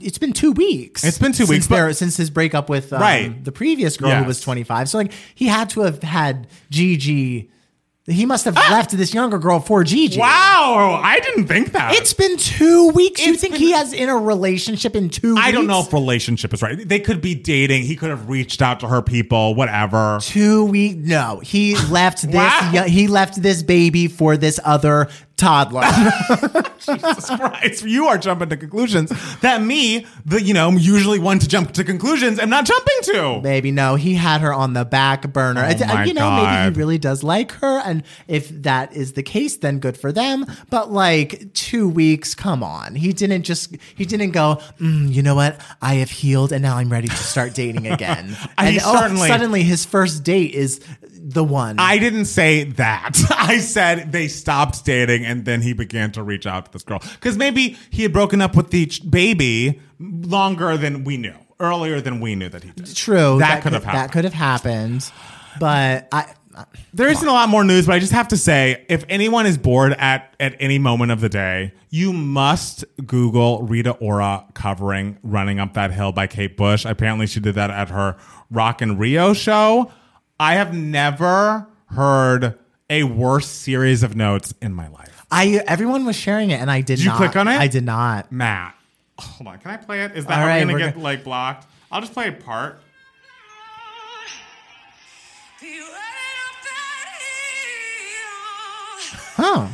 It's 0.01 0.17
been 0.17 0.33
two 0.33 0.51
weeks. 0.51 1.03
It's 1.03 1.17
been 1.17 1.31
two 1.31 1.45
since 1.45 1.49
weeks, 1.49 1.67
but- 1.67 1.93
since 1.95 2.17
his 2.17 2.29
breakup 2.29 2.69
with 2.69 2.91
um, 2.91 3.01
Right. 3.01 3.43
the 3.43 3.51
previous 3.51 3.95
girl 3.97 4.09
Yes. 4.09 4.21
who 4.21 4.27
was 4.27 4.41
25. 4.41 4.89
So 4.89 4.97
like 4.97 5.11
he 5.35 5.45
had 5.47 5.69
to 5.71 5.81
have 5.81 6.03
had 6.03 6.47
Gigi. 6.69 7.49
He 8.05 8.25
must 8.25 8.43
have 8.43 8.55
Ah! 8.57 8.67
left 8.69 8.91
this 8.91 9.13
younger 9.13 9.39
girl 9.39 9.61
for 9.61 9.81
Gigi. 9.85 10.19
Wow, 10.19 10.99
I 11.01 11.21
didn't 11.21 11.47
think 11.47 11.71
that. 11.71 11.93
It's 11.95 12.11
been 12.11 12.35
two 12.35 12.89
weeks. 12.89 13.25
you 13.25 13.35
think 13.37 13.53
been- 13.53 13.61
he 13.61 13.71
has 13.71 13.93
in 13.93 14.09
a 14.09 14.17
relationship 14.17 14.93
in 14.97 15.07
two? 15.09 15.37
I 15.39 15.51
don't 15.51 15.67
know 15.67 15.79
if 15.79 15.93
relationship 15.93 16.53
is 16.53 16.61
right. 16.61 16.85
They 16.85 16.99
could 16.99 17.21
be 17.21 17.33
dating. 17.33 17.83
He 17.83 17.95
could 17.95 18.09
have 18.09 18.27
reached 18.27 18.61
out 18.61 18.81
to 18.81 18.89
her 18.89 19.01
people, 19.01 19.55
whatever. 19.55 20.19
two 20.21 20.65
weeks. 20.65 20.97
No, 21.07 21.39
he 21.45 21.77
left 21.89 22.23
this. 22.23 22.35
Wow. 22.35 22.83
he 22.87 23.07
left 23.07 23.41
this 23.41 23.63
baby 23.63 24.09
for 24.09 24.35
this 24.35 24.59
other 24.65 25.07
toddler. 25.37 25.81
Jesus 26.79 27.29
Christ, 27.29 27.85
you 27.85 28.07
are 28.07 28.17
jumping 28.17 28.49
to 28.49 28.57
conclusions 28.57 29.09
that 29.39 29.61
me, 29.61 30.05
the 30.25 30.41
you 30.41 30.53
know, 30.53 30.71
usually 30.71 31.19
one 31.19 31.39
to 31.39 31.47
jump 31.47 31.71
to 31.73 31.83
conclusions, 31.83 32.39
am 32.39 32.49
not 32.49 32.65
jumping 32.65 32.97
to. 33.03 33.41
Maybe 33.41 33.71
no, 33.71 33.95
he 33.95 34.13
had 34.15 34.41
her 34.41 34.53
on 34.53 34.73
the 34.73 34.85
back 34.85 35.31
burner. 35.31 35.63
Oh 35.65 35.69
It's- 35.69 35.87
my 35.93 36.03
you 36.05 36.13
know, 36.13 36.31
maybe 36.31 36.73
he 36.73 36.79
really 36.79 36.97
does 36.97 37.23
like 37.23 37.51
her, 37.53 37.79
and 37.79 38.03
if 38.27 38.49
that 38.63 38.93
is 38.93 39.13
the 39.13 39.23
case, 39.23 39.57
then 39.57 39.79
good 39.79 39.97
for 39.97 40.11
them. 40.11 40.45
But 40.69 40.91
like 40.91 41.53
two 41.53 41.87
weeks, 41.87 42.35
come 42.35 42.63
on, 42.63 42.95
he 42.95 43.13
didn't 43.13 43.43
just 43.43 43.75
he 43.95 44.05
didn't 44.05 44.31
go. 44.31 44.61
Mm, 44.79 45.13
you 45.13 45.21
know 45.23 45.35
what? 45.35 45.59
I 45.81 45.95
have 45.95 46.09
healed, 46.11 46.51
and 46.51 46.61
now 46.61 46.77
I'm 46.77 46.89
ready 46.89 47.07
to 47.07 47.15
start 47.15 47.53
dating 47.53 47.87
again. 47.87 48.37
And 48.57 48.79
oh, 48.83 49.15
suddenly 49.27 49.63
his 49.63 49.83
first 49.83 50.23
date 50.23 50.53
is 50.53 50.79
the 51.01 51.43
one. 51.43 51.77
I 51.79 51.97
didn't 51.97 52.25
say 52.25 52.65
that. 52.65 53.17
I 53.31 53.57
said 53.59 54.11
they 54.11 54.27
stopped 54.27 54.85
dating 54.85 55.22
and 55.25 55.45
then 55.45 55.61
he 55.61 55.73
began 55.73 56.11
to 56.13 56.23
reach 56.23 56.45
out 56.45 56.65
to 56.65 56.71
this 56.71 56.83
girl. 56.83 56.99
Because 57.13 57.37
maybe 57.37 57.77
he 57.89 58.03
had 58.03 58.13
broken 58.13 58.41
up 58.41 58.55
with 58.55 58.69
the 58.71 58.85
ch- 58.87 59.09
baby 59.09 59.79
longer 59.99 60.77
than 60.77 61.03
we 61.03 61.17
knew, 61.17 61.35
earlier 61.59 62.01
than 62.01 62.19
we 62.19 62.35
knew 62.35 62.49
that 62.49 62.63
he 62.63 62.71
did. 62.71 62.95
True, 62.95 63.39
That 63.39 63.61
could 63.63 63.73
have 63.73 63.83
happened. 63.83 64.03
That 64.03 64.11
could 64.11 64.23
have 64.23 64.33
happened, 64.33 65.11
but 65.59 66.07
I. 66.11 66.33
There 66.93 67.09
isn't 67.09 67.27
a 67.27 67.31
lot 67.31 67.49
more 67.49 67.63
news, 67.63 67.87
but 67.87 67.95
I 67.95 67.99
just 67.99 68.11
have 68.11 68.27
to 68.27 68.37
say, 68.37 68.85
if 68.87 69.03
anyone 69.09 69.47
is 69.47 69.57
bored 69.57 69.93
at 69.93 70.35
at 70.39 70.55
any 70.59 70.77
moment 70.77 71.11
of 71.11 71.19
the 71.19 71.27
day, 71.29 71.73
you 71.89 72.13
must 72.13 72.85
Google 73.07 73.63
Rita 73.63 73.93
Ora 73.93 74.45
covering 74.53 75.17
"Running 75.23 75.59
Up 75.59 75.73
That 75.73 75.91
Hill" 75.91 76.11
by 76.11 76.27
Kate 76.27 76.55
Bush. 76.55 76.85
Apparently, 76.85 77.25
she 77.25 77.39
did 77.39 77.55
that 77.55 77.71
at 77.71 77.89
her 77.89 78.17
Rock 78.51 78.83
in 78.83 78.99
Rio 78.99 79.33
show. 79.33 79.91
I 80.39 80.53
have 80.53 80.75
never 80.75 81.67
heard 81.87 82.59
a 82.87 83.01
worse 83.03 83.47
series 83.47 84.03
of 84.03 84.15
notes 84.15 84.53
in 84.61 84.75
my 84.75 84.87
life. 84.89 85.12
I 85.33 85.63
everyone 85.67 86.05
was 86.05 86.15
sharing 86.15 86.51
it, 86.51 86.59
and 86.61 86.69
I 86.69 86.81
did, 86.81 86.97
Did 86.97 86.99
you 86.99 87.09
not. 87.09 87.17
click 87.17 87.35
on 87.35 87.47
it? 87.47 87.57
I 87.59 87.67
did 87.67 87.83
not. 87.83 88.31
Matt, 88.31 88.75
hold 89.17 89.47
on, 89.47 89.57
can 89.59 89.71
I 89.71 89.77
play 89.77 90.03
it? 90.03 90.11
Is 90.15 90.25
that 90.27 90.37
All 90.37 90.43
are 90.43 90.47
right, 90.47 90.65
we're 90.65 90.73
gonna 90.73 90.85
get 90.85 90.95
go- 90.95 91.01
like 91.01 91.23
blocked? 91.23 91.65
I'll 91.91 92.01
just 92.01 92.13
play 92.13 92.27
a 92.27 92.31
part. 92.31 92.79
Huh? 99.35 99.67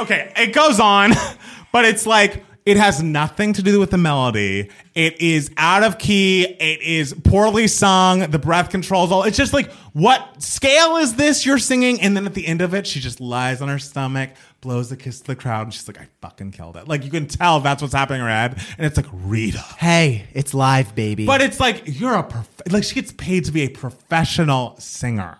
Okay, 0.00 0.32
it 0.36 0.52
goes 0.54 0.78
on, 0.78 1.10
but 1.72 1.84
it's 1.84 2.06
like 2.06 2.44
it 2.68 2.76
has 2.76 3.02
nothing 3.02 3.54
to 3.54 3.62
do 3.62 3.80
with 3.80 3.90
the 3.90 3.96
melody. 3.96 4.68
It 4.94 5.22
is 5.22 5.50
out 5.56 5.82
of 5.82 5.96
key. 5.96 6.44
It 6.44 6.82
is 6.82 7.14
poorly 7.14 7.66
sung. 7.66 8.30
The 8.30 8.38
breath 8.38 8.68
controls 8.68 9.10
all. 9.10 9.22
It's 9.22 9.38
just 9.38 9.54
like, 9.54 9.72
what 9.94 10.42
scale 10.42 10.96
is 10.96 11.14
this 11.14 11.46
you're 11.46 11.58
singing? 11.58 11.98
And 12.02 12.14
then 12.14 12.26
at 12.26 12.34
the 12.34 12.46
end 12.46 12.60
of 12.60 12.74
it, 12.74 12.86
she 12.86 13.00
just 13.00 13.20
lies 13.20 13.62
on 13.62 13.68
her 13.68 13.78
stomach, 13.78 14.32
blows 14.60 14.92
a 14.92 14.98
kiss 14.98 15.20
to 15.20 15.28
the 15.28 15.36
crowd, 15.36 15.62
and 15.62 15.72
she's 15.72 15.88
like, 15.88 15.98
I 15.98 16.08
fucking 16.20 16.50
killed 16.50 16.76
it. 16.76 16.86
Like 16.86 17.04
you 17.04 17.10
can 17.10 17.26
tell 17.26 17.58
that's 17.60 17.80
what's 17.80 17.94
happening 17.94 18.20
in 18.20 18.26
her 18.26 18.32
head. 18.32 18.62
And 18.76 18.86
it's 18.86 18.98
like, 18.98 19.06
Rita. 19.12 19.60
Hey, 19.78 20.26
it's 20.34 20.52
live, 20.52 20.94
baby. 20.94 21.24
But 21.24 21.40
it's 21.40 21.58
like 21.58 21.84
you're 21.86 22.16
a 22.16 22.22
prof- 22.22 22.62
like 22.70 22.84
she 22.84 22.94
gets 22.94 23.12
paid 23.12 23.46
to 23.46 23.52
be 23.52 23.62
a 23.62 23.68
professional 23.68 24.76
singer. 24.78 25.38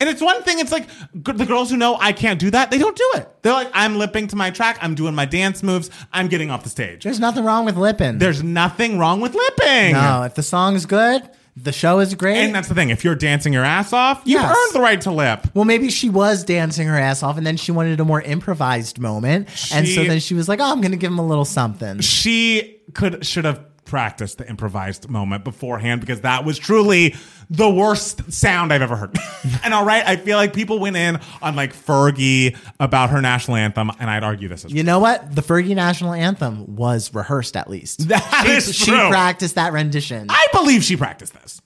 And 0.00 0.08
it's 0.08 0.22
one 0.22 0.42
thing. 0.42 0.58
It's 0.58 0.72
like 0.72 0.88
the 1.14 1.44
girls 1.46 1.70
who 1.70 1.76
know 1.76 1.96
I 2.00 2.12
can't 2.12 2.40
do 2.40 2.50
that. 2.50 2.70
They 2.70 2.78
don't 2.78 2.96
do 2.96 3.10
it. 3.16 3.28
They're 3.42 3.52
like, 3.52 3.70
I'm 3.74 3.96
lipping 3.96 4.28
to 4.28 4.36
my 4.36 4.50
track. 4.50 4.78
I'm 4.80 4.94
doing 4.94 5.14
my 5.14 5.26
dance 5.26 5.62
moves. 5.62 5.90
I'm 6.12 6.28
getting 6.28 6.50
off 6.50 6.62
the 6.62 6.70
stage. 6.70 7.04
There's 7.04 7.20
nothing 7.20 7.44
wrong 7.44 7.64
with 7.66 7.76
lipping. 7.76 8.18
There's 8.18 8.42
nothing 8.42 8.98
wrong 8.98 9.20
with 9.20 9.34
lipping. 9.34 9.92
no, 9.92 10.22
if 10.22 10.34
the 10.34 10.42
song's 10.42 10.86
good, 10.86 11.28
the 11.56 11.72
show 11.72 11.98
is 11.98 12.14
great. 12.14 12.38
And 12.38 12.54
that's 12.54 12.68
the 12.68 12.74
thing. 12.74 12.88
If 12.90 13.04
you're 13.04 13.14
dancing 13.16 13.52
your 13.52 13.64
ass 13.64 13.92
off, 13.92 14.22
you've 14.24 14.40
Yes. 14.40 14.56
earned 14.56 14.74
the 14.74 14.80
right 14.80 15.00
to 15.02 15.10
lip. 15.10 15.46
well, 15.52 15.64
maybe 15.66 15.90
she 15.90 16.08
was 16.08 16.44
dancing 16.44 16.86
her 16.88 16.96
ass 16.98 17.22
off, 17.22 17.36
and 17.36 17.46
then 17.46 17.56
she 17.58 17.70
wanted 17.72 18.00
a 18.00 18.04
more 18.04 18.22
improvised 18.22 18.98
moment, 18.98 19.48
and 19.74 19.86
so 19.86 20.04
then 20.04 20.20
she 20.20 20.32
was 20.32 20.48
like, 20.48 20.60
"Oh, 20.60 20.70
I'm 20.72 20.80
going 20.80 20.92
to 20.92 20.96
give 20.96 21.12
him 21.12 21.18
a 21.18 21.26
little 21.26 21.44
something." 21.44 22.00
She 22.00 22.78
could 22.94 23.26
should 23.26 23.44
have 23.44 23.60
practiced 23.90 24.38
the 24.38 24.48
improvised 24.48 25.10
moment 25.10 25.42
beforehand 25.42 26.00
because 26.00 26.20
that 26.20 26.44
was 26.44 26.58
truly 26.58 27.16
the 27.50 27.68
worst 27.68 28.32
sound 28.32 28.72
I've 28.72 28.82
ever 28.82 28.94
heard. 28.94 29.18
and 29.64 29.74
all 29.74 29.84
right, 29.84 30.06
I 30.06 30.14
feel 30.14 30.36
like 30.36 30.54
people 30.54 30.78
went 30.78 30.96
in 30.96 31.18
on 31.42 31.56
like 31.56 31.74
Fergie 31.74 32.56
about 32.78 33.10
her 33.10 33.20
national 33.20 33.56
anthem, 33.56 33.90
and 33.98 34.08
I'd 34.08 34.22
argue 34.22 34.48
this 34.48 34.64
is 34.64 34.72
You 34.72 34.84
know 34.84 35.00
what? 35.00 35.34
The 35.34 35.42
Fergie 35.42 35.74
national 35.74 36.14
anthem 36.14 36.76
was 36.76 37.12
rehearsed 37.12 37.56
at 37.56 37.68
least. 37.68 38.08
That 38.08 38.44
she, 38.46 38.52
is 38.52 38.74
she 38.74 38.90
true. 38.92 39.08
practiced 39.08 39.56
that 39.56 39.72
rendition. 39.72 40.28
I 40.30 40.46
believe 40.52 40.84
she 40.84 40.96
practiced 40.96 41.34
this. 41.34 41.60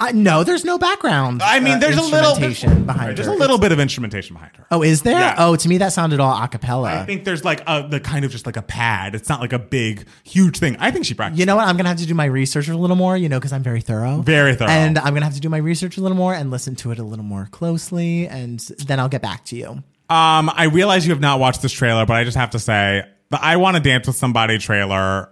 I, 0.00 0.12
no, 0.12 0.44
there's 0.44 0.64
no 0.64 0.78
background. 0.78 1.42
I 1.42 1.58
mean, 1.58 1.74
uh, 1.74 1.78
there's 1.78 1.96
a 1.96 2.02
little 2.02 2.30
instrumentation 2.30 2.84
behind 2.84 3.16
There's 3.16 3.26
her. 3.26 3.34
a 3.34 3.36
little 3.36 3.58
bit 3.58 3.72
of 3.72 3.80
instrumentation 3.80 4.34
behind 4.34 4.56
her. 4.56 4.66
Oh, 4.70 4.82
is 4.82 5.02
there? 5.02 5.18
Yeah. 5.18 5.34
Oh, 5.38 5.56
to 5.56 5.68
me 5.68 5.78
that 5.78 5.92
sounded 5.92 6.20
all 6.20 6.40
a 6.40 6.46
cappella. 6.46 7.00
I 7.00 7.04
think 7.04 7.24
there's 7.24 7.44
like 7.44 7.62
a 7.66 7.86
the 7.88 7.98
kind 7.98 8.24
of 8.24 8.30
just 8.30 8.46
like 8.46 8.56
a 8.56 8.62
pad. 8.62 9.16
It's 9.16 9.28
not 9.28 9.40
like 9.40 9.52
a 9.52 9.58
big, 9.58 10.06
huge 10.22 10.58
thing. 10.58 10.76
I 10.78 10.92
think 10.92 11.04
she 11.04 11.14
practiced. 11.14 11.40
You 11.40 11.46
know 11.46 11.56
what? 11.56 11.66
I'm 11.66 11.76
gonna 11.76 11.88
have 11.88 11.98
to 11.98 12.06
do 12.06 12.14
my 12.14 12.26
research 12.26 12.68
a 12.68 12.76
little 12.76 12.96
more. 12.96 13.16
You 13.16 13.28
know, 13.28 13.40
because 13.40 13.52
I'm 13.52 13.64
very 13.64 13.80
thorough. 13.80 14.22
Very 14.22 14.54
thorough. 14.54 14.70
And 14.70 14.98
I'm 14.98 15.14
gonna 15.14 15.26
have 15.26 15.34
to 15.34 15.40
do 15.40 15.48
my 15.48 15.58
research 15.58 15.96
a 15.96 16.00
little 16.00 16.16
more 16.16 16.32
and 16.32 16.50
listen 16.52 16.76
to 16.76 16.92
it 16.92 17.00
a 17.00 17.04
little 17.04 17.24
more 17.24 17.48
closely, 17.50 18.28
and 18.28 18.60
then 18.86 19.00
I'll 19.00 19.08
get 19.08 19.22
back 19.22 19.44
to 19.46 19.56
you. 19.56 19.82
Um, 20.10 20.50
I 20.54 20.68
realize 20.72 21.06
you 21.06 21.12
have 21.12 21.20
not 21.20 21.40
watched 21.40 21.60
this 21.60 21.72
trailer, 21.72 22.06
but 22.06 22.14
I 22.14 22.24
just 22.24 22.36
have 22.36 22.50
to 22.50 22.58
say 22.58 23.02
the 23.30 23.42
I 23.42 23.56
Want 23.56 23.76
to 23.76 23.82
Dance 23.82 24.06
with 24.06 24.16
Somebody 24.16 24.58
trailer 24.58 25.30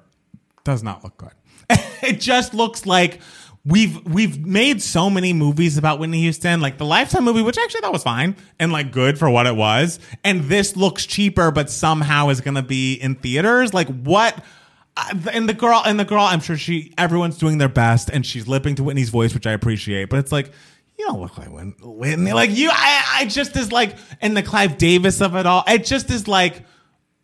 does 0.65 0.83
not 0.83 1.05
look 1.05 1.17
good. 1.17 1.31
it 2.03 2.21
just 2.21 2.53
looks 2.53 2.85
like 2.85 3.21
we've 3.67 4.03
we've 4.07 4.47
made 4.47 4.81
so 4.81 5.11
many 5.11 5.33
movies 5.33 5.77
about 5.77 5.99
Whitney 5.99 6.21
Houston, 6.21 6.61
like 6.61 6.79
the 6.79 6.87
Lifetime 6.87 7.25
movie, 7.25 7.43
which 7.43 7.59
actually 7.59 7.81
thought 7.81 7.93
was 7.93 8.05
fine 8.05 8.37
and 8.59 8.73
like 8.73 8.93
good 8.93 9.19
for 9.19 9.29
what 9.29 9.47
it 9.47 9.57
was, 9.57 9.99
and 10.25 10.45
this 10.45 10.77
looks 10.77 11.05
cheaper, 11.05 11.51
but 11.51 11.69
somehow 11.69 12.29
is 12.29 12.41
going 12.41 12.55
to 12.55 12.63
be 12.63 12.95
in 12.95 13.17
theaters. 13.17 13.75
Like 13.75 13.89
what? 13.89 14.43
Uh, 14.97 15.15
and 15.33 15.47
the 15.47 15.53
girl, 15.55 15.83
and 15.85 16.01
the 16.01 16.07
girl, 16.07 16.23
I'm 16.23 16.41
sure 16.41 16.57
she, 16.57 16.95
everyone's 16.97 17.37
doing 17.37 17.59
their 17.59 17.69
best, 17.69 18.09
and 18.09 18.25
she's 18.25 18.49
lipping 18.49 18.77
to 18.77 18.85
Whitney's 18.85 19.11
voice, 19.11 19.35
which 19.35 19.47
I 19.47 19.53
appreciate. 19.53 20.09
But 20.09 20.21
it's 20.21 20.33
like, 20.33 20.51
you 20.99 21.05
don't 21.05 21.21
look 21.21 21.37
like 21.37 21.49
Whitney. 21.83 22.33
Like 22.33 22.57
you, 22.57 22.71
I, 22.73 23.05
I 23.17 23.27
just 23.27 23.55
is 23.57 23.71
like, 23.71 23.95
and 24.23 24.35
the 24.35 24.43
Clive 24.43 24.79
Davis 24.79 25.21
of 25.21 25.37
it 25.37 25.45
all. 25.45 25.65
It 25.69 25.85
just 25.85 26.11
is 26.11 26.27
like 26.27 26.65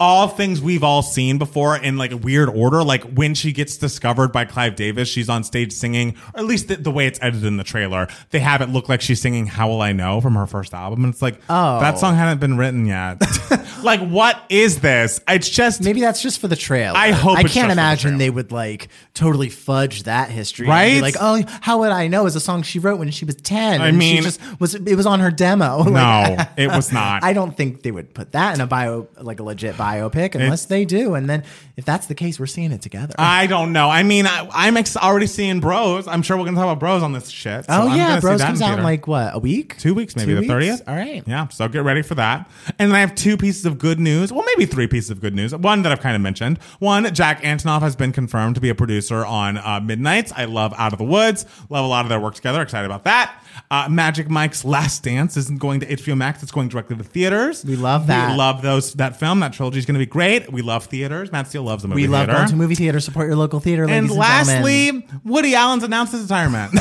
all 0.03 0.27
things 0.27 0.61
we've 0.61 0.83
all 0.83 1.01
seen 1.01 1.39
before 1.39 1.77
in 1.77 1.97
like 1.97 2.11
a 2.11 2.17
weird 2.17 2.49
order. 2.49 2.83
Like 2.83 3.05
when 3.05 3.35
she 3.35 3.53
gets 3.53 3.77
discovered 3.77 4.33
by 4.33 4.45
Clive 4.45 4.75
Davis, 4.75 5.09
she's 5.09 5.29
on 5.29 5.45
stage 5.45 5.73
singing, 5.73 6.17
or 6.35 6.41
at 6.41 6.45
least 6.45 6.67
the, 6.67 6.75
the 6.75 6.91
way 6.91 7.07
it's 7.07 7.21
edited 7.23 7.45
in 7.45 7.57
the 7.57 7.63
trailer, 7.63 8.09
they 8.31 8.41
have 8.41 8.61
it 8.63 8.69
look 8.69 8.89
like 8.89 9.01
she's 9.01 9.21
singing 9.21 9.47
"How 9.47 9.69
Will 9.69 9.81
I 9.81 9.93
Know" 9.93 10.21
from 10.21 10.35
her 10.35 10.47
first 10.49 10.75
album, 10.75 11.05
and 11.05 11.15
it's 11.15 11.23
like, 11.23 11.41
oh, 11.49 11.79
that 11.79 12.01
song 12.01 12.15
oh. 12.15 12.17
hadn't 12.17 12.41
been 12.41 12.57
written 12.57 12.85
yet. 12.85 13.23
like, 13.85 14.01
what 14.01 14.43
is 14.49 14.81
this? 14.81 15.21
It's 15.29 15.49
just 15.49 15.83
Maybe 15.83 16.01
that's 16.01 16.21
just 16.21 16.41
for 16.41 16.49
the 16.49 16.57
trailer. 16.57 16.97
I 16.97 17.13
hope 17.13 17.39
I 17.39 17.43
can't 17.43 17.53
for 17.53 17.67
the 17.67 17.73
imagine 17.73 18.19
they 18.19 18.31
would 18.31 18.51
like 18.51 18.89
totally 19.15 19.51
fudge 19.51 20.03
that 20.03 20.31
history. 20.31 20.67
Right? 20.67 21.01
Like, 21.01 21.15
oh, 21.21 21.45
how 21.61 21.79
would 21.79 21.93
I 21.93 22.09
know? 22.09 22.27
Is 22.27 22.35
a 22.35 22.41
song 22.41 22.63
she 22.63 22.81
wrote 22.81 22.99
when 22.99 23.13
she 23.13 23.25
was 23.25 23.37
ten. 23.37 23.81
I 23.81 23.89
and 23.89 23.99
mean- 23.99 24.17
she 24.17 24.23
just 24.23 24.61
was. 24.61 24.75
It 24.75 24.97
was 24.97 25.07
on 25.07 25.21
her 25.21 25.31
demo. 25.31 25.85
Like, 25.93 25.93
No, 25.93 26.45
it 26.57 26.69
was 26.69 26.91
not. 26.91 27.23
I 27.23 27.35
don't 27.35 27.55
think 27.55 27.83
they 27.83 27.91
would 27.91 28.15
put 28.15 28.33
that 28.33 28.55
in 28.55 28.61
a 28.63 28.67
bio, 28.67 29.09
like 29.21 29.41
a 29.41 29.43
legit 29.43 29.77
bio. 29.77 29.92
Biopic 29.93 30.35
unless 30.35 30.65
they 30.67 30.85
do. 30.85 31.15
And 31.15 31.29
then 31.29 31.45
if 31.77 31.85
that's 31.85 32.07
the 32.07 32.15
case, 32.15 32.39
we're 32.39 32.47
seeing 32.47 32.73
it 32.73 32.83
together. 32.83 33.15
I 33.19 33.47
don't 33.47 33.73
know. 33.73 33.89
I 33.89 34.03
mean, 34.03 34.27
I, 34.27 34.49
I'm 34.53 34.77
ex- 34.77 34.97
already 34.97 35.27
seeing 35.27 35.61
Bros. 35.61 36.07
I'm 36.07 36.23
sure 36.23 36.37
we're 36.37 36.45
gonna 36.45 36.57
talk 36.57 36.65
about 36.65 36.79
Bros 36.81 37.03
on 37.03 37.13
this 37.13 37.29
shit. 37.29 37.65
so 37.67 37.73
oh 37.73 37.89
I'm 37.89 37.97
yeah, 37.97 38.21
Bros 38.21 38.41
comes 38.43 38.61
out 38.63 38.79
in 38.79 38.85
like 38.85 39.07
what 39.07 39.35
a 39.35 39.39
week, 39.39 39.79
Two 39.79 39.95
weeks, 39.95 40.17
maybe 40.17 40.27
Two 40.27 40.35
the 40.37 40.41
weeks? 40.43 40.51
thirtieth. 40.53 40.83
All 40.89 40.95
right. 40.95 41.23
Yeah, 41.27 41.49
so 41.49 41.69
get 41.69 41.85
ready 41.85 42.03
for 42.03 42.15
that. 42.17 42.49
And 42.79 42.91
then 42.91 42.97
I 42.97 43.01
have 43.01 43.15
two 43.15 43.37
pieces 43.37 43.67
of 43.67 43.79
good 43.79 43.99
news. 44.01 44.33
Well, 44.33 44.45
maybe 44.57 44.67
three 44.67 44.87
pieces 44.87 45.11
of 45.11 45.21
good 45.21 45.35
news. 45.35 45.55
One 45.55 45.83
that 45.83 45.93
I've 45.93 46.01
kind 46.01 46.17
of 46.17 46.23
mentioned. 46.23 46.59
One, 46.79 47.13
Jack 47.15 47.43
Antonoff 47.43 47.81
has 47.83 47.97
been 47.97 48.13
confirmed 48.13 48.55
to 48.57 48.61
be 48.61 48.69
a 48.69 48.75
producer 48.75 49.25
on 49.25 49.59
uh, 49.59 49.81
Midnight's. 49.81 50.33
I 50.33 50.45
love 50.47 50.75
Out 50.77 50.93
of 50.93 50.99
the 50.99 51.05
Woods. 51.05 51.45
Love 51.69 51.85
a 51.85 51.89
lot 51.89 52.05
of 52.05 52.09
their 52.09 52.21
work 52.21 52.35
together. 52.35 52.63
Excited 52.63 52.87
about 52.87 53.05
that. 53.05 53.43
Uh, 53.71 53.89
Magic 53.91 54.29
Mike's 54.31 54.65
Last 54.65 55.03
Dance 55.03 55.37
isn't 55.37 55.59
going 55.59 55.81
to 55.81 55.87
HBO 55.87 56.17
Max. 56.17 56.43
It's 56.43 56.53
going 56.53 56.69
directly 56.69 56.97
to 56.97 57.05
theaters. 57.05 57.65
We 57.65 57.77
love 57.77 58.07
that. 58.07 58.31
We 58.33 58.37
love 58.39 58.63
those 58.63 58.95
that 58.95 59.19
film. 59.19 59.41
That 59.41 59.53
trilogy 59.53 59.82
is 59.83 59.87
going 59.87 59.95
to 59.95 59.99
be 59.99 60.07
great. 60.07 60.53
We 60.53 60.63
love 60.63 60.87
theaters. 60.87 61.31
Matt 61.33 61.49
Steele 61.49 61.63
loves 61.63 61.83
the 61.83 61.89
movie 61.89 62.03
We 62.03 62.09
love 62.09 62.27
theater. 62.27 62.39
going 62.39 62.49
to 62.49 62.57
movie 62.57 62.75
theater. 62.75 63.01
Support 63.01 63.27
your 63.27 63.37
local 63.37 63.61
theater, 63.61 63.83
And 63.85 63.91
ladies 63.93 64.11
and 64.11 64.19
lastly, 64.21 64.87
gentlemen. 64.93 65.21
Woody 65.25 65.55
Allen's 65.55 65.83
announced 65.83 66.13
his 66.13 66.23
retirement. 66.23 66.73
and 66.75 66.81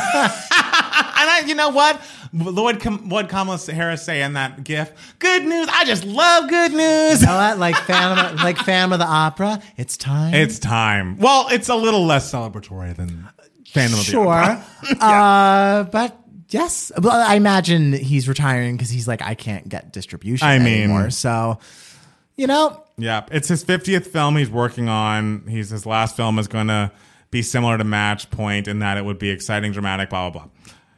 I, 1.29 1.43
you 1.45 1.55
know 1.55 1.69
what? 1.69 2.01
Lloyd, 2.33 2.83
what 3.09 3.27
Kamala 3.29 3.57
Harris 3.57 4.03
say 4.03 4.21
in 4.21 4.33
that 4.33 4.63
gif? 4.63 4.91
Good 5.19 5.43
news. 5.43 5.67
I 5.69 5.83
just 5.85 6.05
love 6.05 6.49
good 6.49 6.71
news. 6.71 7.21
You 7.21 7.27
know 7.27 7.35
what? 7.35 7.57
Like 7.59 7.75
Phantom, 7.85 8.37
like 8.37 8.57
Phantom 8.57 8.93
of 8.93 8.99
the 8.99 9.05
Opera. 9.05 9.61
It's 9.77 9.97
time. 9.97 10.33
It's 10.33 10.57
time. 10.59 11.17
Well, 11.17 11.47
it's 11.51 11.67
a 11.69 11.75
little 11.75 12.05
less 12.05 12.31
celebratory 12.31 12.95
than 12.95 13.27
Phantom 13.67 13.99
of 13.99 14.05
the 14.07 14.17
Opera. 14.17 14.65
sure, 14.85 14.95
Opera. 15.01 15.05
uh, 15.05 15.83
but 15.85 16.17
yes, 16.49 16.91
well, 17.01 17.11
I 17.21 17.35
imagine 17.35 17.91
he's 17.93 18.27
retiring 18.29 18.77
because 18.77 18.89
he's 18.89 19.07
like, 19.07 19.21
I 19.21 19.35
can't 19.35 19.67
get 19.67 19.91
distribution 19.91 20.47
I 20.47 20.57
mean- 20.59 20.83
anymore. 20.83 21.09
So, 21.09 21.59
you 22.37 22.47
know, 22.47 22.81
Yeah, 23.01 23.25
it's 23.31 23.47
his 23.47 23.63
50th 23.63 24.05
film 24.05 24.37
he's 24.37 24.49
working 24.49 24.87
on. 24.87 25.45
He's 25.47 25.69
his 25.69 25.85
last 25.85 26.15
film 26.15 26.37
is 26.37 26.47
going 26.47 26.67
to 26.67 26.91
be 27.31 27.41
similar 27.41 27.77
to 27.77 27.83
Match 27.83 28.29
Point 28.29 28.67
in 28.67 28.79
that 28.79 28.97
it 28.97 29.05
would 29.05 29.17
be 29.17 29.29
exciting, 29.29 29.71
dramatic, 29.71 30.09
blah 30.09 30.29
blah 30.29 30.43
blah. 30.43 30.51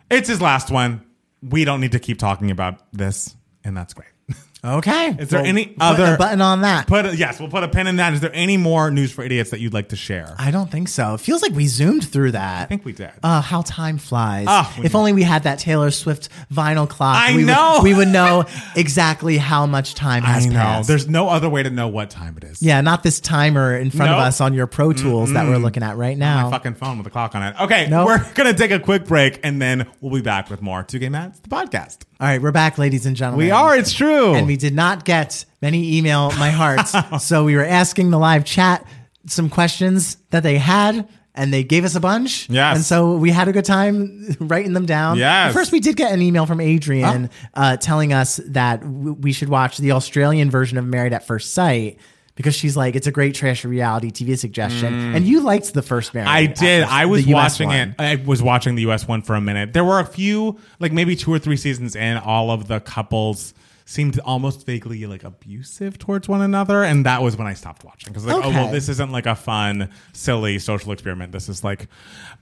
It's 0.10 0.28
his 0.28 0.42
last 0.42 0.70
one. 0.70 1.06
We 1.42 1.66
don't 1.66 1.82
need 1.82 1.94
to 1.94 2.00
keep 2.00 2.20
talking 2.20 2.52
about 2.52 2.82
this, 2.92 3.36
and 3.64 3.76
that's 3.76 3.94
great. 3.94 4.10
okay. 4.64 5.16
Is 5.20 5.30
there 5.30 5.42
We'll 5.42 5.50
any 5.50 5.66
put 5.68 5.82
other 5.82 6.14
a 6.16 6.18
button 6.18 6.42
on 6.42 6.62
that? 6.62 6.88
Put 6.88 7.06
a, 7.06 7.16
yes, 7.16 7.40
we'll 7.40 7.50
put 7.50 7.64
a 7.64 7.68
pin 7.68 7.88
in 7.88 7.98
that. 7.98 8.14
Is 8.14 8.22
there 8.22 8.32
any 8.34 8.58
more 8.58 8.90
news 8.92 9.12
for 9.12 9.24
idiots 9.24 9.50
that 9.52 9.60
you'd 9.60 9.74
like 9.74 9.90
to 9.90 9.96
share? 9.96 10.36
I 10.38 10.52
don't 10.52 10.72
think 10.72 10.88
so. 10.88 11.16
It 11.16 11.20
feels 11.22 11.42
like 11.42 11.52
we 11.54 11.68
zoomed 11.68 12.08
through 12.08 12.32
that. 12.32 12.64
I 12.64 12.66
think 12.66 12.86
we 12.86 12.94
did. 12.94 13.12
Uh, 13.22 13.42
how 13.42 13.62
time 13.62 13.98
flies. 13.98 14.46
Ah, 14.48 14.74
we 14.80 14.86
if 14.86 14.96
only 14.96 15.14
we 15.14 15.24
had 15.24 15.44
that 15.44 15.60
Taylor 15.60 15.92
Swift 15.92 16.30
vinyl 16.52 16.88
clock. 16.90 17.18
I 17.18 17.36
we 17.36 17.44
know. 17.44 17.74
Would, 17.78 17.84
we 17.84 17.94
would 17.94 18.08
know 18.08 18.46
exactly 18.76 19.38
how 19.38 19.66
much 19.66 19.96
time 19.96 20.24
I 20.24 20.28
has 20.28 20.46
know. 20.46 20.54
passed. 20.56 20.88
There's 20.88 21.08
no 21.08 21.30
other 21.30 21.50
way 21.50 21.64
to 21.64 21.70
know 21.70 21.88
what 21.88 22.10
time 22.10 22.38
it 22.38 22.44
is. 22.44 22.62
yeah, 22.62 22.82
not 22.82 23.04
this 23.04 23.20
timer 23.20 23.78
in 23.78 23.92
front 23.92 24.12
of 24.12 24.18
us 24.20 24.42
on 24.42 24.54
your 24.54 24.68
Pro 24.68 24.94
Tools 24.94 25.34
that 25.34 25.48
we're 25.48 25.58
looking 25.58 25.84
at 25.84 25.98
right 25.98 26.18
now. 26.18 26.46
My 26.50 26.52
fucking 26.58 26.76
phone 26.76 26.98
with 26.98 27.08
a 27.08 27.10
clock 27.10 27.36
on 27.36 27.44
it. 27.44 27.56
Okay, 27.62 27.88
Nope. 27.90 28.08
we're 28.08 28.34
gonna 28.34 28.54
take 28.54 28.72
a 28.72 28.80
quick 28.80 29.06
break 29.06 29.40
and 29.44 29.62
then 29.62 29.88
we'll 30.02 30.14
be 30.14 30.22
back 30.22 30.50
with 30.50 30.62
more 30.62 30.84
Two 30.84 31.00
Gay 31.00 31.10
Mats, 31.10 31.40
the 31.40 31.50
podcast. 31.50 32.00
All 32.20 32.28
right, 32.28 32.42
we're 32.42 32.52
back, 32.52 32.78
ladies 32.78 33.06
and 33.06 33.16
gentlemen. 33.18 33.46
We 33.46 33.52
are. 33.52 33.76
It's 33.76 33.92
true. 33.92 34.34
and 34.34 34.48
we 34.48 34.53
did 34.58 34.74
not 34.74 35.06
get 35.06 35.46
many 35.62 35.98
email 35.98 36.32
my 36.40 36.50
hearts. 36.52 36.94
so 37.26 37.44
we 37.44 37.56
were 37.56 37.66
asking 37.66 38.12
the 38.12 38.20
live 38.20 38.46
chat 38.46 38.86
some 39.28 39.50
questions 39.50 40.18
that 40.32 40.44
they 40.44 40.58
had. 40.58 41.08
And 41.36 41.52
they 41.52 41.64
gave 41.64 41.84
us 41.84 41.96
a 41.96 42.00
bunch. 42.00 42.48
Yes. 42.48 42.76
And 42.76 42.86
so 42.86 43.16
we 43.16 43.32
had 43.32 43.48
a 43.48 43.52
good 43.52 43.66
time 43.66 44.36
writing 44.40 44.74
them 44.74 44.86
down. 44.86 45.18
Yes. 45.18 45.52
First, 45.52 45.72
we 45.72 45.80
did 45.80 45.96
get 45.96 46.12
an 46.12 46.22
email 46.22 46.46
from 46.46 46.62
Adrian 46.62 47.32
uh, 47.56 47.76
telling 47.78 48.14
us 48.14 48.40
that 48.50 48.82
w- 48.82 49.14
we 49.14 49.32
should 49.34 49.50
watch 49.50 49.80
the 49.80 49.94
Australian 49.94 50.52
version 50.52 50.78
of 50.78 50.86
Married 50.86 51.12
at 51.12 51.26
First 51.26 51.56
Sight 51.56 51.98
because 52.36 52.54
she's 52.54 52.78
like, 52.78 52.96
it's 52.96 53.08
a 53.08 53.12
great 53.12 53.34
trash 53.34 53.66
reality 53.66 54.12
TV 54.12 54.38
suggestion. 54.38 55.16
And 55.16 55.26
you 55.26 55.40
liked 55.42 55.74
the 55.74 55.82
first 55.82 56.14
Married. 56.14 56.28
Mm. 56.28 56.32
I 56.32 56.46
did. 56.46 56.84
First- 56.84 56.94
I 56.94 57.06
was 57.08 57.26
watching 57.26 57.68
one. 57.70 57.78
it. 57.78 57.96
I 57.98 58.16
was 58.24 58.44
watching 58.44 58.76
the 58.76 58.88
US 58.92 59.08
one 59.08 59.24
for 59.24 59.34
a 59.36 59.42
minute. 59.42 59.74
There 59.74 59.84
were 59.84 60.00
a 60.00 60.06
few, 60.06 60.60
like 60.80 60.92
maybe 60.92 61.16
two 61.16 61.34
or 61.34 61.40
three 61.40 61.58
seasons 61.58 61.96
in, 61.96 62.18
all 62.18 62.52
of 62.52 62.68
the 62.68 62.80
couples 62.80 63.56
seemed 63.86 64.20
almost 64.20 64.66
vaguely 64.66 65.06
like 65.06 65.24
abusive 65.24 65.98
towards 65.98 66.28
one 66.28 66.42
another. 66.42 66.84
And 66.84 67.06
that 67.06 67.22
was 67.22 67.36
when 67.36 67.48
I 67.48 67.54
stopped 67.54 67.84
watching. 67.84 68.12
Because 68.12 68.26
like, 68.26 68.44
oh, 68.44 68.50
well, 68.50 68.72
this 68.72 68.90
isn't 68.90 69.12
like 69.12 69.26
a 69.26 69.36
fun, 69.36 69.90
silly 70.14 70.60
social 70.60 70.92
experiment. 70.92 71.32
This 71.32 71.50
is 71.50 71.64
like 71.64 71.88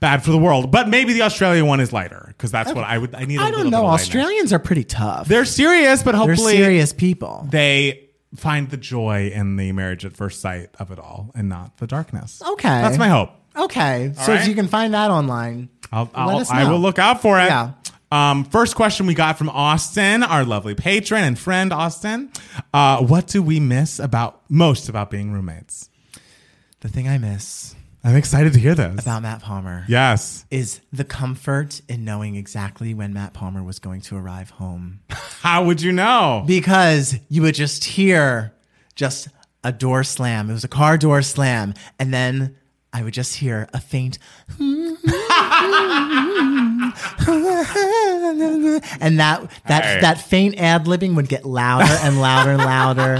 bad 0.00 0.22
for 0.24 0.30
the 0.30 0.38
world. 0.38 0.70
But 0.70 0.88
maybe 0.88 1.12
the 1.12 1.22
Australian 1.22 1.66
one 1.66 1.80
is 1.80 1.92
lighter. 1.92 2.26
Because 2.28 2.50
that's 2.50 2.72
what 2.72 2.84
I 2.84 2.98
would, 2.98 3.14
I 3.14 3.24
need 3.24 3.38
I 3.38 3.50
don't 3.50 3.70
know. 3.70 3.84
lightness. 3.84 4.08
Australians 4.08 4.52
are 4.52 4.58
pretty 4.58 4.84
tough. 4.84 5.28
They're 5.28 5.44
serious, 5.44 6.02
but 6.02 6.12
They're 6.12 6.20
hopefully 6.20 6.56
serious 6.56 6.92
people. 6.92 7.46
they 7.50 8.08
find 8.36 8.70
the 8.70 8.76
joy 8.76 9.30
in 9.34 9.56
the 9.56 9.72
marriage 9.72 10.04
at 10.04 10.16
first 10.16 10.40
sight 10.40 10.70
of 10.78 10.90
it 10.90 10.98
all 10.98 11.30
and 11.34 11.48
not 11.48 11.76
the 11.78 11.86
darkness. 11.86 12.42
Okay. 12.42 12.68
That's 12.68 12.98
my 12.98 13.08
hope. 13.08 13.30
Okay. 13.56 14.12
So 14.14 14.32
right. 14.32 14.40
if 14.40 14.48
you 14.48 14.54
can 14.54 14.68
find 14.68 14.94
that 14.94 15.10
online, 15.10 15.68
I'll, 15.90 16.10
I'll, 16.14 16.44
I 16.50 16.70
will 16.70 16.78
look 16.78 16.98
out 16.98 17.20
for 17.20 17.38
it. 17.38 17.44
Yeah. 17.44 17.72
Um, 18.12 18.44
first 18.44 18.76
question 18.76 19.06
we 19.06 19.14
got 19.14 19.38
from 19.38 19.48
Austin, 19.48 20.22
our 20.22 20.44
lovely 20.44 20.74
patron 20.74 21.24
and 21.24 21.38
friend, 21.38 21.72
Austin. 21.72 22.30
Uh, 22.72 23.02
what 23.02 23.26
do 23.26 23.42
we 23.42 23.58
miss 23.58 23.98
about 23.98 24.42
most 24.50 24.90
about 24.90 25.10
being 25.10 25.32
roommates? 25.32 25.88
The 26.80 26.88
thing 26.88 27.08
I 27.08 27.16
miss 27.16 27.74
I'm 28.04 28.16
excited 28.16 28.52
to 28.54 28.58
hear 28.58 28.74
this. 28.74 29.00
about 29.00 29.22
Matt 29.22 29.42
Palmer 29.42 29.84
yes. 29.88 30.44
is 30.50 30.80
the 30.92 31.04
comfort 31.04 31.80
in 31.88 32.04
knowing 32.04 32.34
exactly 32.34 32.94
when 32.94 33.12
Matt 33.12 33.32
Palmer 33.32 33.62
was 33.62 33.78
going 33.78 34.00
to 34.02 34.16
arrive 34.16 34.50
home. 34.50 35.00
How 35.08 35.64
would 35.64 35.80
you 35.80 35.92
know? 35.92 36.42
Because 36.46 37.16
you 37.28 37.42
would 37.42 37.54
just 37.54 37.84
hear 37.84 38.52
just 38.96 39.28
a 39.62 39.70
door 39.70 40.02
slam. 40.02 40.50
It 40.50 40.52
was 40.52 40.64
a 40.64 40.68
car 40.68 40.98
door 40.98 41.22
slam. 41.22 41.74
And 42.00 42.12
then 42.12 42.56
I 42.92 43.04
would 43.04 43.14
just 43.14 43.36
hear 43.36 43.68
a 43.72 43.80
faint. 43.80 44.18
and 49.00 49.18
that 49.18 49.50
that 49.66 49.84
Hey. 49.84 50.00
that 50.00 50.20
faint 50.20 50.56
ad 50.58 50.84
libbing 50.86 51.14
would 51.16 51.28
get 51.28 51.44
louder 51.44 51.92
and 52.02 52.20
louder 52.20 52.50
and 52.50 52.58
louder 52.58 53.18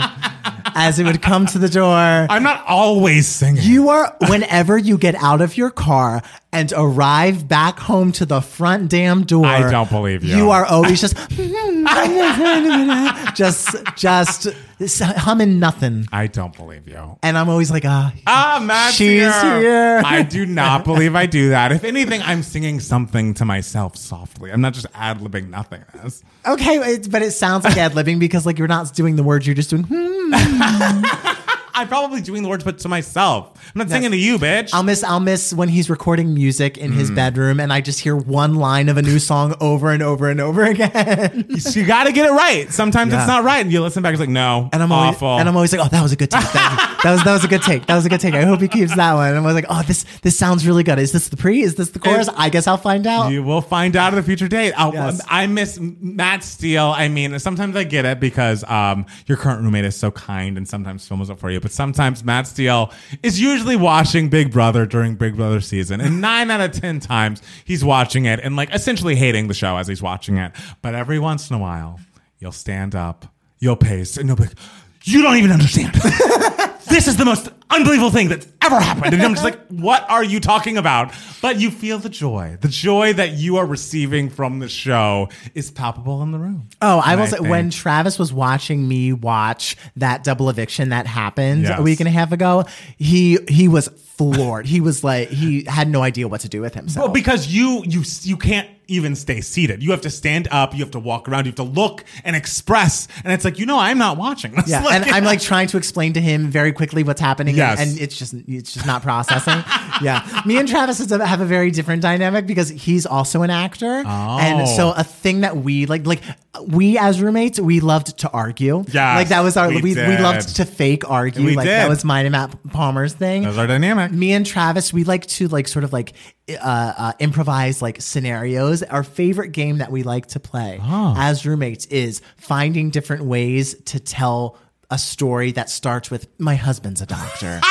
as 0.74 0.98
it 0.98 1.04
would 1.04 1.22
come 1.22 1.46
to 1.46 1.58
the 1.58 1.68
door. 1.68 2.26
I'm 2.30 2.42
not 2.42 2.64
always 2.66 3.26
singing. 3.28 3.62
You 3.62 3.90
are, 3.90 4.16
whenever 4.28 4.78
you 4.78 4.96
get 4.98 5.14
out 5.16 5.40
of 5.40 5.56
your 5.56 5.70
car 5.70 6.22
and 6.52 6.72
arrive 6.76 7.46
back 7.48 7.78
home 7.78 8.12
to 8.12 8.26
the 8.26 8.40
front 8.40 8.90
damn 8.90 9.24
door. 9.24 9.46
I 9.46 9.70
don't 9.70 9.90
believe 9.90 10.24
you. 10.24 10.36
You 10.36 10.50
are 10.50 10.64
always 10.64 11.00
just, 11.00 11.16
just, 13.36 13.76
just 13.96 14.48
humming 14.80 15.58
nothing. 15.58 16.06
I 16.12 16.26
don't 16.26 16.54
believe 16.56 16.88
you. 16.88 17.18
And 17.22 17.36
I'm 17.38 17.48
always 17.48 17.70
like, 17.70 17.84
ah, 17.86 18.12
Ah, 18.26 18.60
Matt's 18.62 18.94
She's 18.96 19.20
here. 19.20 19.60
here. 19.60 20.02
I 20.04 20.22
do 20.22 20.46
not 20.46 20.84
believe 20.86 21.14
I 21.14 21.26
do 21.26 21.50
that. 21.50 21.72
If 21.72 21.84
anything, 21.84 22.20
I'm 22.22 22.42
singing 22.42 22.80
something 22.80 23.34
to 23.34 23.44
myself 23.44 23.96
softly. 23.96 24.50
I'm 24.52 24.60
not 24.60 24.74
just 24.74 24.86
ad 24.94 25.18
libbing 25.20 25.48
nothingness. 25.50 26.22
okay, 26.46 26.98
but 27.10 27.22
it 27.22 27.32
sounds 27.32 27.64
like 27.64 27.76
ad 27.76 27.92
libbing 27.92 28.18
because 28.18 28.46
like 28.46 28.58
you're 28.58 28.68
not 28.68 28.92
doing 28.94 29.16
the 29.16 29.22
words, 29.22 29.46
you're 29.46 29.54
just 29.54 29.70
doing, 29.70 29.84
hmm. 29.84 30.32
I'm 31.74 31.88
probably 31.88 32.20
doing 32.20 32.42
the 32.42 32.48
words, 32.48 32.64
but 32.64 32.78
to 32.80 32.88
myself. 32.88 33.58
I'm 33.74 33.78
not 33.80 33.88
singing 33.90 34.10
to 34.10 34.16
you, 34.16 34.38
bitch. 34.38 34.70
I'll 34.72 34.82
miss 34.82 35.02
I'll 35.04 35.20
miss 35.20 35.52
when 35.54 35.68
he's 35.68 35.88
recording 35.90 36.34
music 36.34 36.76
in 36.78 36.92
his 36.92 37.10
bedroom 37.10 37.60
and 37.60 37.72
I 37.72 37.80
just 37.80 38.00
hear 38.00 38.16
one 38.16 38.54
line 38.56 38.88
of 38.88 38.96
a 38.96 39.02
new 39.02 39.18
song 39.18 39.54
over 39.60 39.90
and 39.90 40.02
over 40.02 40.28
and 40.30 40.40
over 40.40 40.62
again. 40.72 41.46
you 41.48 41.86
got 41.86 42.04
to 42.04 42.12
get 42.12 42.26
it 42.26 42.32
right. 42.32 42.70
Sometimes 42.72 43.12
Yeah. 43.12 43.20
it's 43.20 43.28
not 43.28 43.44
right, 43.44 43.60
and 43.60 43.72
you 43.72 43.80
listen 43.80 44.02
back. 44.02 44.12
It's 44.12 44.20
like 44.20 44.28
no, 44.28 44.68
And 44.72 44.82
I'm 44.82 44.92
always, 44.92 45.16
awful. 45.16 45.38
and 45.38 45.48
I'm 45.48 45.56
always 45.56 45.72
like, 45.72 45.84
oh, 45.84 45.88
that 45.88 46.02
was 46.02 46.12
a 46.12 46.16
good 46.16 46.30
take. 46.30 46.40
That, 46.52 47.00
that 47.02 47.12
was 47.12 47.24
that 47.24 47.32
was 47.32 47.44
a 47.44 47.48
good 47.48 47.62
take. 47.62 47.86
That 47.86 47.96
was 47.96 48.06
a 48.06 48.08
good 48.08 48.20
take. 48.20 48.34
I 48.34 48.42
hope 48.44 48.60
he 48.60 48.68
keeps 48.68 48.94
that 48.96 49.14
one. 49.14 49.28
And 49.28 49.38
I 49.38 49.40
was 49.40 49.54
like, 49.54 49.66
oh, 49.68 49.82
this 49.82 50.04
this 50.22 50.36
sounds 50.38 50.66
really 50.66 50.82
good. 50.84 50.98
Is 50.98 51.12
this 51.12 51.28
the 51.28 51.36
pre? 51.36 51.62
Is 51.62 51.74
this 51.76 51.90
the 51.90 51.98
chorus? 51.98 52.28
It- 52.28 52.34
I 52.36 52.48
guess 52.48 52.66
I'll 52.66 52.76
find 52.76 53.06
out. 53.06 53.30
you 53.30 53.42
will 53.42 53.60
find 53.62 53.96
out 53.96 54.12
at 54.12 54.18
a 54.18 54.22
future 54.22 54.48
date. 54.48 54.72
I'll, 54.76 54.92
Yes. 54.92 55.20
I 55.28 55.46
miss 55.46 55.78
Matt 55.80 56.44
Steele. 56.44 56.92
I 56.94 57.08
mean, 57.08 57.38
sometimes 57.38 57.76
I 57.76 57.84
get 57.84 58.04
it 58.04 58.20
because 58.20 58.62
um, 58.64 59.06
your 59.26 59.38
current 59.38 59.62
roommate 59.62 59.84
is 59.86 59.96
so 59.96 60.10
kind 60.10 60.56
and 60.58 60.68
sometimes 60.68 61.06
films 61.08 61.30
it 61.30 61.38
for 61.38 61.50
you. 61.50 61.60
But 61.62 61.72
sometimes 61.72 62.22
Matt 62.22 62.46
Steele 62.46 62.92
is 63.22 63.40
usually 63.40 63.76
watching 63.76 64.28
Big 64.28 64.52
Brother 64.52 64.84
during 64.84 65.14
Big 65.14 65.36
Brother 65.36 65.60
season, 65.60 66.00
and 66.00 66.20
nine 66.20 66.50
out 66.50 66.60
of 66.60 66.72
ten 66.72 67.00
times 67.00 67.40
he's 67.64 67.84
watching 67.84 68.26
it 68.26 68.40
and 68.40 68.56
like 68.56 68.74
essentially 68.74 69.14
hating 69.14 69.48
the 69.48 69.54
show 69.54 69.76
as 69.76 69.86
he's 69.86 70.02
watching 70.02 70.36
it. 70.36 70.52
But 70.82 70.94
every 70.94 71.18
once 71.18 71.48
in 71.48 71.56
a 71.56 71.58
while, 71.58 71.98
you'll 72.38 72.52
stand 72.52 72.94
up, 72.94 73.26
you'll 73.58 73.76
pace, 73.76 74.16
and 74.16 74.28
you'll 74.28 74.36
be 74.36 74.44
like, 74.44 74.58
"You 75.04 75.22
don't 75.22 75.36
even 75.36 75.52
understand." 75.52 75.94
this 76.92 77.08
is 77.08 77.16
the 77.16 77.24
most 77.24 77.48
unbelievable 77.70 78.10
thing 78.10 78.28
that's 78.28 78.46
ever 78.60 78.78
happened. 78.78 79.14
And 79.14 79.22
I'm 79.22 79.32
just 79.32 79.44
like, 79.44 79.58
what 79.68 80.08
are 80.10 80.22
you 80.22 80.38
talking 80.40 80.76
about? 80.76 81.12
But 81.40 81.58
you 81.58 81.70
feel 81.70 81.98
the 81.98 82.08
joy. 82.08 82.58
The 82.60 82.68
joy 82.68 83.14
that 83.14 83.32
you 83.32 83.56
are 83.56 83.66
receiving 83.66 84.28
from 84.30 84.58
the 84.58 84.68
show 84.68 85.28
is 85.54 85.70
palpable 85.70 86.22
in 86.22 86.30
the 86.32 86.38
room. 86.38 86.68
Oh, 86.80 87.00
I 87.04 87.16
will 87.16 87.26
say 87.26 87.38
think- 87.38 87.48
when 87.48 87.70
Travis 87.70 88.18
was 88.18 88.32
watching 88.32 88.86
me 88.86 89.12
watch 89.12 89.76
that 89.96 90.22
double 90.22 90.50
eviction 90.50 90.90
that 90.90 91.06
happened 91.06 91.62
Yes. 91.64 91.78
a 91.78 91.82
week 91.82 92.00
and 92.00 92.08
a 92.08 92.12
half 92.12 92.30
ago, 92.32 92.64
he 92.98 93.38
he 93.48 93.68
was 93.68 93.88
floored. 94.16 94.66
he 94.66 94.80
was 94.80 95.02
like 95.02 95.28
he 95.28 95.64
had 95.64 95.88
no 95.88 96.02
idea 96.02 96.28
what 96.28 96.42
to 96.42 96.48
do 96.48 96.60
with 96.60 96.74
himself. 96.74 97.06
Well, 97.06 97.12
because 97.14 97.46
you 97.48 97.82
you 97.86 98.02
you 98.22 98.36
can't 98.36 98.68
even 98.88 99.14
stay 99.14 99.40
seated. 99.40 99.82
You 99.82 99.90
have 99.92 100.00
to 100.02 100.10
stand 100.10 100.48
up, 100.50 100.74
you 100.74 100.80
have 100.80 100.90
to 100.92 100.98
walk 100.98 101.28
around, 101.28 101.46
you 101.46 101.50
have 101.50 101.56
to 101.56 101.62
look 101.62 102.04
and 102.24 102.34
express. 102.36 103.08
And 103.24 103.32
it's 103.32 103.44
like, 103.44 103.58
you 103.58 103.66
know, 103.66 103.78
I'm 103.78 103.98
not 103.98 104.16
watching. 104.16 104.54
It's 104.58 104.68
Yeah, 104.68 104.82
like- 104.84 105.02
and 105.06 105.10
I'm 105.10 105.24
like 105.24 105.40
trying 105.40 105.68
to 105.68 105.76
explain 105.76 106.12
to 106.14 106.20
him 106.20 106.50
very 106.50 106.72
quickly 106.72 107.02
what's 107.02 107.20
happening, 107.20 107.56
Yes. 107.56 107.80
and, 107.80 107.90
and 107.90 108.00
it's 108.00 108.16
just 108.16 108.34
it's 108.46 108.72
just 108.74 108.86
not 108.86 109.02
processing. 109.02 109.62
yeah, 110.02 110.42
me 110.46 110.58
and 110.58 110.68
Travis 110.68 110.98
have 111.10 111.40
a 111.40 111.44
very 111.46 111.70
different 111.70 112.02
dynamic 112.02 112.46
because 112.46 112.68
he's 112.68 113.06
also 113.06 113.42
an 113.42 113.50
actor, 113.50 114.02
and 114.06 114.62
Oh. 114.62 114.76
so 114.76 114.92
a 114.92 115.04
thing 115.04 115.40
that 115.40 115.56
we 115.56 115.86
like 115.86 116.06
like 116.06 116.20
we 116.66 116.98
as 116.98 117.20
roommates 117.20 117.58
we 117.60 117.80
loved 117.80 118.18
to 118.18 118.30
argue. 118.30 118.84
Yes, 118.88 119.16
like 119.16 119.28
that 119.28 119.40
was 119.40 119.56
our 119.56 119.68
we 119.68 119.80
we, 119.82 119.94
we, 119.94 120.16
loved 120.18 120.56
to 120.56 120.64
fake 120.64 121.08
argue. 121.08 121.44
We 121.44 121.56
like 121.56 121.66
that 121.66 121.88
was 121.88 122.04
mine 122.04 122.26
and 122.26 122.32
Matt 122.32 122.54
Palmer's 122.70 123.14
thing. 123.14 123.42
That 123.42 123.48
was 123.48 123.58
our 123.58 123.66
dynamic. 123.66 124.12
Me 124.12 124.32
and 124.32 124.46
Travis, 124.46 124.92
we 124.92 125.04
like 125.04 125.26
to 125.26 125.48
like 125.48 125.66
sort 125.68 125.84
of 125.84 125.92
like 125.92 126.12
uh, 126.48 126.54
uh, 126.62 127.12
improvise 127.18 127.82
like 127.82 128.00
scenarios. 128.00 128.71
Our 128.80 129.02
favorite 129.02 129.48
game 129.48 129.78
that 129.78 129.90
we 129.90 130.04
like 130.04 130.26
to 130.28 130.40
play 130.40 130.78
oh. 130.80 131.14
as 131.18 131.44
roommates 131.44 131.86
is 131.86 132.22
finding 132.36 132.90
different 132.90 133.24
ways 133.24 133.74
to 133.86 134.00
tell 134.00 134.56
a 134.90 134.98
story 134.98 135.52
that 135.52 135.68
starts 135.68 136.10
with 136.10 136.28
"my 136.38 136.54
husband's 136.54 137.00
a 137.00 137.06
doctor." 137.06 137.60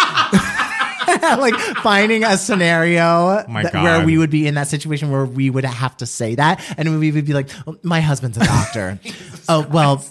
like 1.22 1.56
finding 1.78 2.24
a 2.24 2.38
scenario 2.38 3.43
my 3.47 3.64
that- 3.64 3.74
where 3.74 4.06
we 4.06 4.18
would 4.18 4.30
be 4.30 4.47
in 4.47 4.56
that 4.56 4.68
situation 4.68 5.12
where 5.12 5.26
we 5.26 5.49
would 5.49 5.66
have 5.66 5.95
to 5.97 6.06
say 6.06 6.36
that, 6.36 6.64
and 6.78 6.99
we 6.99 7.12
would 7.12 7.26
be 7.26 7.34
like, 7.34 7.49
"Oh, 7.68 7.78
"My 7.84 8.02
husband's 8.02 8.38
a 8.38 8.45
doctor." 8.45 8.99
oh 9.49 9.66
well. 9.70 10.04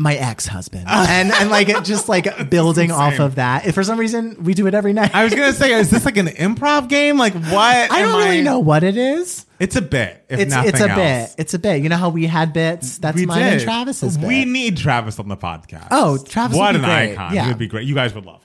My 0.00 0.14
ex-husband, 0.14 0.84
and 0.88 1.32
and 1.32 1.50
like 1.50 1.82
just 1.82 2.08
like 2.08 2.48
building 2.48 2.92
off 2.92 3.18
of 3.18 3.34
that. 3.34 3.66
If 3.66 3.74
for 3.74 3.82
some 3.82 3.98
reason 3.98 4.44
we 4.44 4.54
do 4.54 4.68
it 4.68 4.74
every 4.74 4.92
night. 4.92 5.12
I 5.12 5.24
was 5.24 5.34
gonna 5.34 5.52
say, 5.52 5.72
is 5.72 5.90
this 5.90 6.04
like 6.04 6.16
an 6.16 6.28
improv 6.28 6.88
game? 6.88 7.18
Like 7.18 7.32
what? 7.32 7.90
I 7.90 8.02
don't 8.02 8.16
really 8.16 8.42
know 8.42 8.60
what 8.60 8.84
it 8.84 8.96
is. 8.96 9.44
It's 9.60 9.76
a 9.76 9.82
bit. 9.82 10.24
If 10.28 10.40
It's 10.40 10.54
it's 10.54 10.80
a 10.80 10.88
else. 10.88 10.94
bit. 11.34 11.34
It's 11.40 11.54
a 11.54 11.58
bit. 11.58 11.82
You 11.82 11.88
know 11.88 11.96
how 11.96 12.10
we 12.10 12.26
had 12.26 12.52
bits. 12.52 12.98
That's 12.98 13.16
We 13.16 13.26
mine 13.26 13.42
did. 13.42 13.52
and 13.54 13.62
Travis's 13.62 14.16
bit. 14.16 14.26
We 14.28 14.44
need 14.44 14.76
Travis 14.76 15.18
on 15.18 15.28
the 15.28 15.36
podcast. 15.36 15.88
Oh, 15.90 16.16
Travis 16.18 16.56
What 16.56 16.72
would 16.74 16.82
an 16.82 16.86
great. 16.88 17.12
icon. 17.12 17.34
Yeah. 17.34 17.42
He 17.44 17.48
would 17.48 17.58
be 17.58 17.66
great. 17.66 17.86
You 17.86 17.94
guys 17.94 18.14
would 18.14 18.24
love 18.26 18.42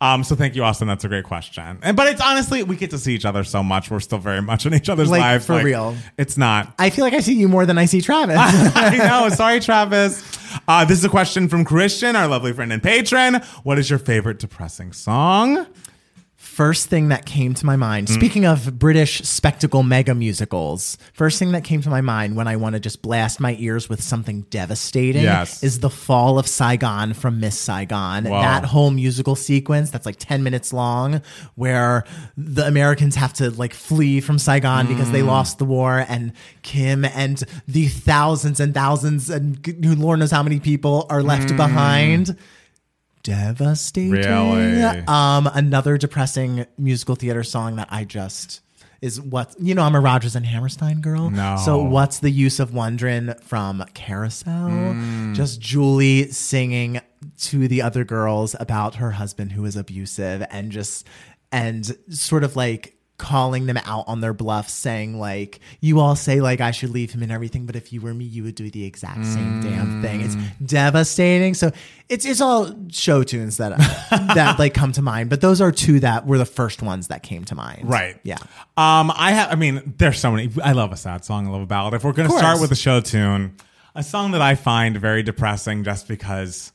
Um, 0.00 0.22
so 0.22 0.36
thank 0.36 0.54
you, 0.54 0.62
Austin. 0.62 0.86
That's 0.86 1.02
a 1.04 1.08
great 1.08 1.24
question. 1.24 1.80
And 1.82 1.96
but 1.96 2.06
it's 2.06 2.20
honestly, 2.20 2.62
we 2.62 2.76
get 2.76 2.90
to 2.90 2.98
see 2.98 3.14
each 3.16 3.24
other 3.24 3.42
so 3.42 3.64
much. 3.64 3.90
We're 3.90 3.98
still 3.98 4.18
very 4.18 4.40
much 4.40 4.64
in 4.64 4.72
each 4.72 4.88
other's 4.88 5.10
Like, 5.10 5.20
lives. 5.20 5.46
for 5.46 5.60
real. 5.60 5.96
It's 6.16 6.38
not. 6.38 6.72
I 6.78 6.90
feel 6.90 7.04
like 7.04 7.14
I 7.14 7.20
see 7.20 7.34
you 7.34 7.48
more 7.48 7.66
than 7.66 7.78
I 7.78 7.86
see 7.86 8.00
Travis. 8.00 8.36
I 8.40 8.96
know. 8.96 9.28
Sorry, 9.30 9.58
Travis. 9.58 10.22
Uh, 10.68 10.84
this 10.84 10.98
is 10.98 11.04
a 11.04 11.08
question 11.08 11.48
from 11.48 11.64
Christian, 11.64 12.14
our 12.14 12.28
lovely 12.28 12.52
friend 12.52 12.72
and 12.72 12.80
patron. 12.82 13.42
What 13.64 13.76
is 13.78 13.90
your 13.90 13.98
favorite 13.98 14.38
depressing 14.38 14.92
song? 14.92 15.66
First 16.58 16.88
thing 16.88 17.06
that 17.10 17.24
came 17.24 17.54
to 17.54 17.64
my 17.64 17.76
Mm. 17.76 17.78
mind, 17.78 18.08
speaking 18.08 18.44
of 18.44 18.80
British 18.80 19.20
spectacle 19.22 19.84
mega 19.84 20.12
musicals, 20.12 20.98
first 21.12 21.38
thing 21.38 21.52
that 21.52 21.62
came 21.62 21.80
to 21.82 21.88
my 21.88 22.00
mind 22.00 22.34
when 22.34 22.48
I 22.48 22.56
want 22.56 22.72
to 22.74 22.80
just 22.80 23.00
blast 23.00 23.38
my 23.38 23.54
ears 23.60 23.88
with 23.88 24.02
something 24.02 24.44
devastating 24.50 25.22
Yes. 25.22 25.62
is 25.62 25.78
the 25.78 25.88
fall 25.88 26.36
of 26.36 26.48
Saigon 26.48 27.14
from 27.14 27.38
Miss 27.38 27.56
Saigon. 27.56 28.24
Wow. 28.24 28.42
That 28.42 28.64
whole 28.64 28.90
musical 28.90 29.36
sequence 29.36 29.90
that's 29.90 30.04
like 30.04 30.16
10 30.18 30.42
minutes 30.42 30.72
long 30.72 31.20
where 31.54 32.02
the 32.36 32.66
Americans 32.66 33.14
have 33.14 33.32
to 33.34 33.50
like 33.52 33.72
flee 33.72 34.20
from 34.20 34.36
Saigon 34.40 34.88
because 34.88 35.10
Mm. 35.10 35.12
they 35.12 35.22
lost 35.22 35.58
the 35.58 35.64
war 35.64 36.04
and 36.08 36.32
Kim 36.62 37.04
and 37.04 37.44
the 37.68 37.86
thousands 37.86 38.58
and 38.58 38.74
thousands 38.74 39.30
and 39.30 39.64
who 39.64 39.94
Lord 39.94 40.18
knows 40.18 40.32
how 40.32 40.42
many 40.42 40.58
people 40.58 41.06
are 41.08 41.22
left 41.22 41.56
behind. 41.56 42.34
Devastating. 43.22 44.12
Really? 44.12 45.04
Um, 45.06 45.48
another 45.52 45.98
depressing 45.98 46.66
musical 46.76 47.14
theater 47.14 47.42
song 47.42 47.76
that 47.76 47.88
I 47.90 48.04
just 48.04 48.60
is 49.00 49.20
what 49.20 49.54
you 49.60 49.74
know. 49.74 49.82
I'm 49.82 49.94
a 49.94 50.00
Rodgers 50.00 50.34
and 50.34 50.44
Hammerstein 50.44 51.00
girl. 51.00 51.30
No. 51.30 51.56
So 51.64 51.82
what's 51.82 52.18
the 52.18 52.30
use 52.30 52.58
of 52.58 52.74
wondering 52.74 53.34
from 53.42 53.84
Carousel? 53.94 54.68
Mm. 54.68 55.34
Just 55.34 55.60
Julie 55.60 56.30
singing 56.30 57.00
to 57.38 57.68
the 57.68 57.82
other 57.82 58.04
girls 58.04 58.56
about 58.58 58.96
her 58.96 59.12
husband 59.12 59.52
who 59.52 59.64
is 59.64 59.76
abusive 59.76 60.44
and 60.50 60.72
just 60.72 61.06
and 61.52 61.96
sort 62.10 62.44
of 62.44 62.56
like 62.56 62.97
calling 63.18 63.66
them 63.66 63.76
out 63.78 64.04
on 64.06 64.20
their 64.20 64.32
bluff 64.32 64.68
saying 64.68 65.18
like 65.18 65.58
you 65.80 65.98
all 65.98 66.14
say 66.14 66.40
like 66.40 66.60
I 66.60 66.70
should 66.70 66.90
leave 66.90 67.10
him 67.12 67.22
and 67.22 67.32
everything 67.32 67.66
but 67.66 67.74
if 67.76 67.92
you 67.92 68.00
were 68.00 68.14
me 68.14 68.24
you 68.24 68.44
would 68.44 68.54
do 68.54 68.70
the 68.70 68.84
exact 68.84 69.26
same 69.26 69.60
damn 69.60 70.00
thing 70.00 70.20
it's 70.20 70.36
Mm. 70.36 70.66
devastating 70.66 71.54
so 71.54 71.72
it's 72.08 72.24
it's 72.24 72.40
all 72.40 72.72
show 72.90 73.22
tunes 73.24 73.56
that 73.56 73.76
that 74.34 74.58
like 74.60 74.72
come 74.72 74.92
to 74.92 75.02
mind 75.02 75.30
but 75.30 75.40
those 75.40 75.60
are 75.60 75.72
two 75.72 75.98
that 76.00 76.26
were 76.26 76.38
the 76.38 76.46
first 76.46 76.80
ones 76.80 77.08
that 77.08 77.22
came 77.24 77.44
to 77.46 77.54
mind 77.56 77.88
Right. 77.90 78.18
yeah 78.22 78.38
Um, 78.76 79.10
I 79.14 79.32
have. 79.32 79.50
I 79.50 79.56
mean, 79.56 79.94
there's 79.98 80.20
so 80.20 80.30
many. 80.30 80.50
I 80.62 80.70
love 80.70 80.92
a 80.92 80.96
sad 80.96 81.24
song. 81.24 81.48
I 81.48 81.50
love 81.50 81.62
a 81.62 81.66
ballad. 81.66 81.94
If 81.94 82.04
we're 82.04 82.12
going 82.12 82.30
to 82.30 82.36
start 82.38 82.60
with 82.60 82.70
a 82.70 82.76
show 82.76 83.00
tune, 83.00 83.56
a 83.96 84.04
song 84.04 84.30
that 84.30 84.40
I 84.40 84.54
find 84.54 84.96
very 84.96 85.24
depressing, 85.24 85.82
just 85.82 86.06
because 86.06 86.70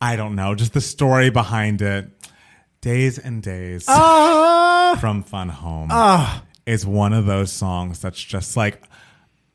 I 0.00 0.16
don't 0.16 0.34
know, 0.34 0.54
just 0.54 0.72
the 0.72 0.80
story 0.80 1.28
behind 1.28 1.82
it. 1.82 2.13
Days 2.84 3.18
and 3.18 3.42
days 3.42 3.86
Ah! 3.88 4.98
from 5.00 5.22
Fun 5.22 5.48
Home 5.48 5.88
is 6.66 6.84
one 6.84 7.14
of 7.14 7.24
those 7.24 7.50
songs 7.50 7.98
that's 8.00 8.22
just 8.22 8.58
like 8.58 8.82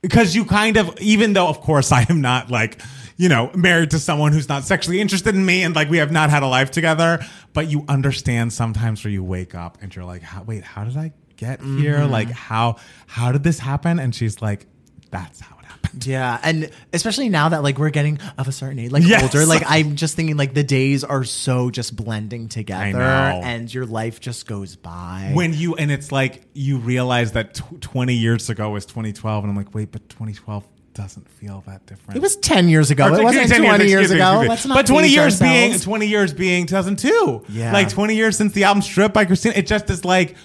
because 0.01 0.33
you 0.35 0.45
kind 0.45 0.77
of 0.77 0.99
even 0.99 1.33
though 1.33 1.47
of 1.47 1.61
course 1.61 1.91
I 1.99 2.07
am 2.09 2.21
not 2.21 2.49
like 2.49 2.81
you 3.17 3.29
know 3.29 3.51
married 3.53 3.91
to 3.91 3.99
someone 3.99 4.31
who's 4.31 4.49
not 4.49 4.63
sexually 4.63 4.99
interested 4.99 5.35
in 5.35 5.45
me 5.45 5.61
and 5.61 5.75
like 5.75 5.91
we 5.91 5.97
have 5.97 6.11
not 6.11 6.31
had 6.31 6.41
a 6.41 6.47
life 6.47 6.71
together 6.71 7.19
but 7.53 7.69
you 7.69 7.85
understand 7.87 8.51
sometimes 8.51 9.03
where 9.03 9.11
you 9.11 9.23
wake 9.23 9.53
up 9.53 9.77
and 9.81 9.95
you're 9.95 10.05
like 10.05 10.23
wait 10.47 10.63
how 10.63 10.83
did 10.83 10.97
I 10.97 11.11
get 11.37 11.61
here 11.61 11.99
Mm-hmm. 11.99 12.11
like 12.11 12.31
how 12.31 12.77
how 13.05 13.31
did 13.31 13.43
this 13.43 13.59
happen 13.59 13.99
and 13.99 14.15
she's 14.15 14.41
like 14.41 14.65
that's 15.11 15.39
how 15.39 15.55
Yeah, 16.05 16.39
and 16.43 16.69
especially 16.93 17.29
now 17.29 17.49
that 17.49 17.63
like 17.63 17.77
we're 17.77 17.89
getting 17.89 18.19
of 18.37 18.47
a 18.47 18.51
certain 18.51 18.79
age, 18.79 18.91
like 18.91 19.03
Yes. 19.05 19.23
older, 19.23 19.45
like 19.45 19.63
I'm 19.67 19.95
just 19.95 20.15
thinking 20.15 20.37
like 20.37 20.53
the 20.53 20.63
days 20.63 21.03
are 21.03 21.23
so 21.23 21.69
just 21.69 21.95
blending 21.95 22.47
together, 22.49 22.99
and 23.01 23.73
your 23.73 23.85
life 23.85 24.19
just 24.19 24.47
goes 24.47 24.75
by. 24.75 25.31
when 25.33 25.53
you 25.53 25.75
and 25.75 25.91
it's 25.91 26.11
like 26.11 26.41
you 26.53 26.77
realize 26.77 27.33
that 27.33 27.53
tw 27.55 27.81
20 27.81 28.13
years 28.13 28.49
ago 28.49 28.69
was 28.71 28.85
2012 28.85 29.43
and 29.43 29.51
I'm 29.51 29.57
like 29.57 29.73
wait 29.73 29.91
but 29.91 30.07
2012 30.09 30.63
doesn't 30.93 31.29
feel 31.29 31.63
that 31.67 31.85
different 31.85 32.17
it 32.17 32.21
was 32.21 32.35
ten 32.37 32.67
years 32.67 32.91
ago, 32.91 33.05
Or 33.05 33.19
it 33.19 33.23
wasn't 33.23 33.47
twenty 33.47 33.85
years, 33.87 34.11
excuse 34.11 34.11
me, 34.11 34.15
ago. 34.17 34.41
me. 34.41 34.49
Let's 34.49 34.65
not 34.65 34.75
but 34.75 34.85
20 34.87 35.07
age 35.07 35.13
years 35.13 35.39
being 35.39 35.63
ourselves. 35.71 35.83
20 35.85 36.07
years 36.07 36.33
being 36.33 36.65
2002. 36.65 37.45
Yeah. 37.49 37.71
Like 37.71 37.87
20 37.89 38.15
years 38.15 38.35
since 38.35 38.51
the 38.53 38.65
album 38.65 38.81
Stripped 38.81 39.13
by 39.13 39.23
Christina. 39.25 39.55
It 39.55 39.65
just 39.67 39.89
is 39.89 40.03
like 40.03 40.35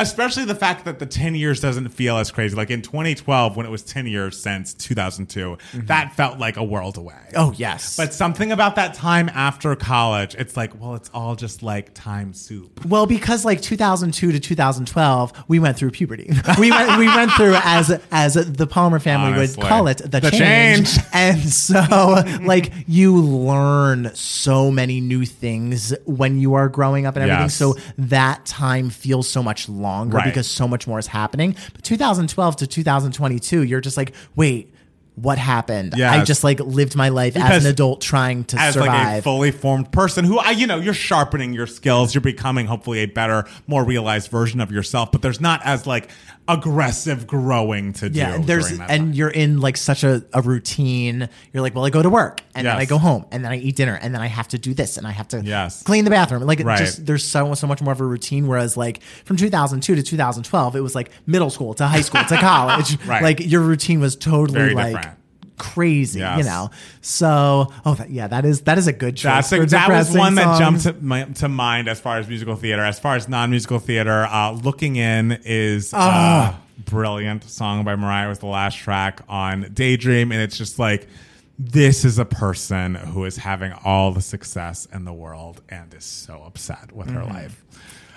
especially 0.00 0.44
the 0.44 0.54
fact 0.54 0.84
that 0.84 0.98
the 0.98 1.06
10 1.06 1.34
years 1.34 1.60
doesn't 1.60 1.88
feel 1.90 2.16
as 2.16 2.30
crazy. 2.30 2.56
Like 2.56 2.70
in 2.70 2.82
2012 2.82 3.56
when 3.56 3.66
it 3.66 3.70
was 3.70 3.82
10 3.82 4.06
years 4.06 4.40
since 4.40 4.74
2002, 4.74 5.58
that 5.74 6.12
felt 6.14 6.38
like 6.38 6.56
a 6.56 6.64
world 6.64 6.96
away. 6.96 7.14
Mm-hmm. 7.14 7.36
Oh 7.36 7.52
yes, 7.56 7.96
But 7.96 8.12
something 8.14 8.52
about 8.52 8.76
that 8.76 8.94
time 8.94 9.28
after 9.34 9.74
college, 9.76 10.34
it's 10.36 10.56
like, 10.56 10.80
well, 10.80 10.94
it's 10.94 11.10
all 11.14 11.36
just 11.36 11.62
like 11.62 11.94
time 11.94 12.32
soup. 12.32 12.84
Well, 12.86 13.06
because 13.06 13.44
like 13.44 13.60
2002 13.60 14.32
to 14.32 14.40
2012, 14.40 15.32
we 15.48 15.58
went 15.58 15.76
through 15.76 15.90
puberty. 15.90 16.30
We 16.58 16.70
went 16.70 16.98
we 16.98 17.06
went 17.06 17.30
through 17.32 17.54
as 17.62 18.00
as 18.10 18.34
the 18.34 18.66
Palmer 18.66 18.98
family 18.98 19.32
Honestly. 19.32 19.62
would 19.62 19.68
call 19.68 19.86
it 19.86 19.98
the, 19.98 20.20
The 20.20 20.30
change. 20.30 20.94
change. 20.94 21.06
And 21.12 21.40
so 21.48 21.80
like 22.42 22.72
you 22.86 23.16
learn 23.16 24.10
so 24.14 24.70
many 24.70 25.00
new 25.00 25.24
things 25.24 25.94
when 26.06 26.38
you 26.38 26.54
are 26.54 26.68
growing 26.68 27.06
up 27.06 27.16
and 27.16 27.22
everything. 27.24 27.44
Yes. 27.44 27.54
So 27.54 27.76
that 27.98 28.44
time 28.46 28.90
feels 28.90 29.28
so 29.28 29.42
much 29.42 29.68
longer 29.68 29.89
Right. 30.10 30.24
because 30.24 30.46
so 30.46 30.66
much 30.68 30.86
more 30.86 30.98
is 30.98 31.06
happening. 31.06 31.56
But 31.74 31.84
2012 31.84 32.56
to 32.56 32.66
2022, 32.66 33.62
you're 33.62 33.80
just 33.80 33.96
like, 33.96 34.12
wait. 34.36 34.74
What 35.16 35.36
happened? 35.36 35.94
I 35.98 36.24
just 36.24 36.44
like 36.44 36.60
lived 36.60 36.96
my 36.96 37.10
life 37.10 37.34
Because 37.34 37.50
as 37.50 37.64
an 37.66 37.72
adult 37.72 38.00
trying 38.00 38.44
to 38.44 38.58
as 38.58 38.72
survive. 38.72 38.88
like 38.88 39.18
a 39.18 39.22
fully 39.22 39.50
formed 39.50 39.92
person 39.92 40.24
who 40.24 40.38
I, 40.38 40.52
you 40.52 40.66
know, 40.66 40.78
you're 40.78 40.94
sharpening 40.94 41.52
your 41.52 41.66
skills, 41.66 42.14
you're 42.14 42.22
becoming 42.22 42.64
hopefully 42.66 43.00
a 43.00 43.06
better, 43.06 43.44
more 43.66 43.84
realized 43.84 44.30
version 44.30 44.60
of 44.62 44.70
yourself. 44.70 45.12
But 45.12 45.20
there's 45.20 45.40
not 45.40 45.60
as 45.66 45.86
like 45.86 46.08
aggressive 46.52 47.26
growing 47.26 47.92
to 47.94 48.10
do. 48.10 48.18
Yeah, 48.18 48.34
and 48.34 48.46
there's 48.46 48.70
and 48.70 48.78
time. 48.80 49.12
you're 49.12 49.28
in 49.30 49.60
like 49.60 49.76
such 49.76 50.04
a, 50.04 50.24
a 50.32 50.42
routine. 50.42 51.28
You're 51.52 51.62
like, 51.62 51.74
well, 51.74 51.84
I 51.84 51.90
go 51.90 52.02
to 52.02 52.10
work 52.10 52.42
and 52.54 52.66
then 52.66 52.76
I 52.76 52.84
go 52.84 52.98
home 52.98 53.26
and 53.30 53.44
then 53.44 53.52
I 53.52 53.56
eat 53.58 53.76
dinner 53.76 53.98
and 54.00 54.14
then 54.14 54.20
I 54.22 54.26
have 54.26 54.48
to 54.48 54.58
do 54.58 54.74
this 54.74 54.96
and 54.96 55.06
I 55.06 55.10
have 55.12 55.28
to 55.28 55.40
Yes. 55.42 55.82
clean 55.82 56.04
the 56.04 56.10
bathroom. 56.10 56.42
Like, 56.42 56.60
Right. 56.60 56.78
just 56.78 57.06
there's 57.06 57.24
so 57.24 57.54
so 57.54 57.66
much 57.66 57.80
more 57.82 57.92
of 57.92 58.00
a 58.00 58.04
routine. 58.04 58.46
Whereas 58.48 58.76
like 58.76 59.02
from 59.24 59.36
2002 59.36 59.94
to 59.94 60.02
2012, 60.02 60.76
it 60.76 60.80
was 60.80 60.94
like 60.94 61.10
middle 61.26 61.50
school 61.50 61.74
to 61.74 61.86
high 61.86 62.00
school 62.02 62.24
to 62.24 62.36
college. 62.40 62.98
Right. 63.06 63.22
Like 63.22 63.40
your 63.40 63.60
routine 63.62 64.00
was 64.00 64.16
totally 64.16 64.58
Very 64.58 64.74
like 64.74 64.96
different. 64.96 65.18
Crazy. 65.60 66.18
Yes. 66.20 66.38
You 66.38 66.44
know. 66.44 66.70
So 67.02 67.72
oh 67.84 67.94
that, 67.94 68.10
yeah, 68.10 68.26
that 68.28 68.44
is 68.44 68.62
that 68.62 68.78
is 68.78 68.86
a 68.86 68.92
good 68.92 69.16
choice. 69.16 69.52
A, 69.52 69.64
that 69.66 69.88
was 69.88 70.10
one 70.16 70.34
that 70.34 70.58
jumped 70.58 70.82
to, 70.84 70.94
my, 70.94 71.24
to 71.24 71.48
mind 71.48 71.86
as 71.88 72.00
far 72.00 72.18
as 72.18 72.26
musical 72.26 72.56
theater. 72.56 72.82
As 72.84 72.98
far 72.98 73.14
as 73.14 73.28
non 73.28 73.50
musical 73.50 73.78
theater, 73.78 74.24
uh, 74.26 74.52
Looking 74.52 74.96
In 74.96 75.38
is 75.44 75.92
Ah. 75.94 76.58
a 76.78 76.80
brilliant 76.90 77.44
song 77.44 77.84
by 77.84 77.94
Mariah. 77.96 78.28
Was 78.28 78.38
the 78.40 78.46
last 78.46 78.76
track 78.78 79.20
on 79.28 79.70
Daydream. 79.72 80.32
And 80.32 80.40
it's 80.40 80.56
just 80.58 80.78
like, 80.78 81.06
this 81.58 82.04
is 82.04 82.18
a 82.18 82.24
person 82.24 82.94
who 82.94 83.24
is 83.26 83.36
having 83.36 83.72
all 83.84 84.12
the 84.12 84.22
success 84.22 84.86
in 84.92 85.04
the 85.04 85.12
world 85.12 85.60
and 85.68 85.92
is 85.92 86.04
so 86.04 86.42
upset 86.46 86.90
with 86.92 87.10
her 87.10 87.20
Mm-hmm. 87.20 87.32
life. 87.34 87.64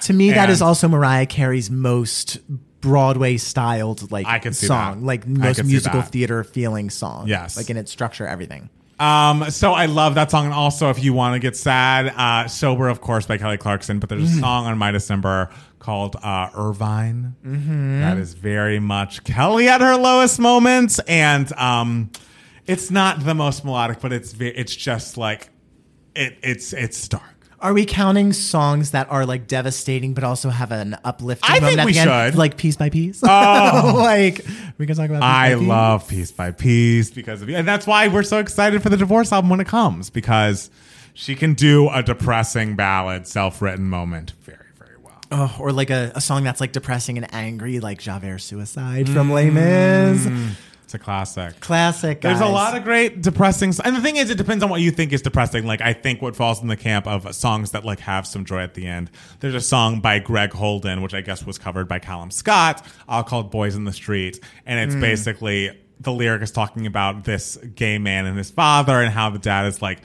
To 0.04 0.14
me, 0.14 0.30
that 0.32 0.44
And- 0.44 0.52
is 0.52 0.62
also 0.62 0.88
Mariah 0.88 1.26
Carey's 1.26 1.70
most 1.70 2.40
Broadway 2.84 3.38
styled 3.38 4.12
like 4.12 4.28
I 4.28 4.40
could 4.40 4.56
see 4.56 4.68
song, 4.68 5.00
that. 5.00 5.06
like 5.06 5.26
most 5.26 5.56
could 5.56 5.66
see 5.66 5.72
musical 5.72 6.02
that. 6.02 6.12
theater 6.12 6.44
feeling 6.44 6.90
song. 6.90 7.28
Yes. 7.28 7.56
like 7.58 7.70
in 7.70 7.78
its 7.78 7.90
structure, 7.92 8.28
everything. 8.28 8.70
Um, 9.00 9.50
so 9.50 9.72
I 9.72 9.88
love 9.88 10.16
that 10.16 10.30
song. 10.30 10.46
And 10.46 10.54
also, 10.54 10.90
if 10.90 11.04
you 11.04 11.14
want 11.14 11.34
to 11.36 11.40
get 11.40 11.56
sad, 11.58 12.08
uh, 12.16 12.48
Sober, 12.48 12.90
of 12.90 13.02
course, 13.02 13.26
by 13.26 13.38
Kelly 13.38 13.58
Clarkson. 13.58 14.00
But 14.00 14.10
there's 14.10 14.36
a 14.36 14.40
song 14.40 14.66
on 14.66 14.78
My 14.78 14.92
December 14.92 15.50
called 15.80 16.16
uh, 16.22 16.50
Irvine 16.56 17.36
that 18.02 18.18
is 18.18 18.34
very 18.34 18.80
much 18.80 19.24
Kelly 19.24 19.68
at 19.68 19.82
her 19.82 19.96
lowest 19.96 20.40
moments. 20.40 21.00
And 21.00 21.52
um, 21.54 22.12
it's 22.68 22.92
not 22.92 23.24
the 23.24 23.34
most 23.34 23.66
melodic, 23.66 24.00
but 24.02 24.14
it's 24.14 24.34
ve- 24.34 24.48
it's 24.50 24.76
just 24.76 25.18
like 25.18 25.50
it, 26.16 26.38
it's 26.44 26.74
it's 26.74 27.08
dark. 27.08 27.24
Are 27.64 27.74
we 27.74 27.86
counting 27.86 28.34
songs 28.34 28.92
that 28.92 29.10
are 29.10 29.26
like 29.26 29.48
devastating 29.48 30.14
but 30.14 30.24
also 30.26 30.50
have 30.50 30.72
an 30.74 30.98
uplifting 31.06 31.50
I 31.50 31.60
moment 31.62 31.70
think 31.70 31.80
at 31.80 31.86
we 31.86 31.94
the 31.94 32.00
end? 32.00 32.34
should. 32.34 32.38
like 32.38 32.58
piece 32.58 32.76
by 32.76 32.90
piece? 32.90 33.22
Oh. 33.24 33.94
like 33.98 34.46
we 34.78 34.86
can 34.86 34.96
talk 34.98 35.10
about. 35.10 35.24
I 35.24 35.56
piece? 35.56 35.68
love 35.68 36.08
Piece 36.08 36.32
by 36.32 36.52
Piece 36.52 37.10
because 37.10 37.42
of 37.42 37.48
you. 37.50 37.56
And 37.56 37.66
that's 37.68 37.88
why 37.88 38.10
we're 38.10 38.24
so 38.24 38.38
excited 38.40 38.84
for 38.84 38.90
the 38.90 38.98
divorce 38.98 39.32
album 39.32 39.50
when 39.50 39.62
it 39.62 39.68
comes 39.68 40.10
because 40.10 40.70
she 41.14 41.36
can 41.36 41.54
do 41.54 41.90
a 41.90 42.04
depressing 42.04 42.76
ballad, 42.76 43.28
self 43.28 43.62
written 43.62 43.86
moment 43.86 44.34
very, 44.42 44.58
very 44.78 44.98
well. 45.02 45.22
Oh, 45.32 45.56
or 45.60 45.72
like 45.72 45.90
a, 45.90 46.12
a 46.16 46.22
song 46.22 46.44
that's 46.44 46.60
like 46.60 46.74
depressing 46.74 47.18
and 47.18 47.34
angry, 47.34 47.80
like 47.80 48.00
Javert 48.00 48.40
Suicide 48.40 49.10
from 49.10 49.32
Les 49.32 49.50
Mis. 49.50 50.26
Mm. 50.26 50.50
It's 50.84 50.94
a 50.94 51.00
classic. 51.00 51.60
Classic. 51.60 52.22
There's 52.22 52.40
a 52.40 52.46
lot 52.46 52.78
of 52.78 52.84
great 52.84 53.22
depressing, 53.22 53.74
and 53.84 53.96
the 53.96 54.02
thing 54.02 54.18
is, 54.18 54.30
it 54.30 54.38
depends 54.38 54.64
on 54.64 54.70
what 54.70 54.82
you 54.82 54.92
think 54.92 55.14
is 55.14 55.22
depressing. 55.22 55.66
Like, 55.66 55.82
I 55.82 55.94
think 55.94 56.22
what 56.22 56.36
falls 56.36 56.62
in 56.62 56.68
the 56.68 56.78
camp 56.78 57.08
of 57.08 57.34
songs 57.34 57.72
that 57.72 57.86
like 57.86 58.00
have 58.02 58.28
some 58.28 58.46
joy 58.46 58.60
at 58.60 58.74
the 58.74 58.86
end. 58.86 59.10
There's 59.40 59.56
a 59.56 59.62
song 59.62 60.02
by 60.02 60.20
Greg 60.20 60.54
Holden, 60.54 61.02
which 61.02 61.14
I 61.14 61.22
guess 61.22 61.46
was 61.46 61.58
covered 61.58 61.88
by 61.88 62.00
Callum 62.00 62.32
Scott, 62.32 62.86
uh, 63.08 63.24
called 63.24 63.50
"Boys 63.50 63.76
in 63.76 63.86
the 63.86 63.94
Street," 63.94 64.40
and 64.66 64.80
it's 64.80 65.00
basically 65.00 65.80
the 66.00 66.12
lyric 66.12 66.42
is 66.42 66.52
talking 66.52 66.86
about 66.86 67.24
this 67.24 67.58
gay 67.76 67.98
man 67.98 68.26
and 68.26 68.38
his 68.38 68.52
father, 68.52 69.02
and 69.02 69.12
how 69.12 69.30
the 69.30 69.40
dad 69.40 69.66
is 69.68 69.82
like. 69.82 70.00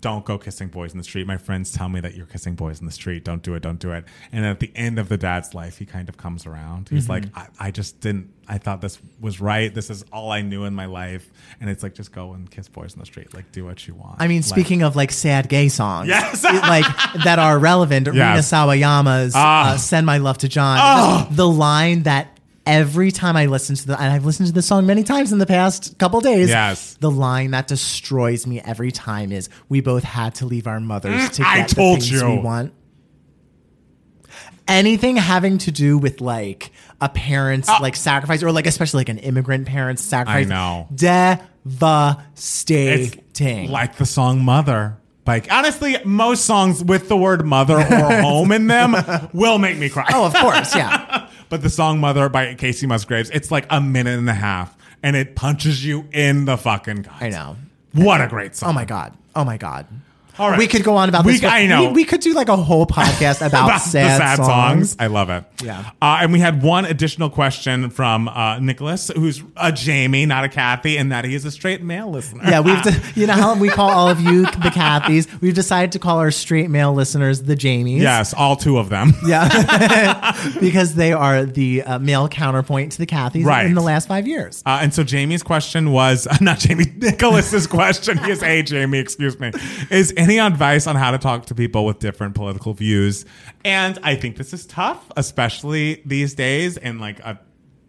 Don't 0.00 0.24
go 0.24 0.38
kissing 0.38 0.68
boys 0.68 0.92
in 0.92 0.98
the 0.98 1.04
street. 1.04 1.26
My 1.26 1.38
friends 1.38 1.72
tell 1.72 1.88
me 1.88 1.98
that 2.00 2.14
you're 2.14 2.26
kissing 2.26 2.54
boys 2.54 2.78
in 2.78 2.86
the 2.86 2.92
street. 2.92 3.24
Don't 3.24 3.42
do 3.42 3.54
it. 3.54 3.60
Don't 3.62 3.80
do 3.80 3.90
it. 3.92 4.04
And 4.30 4.44
at 4.46 4.60
the 4.60 4.70
end 4.76 4.98
of 4.98 5.08
the 5.08 5.16
dad's 5.16 5.54
life, 5.54 5.78
he 5.78 5.86
kind 5.86 6.08
of 6.08 6.16
comes 6.16 6.46
around. 6.46 6.88
He's 6.88 7.08
Mm-hmm. 7.08 7.34
like, 7.34 7.50
I, 7.60 7.66
I 7.68 7.70
just 7.72 8.00
didn't. 8.00 8.32
I 8.46 8.58
thought 8.58 8.80
this 8.80 8.98
was 9.20 9.40
right. 9.40 9.74
This 9.74 9.90
is 9.90 10.04
all 10.12 10.30
I 10.30 10.40
knew 10.42 10.64
in 10.64 10.74
my 10.74 10.86
life. 10.86 11.28
And 11.60 11.68
it's 11.68 11.82
like, 11.82 11.94
just 11.94 12.12
go 12.12 12.32
and 12.32 12.48
kiss 12.50 12.68
boys 12.68 12.92
in 12.94 13.00
the 13.00 13.06
street. 13.06 13.34
Like, 13.34 13.50
do 13.52 13.64
what 13.64 13.86
you 13.88 13.94
want. 13.94 14.16
I 14.22 14.28
mean, 14.28 14.38
Like- 14.42 14.44
speaking 14.46 14.82
of 14.82 14.94
like 14.94 15.10
sad 15.10 15.48
gay 15.48 15.68
songs, 15.68 16.08
Yes. 16.08 16.44
it, 16.44 16.52
like 16.62 16.84
that 17.24 17.38
are 17.40 17.58
relevant. 17.58 18.06
Rina 18.06 18.18
Yes. 18.18 18.50
Sawayama's 18.52 19.32
Ah. 19.34 19.72
uh, 19.72 19.76
"Send 19.78 20.06
My 20.06 20.18
Love 20.18 20.38
to 20.38 20.48
John." 20.48 20.78
Ah. 20.80 21.26
The 21.30 21.48
line 21.48 22.04
that 22.04 22.37
every 22.68 23.10
time 23.10 23.36
I 23.36 23.46
listen 23.46 23.74
to 23.74 23.86
the, 23.88 24.00
and 24.00 24.12
I've 24.12 24.24
listened 24.24 24.46
to 24.46 24.52
the 24.52 24.62
song 24.62 24.86
many 24.86 25.02
times 25.02 25.32
in 25.32 25.38
the 25.38 25.46
past 25.46 25.98
couple 25.98 26.20
days. 26.20 26.50
Yes. 26.50 26.94
the 27.00 27.10
line 27.10 27.50
that 27.52 27.66
destroys 27.66 28.46
me 28.46 28.60
every 28.60 28.92
time 28.92 29.32
is, 29.32 29.48
"We 29.68 29.80
both 29.80 30.04
had 30.04 30.36
to 30.36 30.46
leave 30.46 30.68
our 30.68 30.78
mothers 30.78 31.30
to 31.30 31.42
Mm, 31.42 31.46
I 31.46 31.56
get 31.58 31.68
the 31.70 31.74
things 31.74 32.08
you. 32.10 32.24
we 32.28 32.38
want." 32.38 32.72
Anything 34.68 35.16
having 35.16 35.56
to 35.58 35.70
do 35.72 35.96
with 35.96 36.20
like 36.20 36.70
a 37.00 37.08
parent's 37.08 37.68
like 37.80 37.96
sacrifice, 37.96 38.42
or 38.42 38.52
like 38.52 38.66
especially 38.66 39.00
like 39.00 39.08
an 39.08 39.18
immigrant 39.18 39.66
parent's 39.66 40.02
sacrifice, 40.02 40.46
I 40.46 40.48
know. 40.48 40.88
devastating. 40.94 41.30
like 43.70 43.96
the 43.96 44.06
song 44.06 44.44
Mother. 44.44 44.96
Like, 45.26 45.52
honestly, 45.52 45.96
most 46.06 46.46
songs 46.46 46.82
with 46.82 47.08
the 47.10 47.16
word 47.16 47.44
mother 47.44 47.76
or 47.76 47.82
home 48.22 48.50
in 48.50 48.66
them 48.66 48.94
will 49.34 49.58
make 49.58 49.76
me 49.76 49.90
cry. 49.90 50.06
oh, 50.10 50.24
of 50.24 50.32
course, 50.34 50.74
yeah. 50.74 51.27
but 51.48 51.62
the 51.62 51.70
song 51.70 51.98
Mother 52.00 52.28
by 52.28 52.54
Kacey 52.54 52.86
Musgraves, 52.86 53.30
it's 53.30 53.50
like 53.50 53.66
a 53.70 53.80
minute 53.80 54.18
and 54.18 54.28
a 54.28 54.34
half 54.34 54.76
and 55.02 55.16
it 55.16 55.36
punches 55.36 55.84
you 55.84 56.06
in 56.12 56.44
the 56.44 56.56
fucking 56.56 57.02
gut. 57.02 57.14
I 57.20 57.28
know. 57.30 57.56
What 57.92 58.20
a 58.20 58.26
great 58.26 58.54
song. 58.56 58.70
Oh 58.70 58.72
my 58.72 58.84
god. 58.84 59.16
Oh 59.34 59.44
my 59.44 59.56
god. 59.56 59.86
All 60.38 60.50
right. 60.50 60.58
We 60.58 60.66
could 60.66 60.84
go 60.84 60.96
on 60.96 61.08
about 61.08 61.24
this. 61.24 61.40
but 61.40 61.50
I 61.52 61.66
know. 61.66 61.86
We, 61.88 61.92
we 61.92 62.04
could 62.04 62.20
do 62.20 62.32
like 62.34 62.48
a 62.48 62.56
whole 62.56 62.86
podcast 62.86 63.38
about, 63.46 63.64
about 63.68 63.80
sad, 63.80 64.04
the 64.20 64.24
sad 64.24 64.36
songs. 64.36 64.90
songs. 64.90 64.96
I 64.98 65.06
love 65.08 65.30
it. 65.30 65.44
Yeah. 65.62 65.90
Uh, 66.00 66.18
and 66.22 66.32
we 66.32 66.38
had 66.40 66.62
one 66.62 66.84
additional 66.84 67.30
question 67.30 67.90
from 67.90 68.28
uh, 68.28 68.58
Nicholas, 68.60 69.10
who's 69.14 69.42
a 69.56 69.72
Jamie, 69.72 70.26
not 70.26 70.44
a 70.44 70.48
Kathy, 70.48 70.96
and 70.96 71.10
that 71.12 71.24
he 71.24 71.34
is 71.34 71.44
a 71.44 71.50
straight 71.50 71.82
male 71.82 72.10
listener. 72.10 72.44
Yeah, 72.44 72.60
we've 72.60 72.82
de- 72.82 73.00
you 73.20 73.26
know 73.26 73.32
how 73.34 73.54
we 73.58 73.68
call 73.68 73.90
all 73.90 74.08
of 74.08 74.20
you 74.20 74.42
the 74.42 74.70
Kathys. 74.72 75.28
We've 75.40 75.54
decided 75.54 75.92
to 75.92 75.98
call 75.98 76.18
our 76.18 76.30
straight 76.30 76.70
male 76.70 76.92
listeners 76.92 77.42
the 77.42 77.56
Jamies. 77.56 78.00
yes, 78.00 78.32
all 78.34 78.56
two 78.56 78.78
of 78.78 78.88
them. 78.88 79.12
Yeah, 79.28 80.54
because 80.60 80.94
they 80.94 81.12
are 81.12 81.44
the 81.44 81.82
uh, 81.82 81.98
male 81.98 82.28
counterpoint 82.28 82.92
to 82.92 82.98
the 82.98 83.06
Kathys 83.06 83.44
Right. 83.44 83.66
in 83.66 83.74
the 83.74 83.80
last 83.82 84.08
five 84.08 84.26
years. 84.26 84.62
Uh, 84.64 84.78
and 84.82 84.92
so 84.94 85.04
Jamie's 85.04 85.42
question 85.42 85.92
was 85.92 86.26
not 86.40 86.58
Jamie 86.58 86.86
Nicholas's 86.96 87.66
question. 87.66 88.18
He 88.18 88.30
is 88.30 88.42
a 88.42 88.62
Jamie, 88.62 88.98
excuse 88.98 89.38
me. 89.38 89.52
Is 89.90 90.12
any 90.28 90.38
advice 90.38 90.86
on 90.86 90.96
how 90.96 91.10
to 91.10 91.18
talk 91.18 91.46
to 91.46 91.54
people 91.54 91.86
with 91.86 91.98
different 91.98 92.34
political 92.34 92.74
views? 92.74 93.24
And 93.64 93.98
I 94.02 94.14
think 94.14 94.36
this 94.36 94.52
is 94.52 94.66
tough, 94.66 95.10
especially 95.16 96.02
these 96.04 96.34
days 96.34 96.76
in 96.76 96.98
like 96.98 97.18
a 97.20 97.40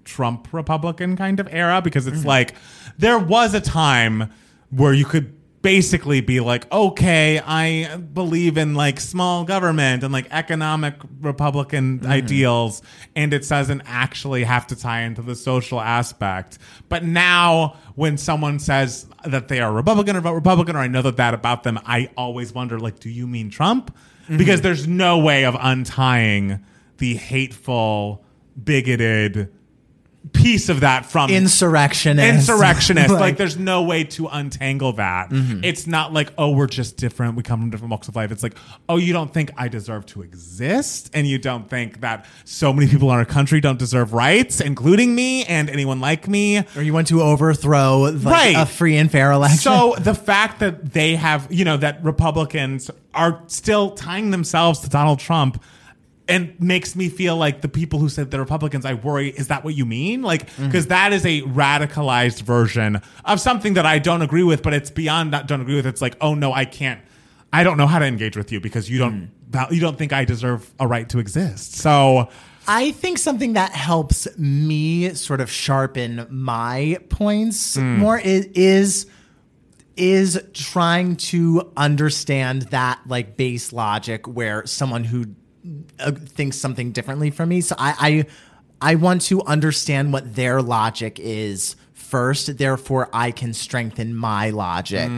Trump 0.05 0.53
Republican 0.53 1.15
kind 1.17 1.39
of 1.39 1.47
era, 1.51 1.81
because 1.81 2.07
it's 2.07 2.19
mm-hmm. 2.19 2.27
like 2.27 2.55
there 2.97 3.19
was 3.19 3.53
a 3.53 3.61
time 3.61 4.31
where 4.69 4.93
you 4.93 5.05
could 5.05 5.35
basically 5.61 6.21
be 6.21 6.39
like, 6.39 6.71
okay, 6.71 7.39
I 7.39 7.97
believe 7.97 8.57
in 8.57 8.75
like 8.75 8.99
small 8.99 9.43
government 9.43 10.03
and 10.03 10.13
like 10.13 10.27
economic 10.31 10.95
Republican 11.19 11.99
mm-hmm. 11.99 12.11
ideals, 12.11 12.81
and 13.15 13.33
it 13.33 13.47
doesn't 13.47 13.81
actually 13.85 14.43
have 14.43 14.67
to 14.67 14.75
tie 14.75 15.01
into 15.01 15.21
the 15.21 15.35
social 15.35 15.81
aspect. 15.81 16.57
But 16.87 17.03
now, 17.03 17.77
when 17.95 18.17
someone 18.17 18.59
says 18.59 19.07
that 19.25 19.47
they 19.47 19.59
are 19.59 19.71
Republican 19.71 20.15
or 20.15 20.21
vote 20.21 20.33
Republican, 20.33 20.75
or 20.75 20.79
I 20.79 20.87
know 20.87 21.01
that 21.01 21.17
that 21.17 21.33
about 21.33 21.63
them, 21.63 21.79
I 21.85 22.09
always 22.15 22.53
wonder, 22.53 22.79
like, 22.79 22.99
do 22.99 23.09
you 23.09 23.27
mean 23.27 23.49
Trump? 23.49 23.95
Mm-hmm. 24.23 24.37
Because 24.37 24.61
there's 24.61 24.87
no 24.87 25.17
way 25.17 25.45
of 25.45 25.57
untying 25.59 26.63
the 26.97 27.15
hateful, 27.15 28.23
bigoted 28.61 29.51
piece 30.33 30.67
of 30.69 30.81
that 30.81 31.05
from 31.05 31.29
Insurrectionist. 31.29 32.27
insurrectionist. 32.49 33.09
like, 33.11 33.19
Like- 33.19 33.37
there's 33.37 33.57
no 33.57 33.83
way 33.83 34.03
to 34.03 34.27
untangle 34.27 34.93
that. 34.93 35.29
Mm-hmm. 35.29 35.63
It's 35.63 35.87
not 35.87 36.11
like, 36.13 36.33
oh, 36.37 36.51
we're 36.51 36.67
just 36.67 36.97
different. 36.97 37.35
We 37.35 37.43
come 37.43 37.61
from 37.61 37.69
different 37.69 37.91
walks 37.91 38.07
of 38.09 38.15
life. 38.15 38.31
It's 38.31 38.43
like, 38.43 38.55
oh, 38.89 38.97
you 38.97 39.13
don't 39.13 39.33
think 39.33 39.51
I 39.57 39.69
deserve 39.69 40.05
to 40.07 40.21
exist, 40.21 41.09
and 41.13 41.25
you 41.25 41.37
don't 41.37 41.69
think 41.69 42.01
that 42.01 42.25
so 42.43 42.73
many 42.73 42.89
people 42.89 43.09
in 43.11 43.17
our 43.17 43.25
country 43.25 43.61
don't 43.61 43.79
deserve 43.79 44.13
rights, 44.13 44.59
including 44.61 45.15
me 45.15 45.45
and 45.45 45.69
anyone 45.69 45.99
like 46.01 46.27
me. 46.27 46.59
Or 46.75 46.81
you 46.81 46.93
want 46.93 47.07
to 47.07 47.21
overthrow 47.21 47.99
like, 48.01 48.23
Right. 48.25 48.55
a 48.57 48.65
free 48.65 48.97
and 48.97 49.09
fair 49.09 49.31
election. 49.31 49.59
So 49.59 49.95
the 49.99 50.13
fact 50.15 50.59
that 50.59 50.91
they 50.93 51.15
have, 51.15 51.47
you 51.49 51.63
know, 51.65 51.77
that 51.77 52.03
Republicans 52.03 52.91
are 53.13 53.41
still 53.47 53.91
tying 53.91 54.31
themselves 54.31 54.79
to 54.81 54.89
Donald 54.89 55.19
Trump 55.19 55.63
and 56.29 56.57
makes 56.59 56.95
me 56.95 57.09
feel 57.09 57.35
like 57.35 57.61
the 57.61 57.67
people 57.67 57.99
who 57.99 58.07
said 58.07 58.29
they're 58.29 58.39
Republicans, 58.39 58.85
I 58.85 58.93
worry, 58.93 59.29
is 59.29 59.47
that 59.47 59.63
what 59.63 59.73
you 59.73 59.85
mean? 59.85 60.21
Like, 60.21 60.49
mm-hmm. 60.51 60.67
because 60.67 60.85
is 60.85 61.25
a 61.25 61.41
radicalized 61.41 62.43
version 62.43 63.01
of 63.25 63.41
something 63.41 63.73
that 63.73 63.85
I 63.85 63.99
don't 63.99 64.21
agree 64.21 64.43
with, 64.43 64.61
but 64.61 64.73
it's 64.73 64.91
beyond 64.91 65.31
not 65.31 65.47
don't 65.47 65.61
agree 65.61 65.75
with. 65.75 65.87
It's 65.87 66.01
like, 66.01 66.15
oh 66.21 66.35
no, 66.35 66.53
I 66.53 66.65
can't, 66.65 67.01
I 67.51 67.63
don't 67.63 67.77
know 67.77 67.87
how 67.87 67.99
to 67.99 68.05
engage 68.05 68.37
with 68.37 68.51
you 68.51 68.59
because 68.59 68.89
you 68.89 68.99
don't, 68.99 69.31
mm. 69.51 69.71
you 69.71 69.81
don't 69.81 69.97
think 69.97 70.13
I 70.13 70.23
deserve 70.23 70.71
a 70.79 70.87
right 70.87 71.09
to 71.09 71.19
exist. 71.19 71.75
So, 71.75 72.29
I 72.67 72.91
think 72.91 73.17
something 73.17 73.53
that 73.53 73.71
helps 73.71 74.27
me 74.37 75.15
sort 75.15 75.41
of 75.41 75.49
sharpen 75.49 76.27
my 76.29 76.99
points 77.09 77.75
mm. 77.75 77.97
more 77.97 78.19
is, 78.19 78.45
is 78.53 79.07
is 79.99 80.41
trying 80.53 81.17
to 81.17 81.69
understand 81.75 82.61
that 82.63 83.01
like 83.05 83.35
base 83.35 83.73
logic 83.73 84.25
where 84.27 84.65
someone 84.65 85.03
who 85.03 85.25
uh, 85.99 86.11
thinks 86.11 86.57
something 86.57 86.91
differently 86.91 87.31
from 87.31 87.49
me. 87.49 87.61
So 87.61 87.75
I, 87.77 88.25
I 88.81 88.91
I 88.91 88.95
want 88.95 89.21
to 89.23 89.41
understand 89.43 90.13
what 90.13 90.35
their 90.35 90.61
logic 90.61 91.19
is 91.19 91.75
first. 91.93 92.57
Therefore, 92.57 93.09
I 93.13 93.31
can 93.31 93.53
strengthen 93.53 94.15
my 94.15 94.49
logic. 94.51 95.09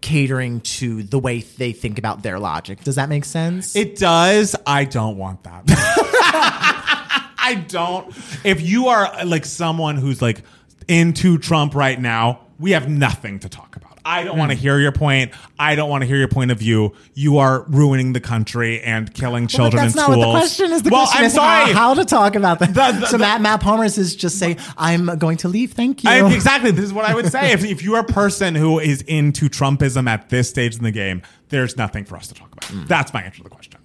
Catering 0.00 0.60
to 0.60 1.02
the 1.02 1.18
way 1.18 1.40
they 1.40 1.72
think 1.72 1.98
about 1.98 2.22
their 2.22 2.38
logic. 2.38 2.84
Does 2.84 2.96
that 2.96 3.08
make 3.08 3.24
sense? 3.24 3.74
It 3.74 3.96
does. 3.96 4.54
I 4.66 4.84
don't 4.84 5.16
want 5.16 5.42
that. 5.44 5.64
I 7.38 7.64
don't. 7.68 8.14
If 8.44 8.60
you 8.60 8.88
are 8.88 9.24
like 9.24 9.46
someone 9.46 9.96
who's 9.96 10.20
like 10.20 10.42
into 10.88 11.38
Trump 11.38 11.74
right 11.74 11.98
now, 11.98 12.40
we 12.58 12.72
have 12.72 12.86
nothing 12.88 13.38
to 13.40 13.48
talk 13.48 13.76
about. 13.76 13.93
I 14.06 14.22
don't 14.24 14.36
want 14.38 14.50
to 14.50 14.56
hear 14.56 14.78
your 14.78 14.92
point. 14.92 15.32
I 15.58 15.74
don't 15.74 15.88
want 15.88 16.02
to 16.02 16.06
hear 16.06 16.16
your 16.16 16.28
point 16.28 16.50
of 16.50 16.58
view. 16.58 16.92
You 17.14 17.38
are 17.38 17.62
ruining 17.68 18.12
the 18.12 18.20
country 18.20 18.80
and 18.82 19.12
killing 19.14 19.46
children 19.46 19.82
Well, 19.82 19.84
that's 19.84 19.94
in 19.94 19.96
not 19.98 20.04
schools. 20.12 20.18
what 20.26 20.32
the 20.32 20.38
question 20.38 20.72
is. 20.72 20.82
The 20.82 20.90
well, 20.90 21.06
question 21.06 21.20
I'm 21.20 21.26
is 21.26 21.32
sorry. 21.34 21.72
How, 21.72 21.78
how 21.88 21.94
to 21.94 22.04
talk 22.04 22.34
about 22.34 22.58
that. 22.58 22.74
The- 22.74 23.00
the- 23.00 23.06
so 23.06 23.12
the- 23.12 23.18
Matt, 23.18 23.40
Matt 23.40 23.60
Palmer's 23.60 23.96
is 23.96 24.14
just 24.14 24.38
say, 24.38 24.56
I'm 24.76 25.06
going 25.18 25.38
to 25.38 25.48
leave. 25.48 25.72
Thank 25.72 26.04
you. 26.04 26.10
I, 26.10 26.32
exactly. 26.34 26.70
This 26.70 26.84
is 26.84 26.92
what 26.92 27.04
I 27.06 27.14
would 27.14 27.30
say. 27.32 27.52
if, 27.52 27.64
if 27.64 27.82
you're 27.82 27.98
a 28.00 28.04
person 28.04 28.54
who 28.54 28.78
is 28.78 29.02
into 29.02 29.48
Trumpism 29.48 30.06
at 30.08 30.28
this 30.28 30.50
stage 30.50 30.76
in 30.76 30.82
the 30.84 30.90
game, 30.92 31.22
there's 31.48 31.76
nothing 31.76 32.04
for 32.04 32.16
us 32.16 32.28
to 32.28 32.34
talk 32.34 32.52
about. 32.52 32.64
Hmm. 32.64 32.84
That's 32.86 33.12
my 33.14 33.22
answer 33.22 33.38
to 33.38 33.44
the 33.44 33.50
question. 33.50 33.80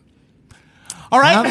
All 1.12 1.20
right. 1.20 1.46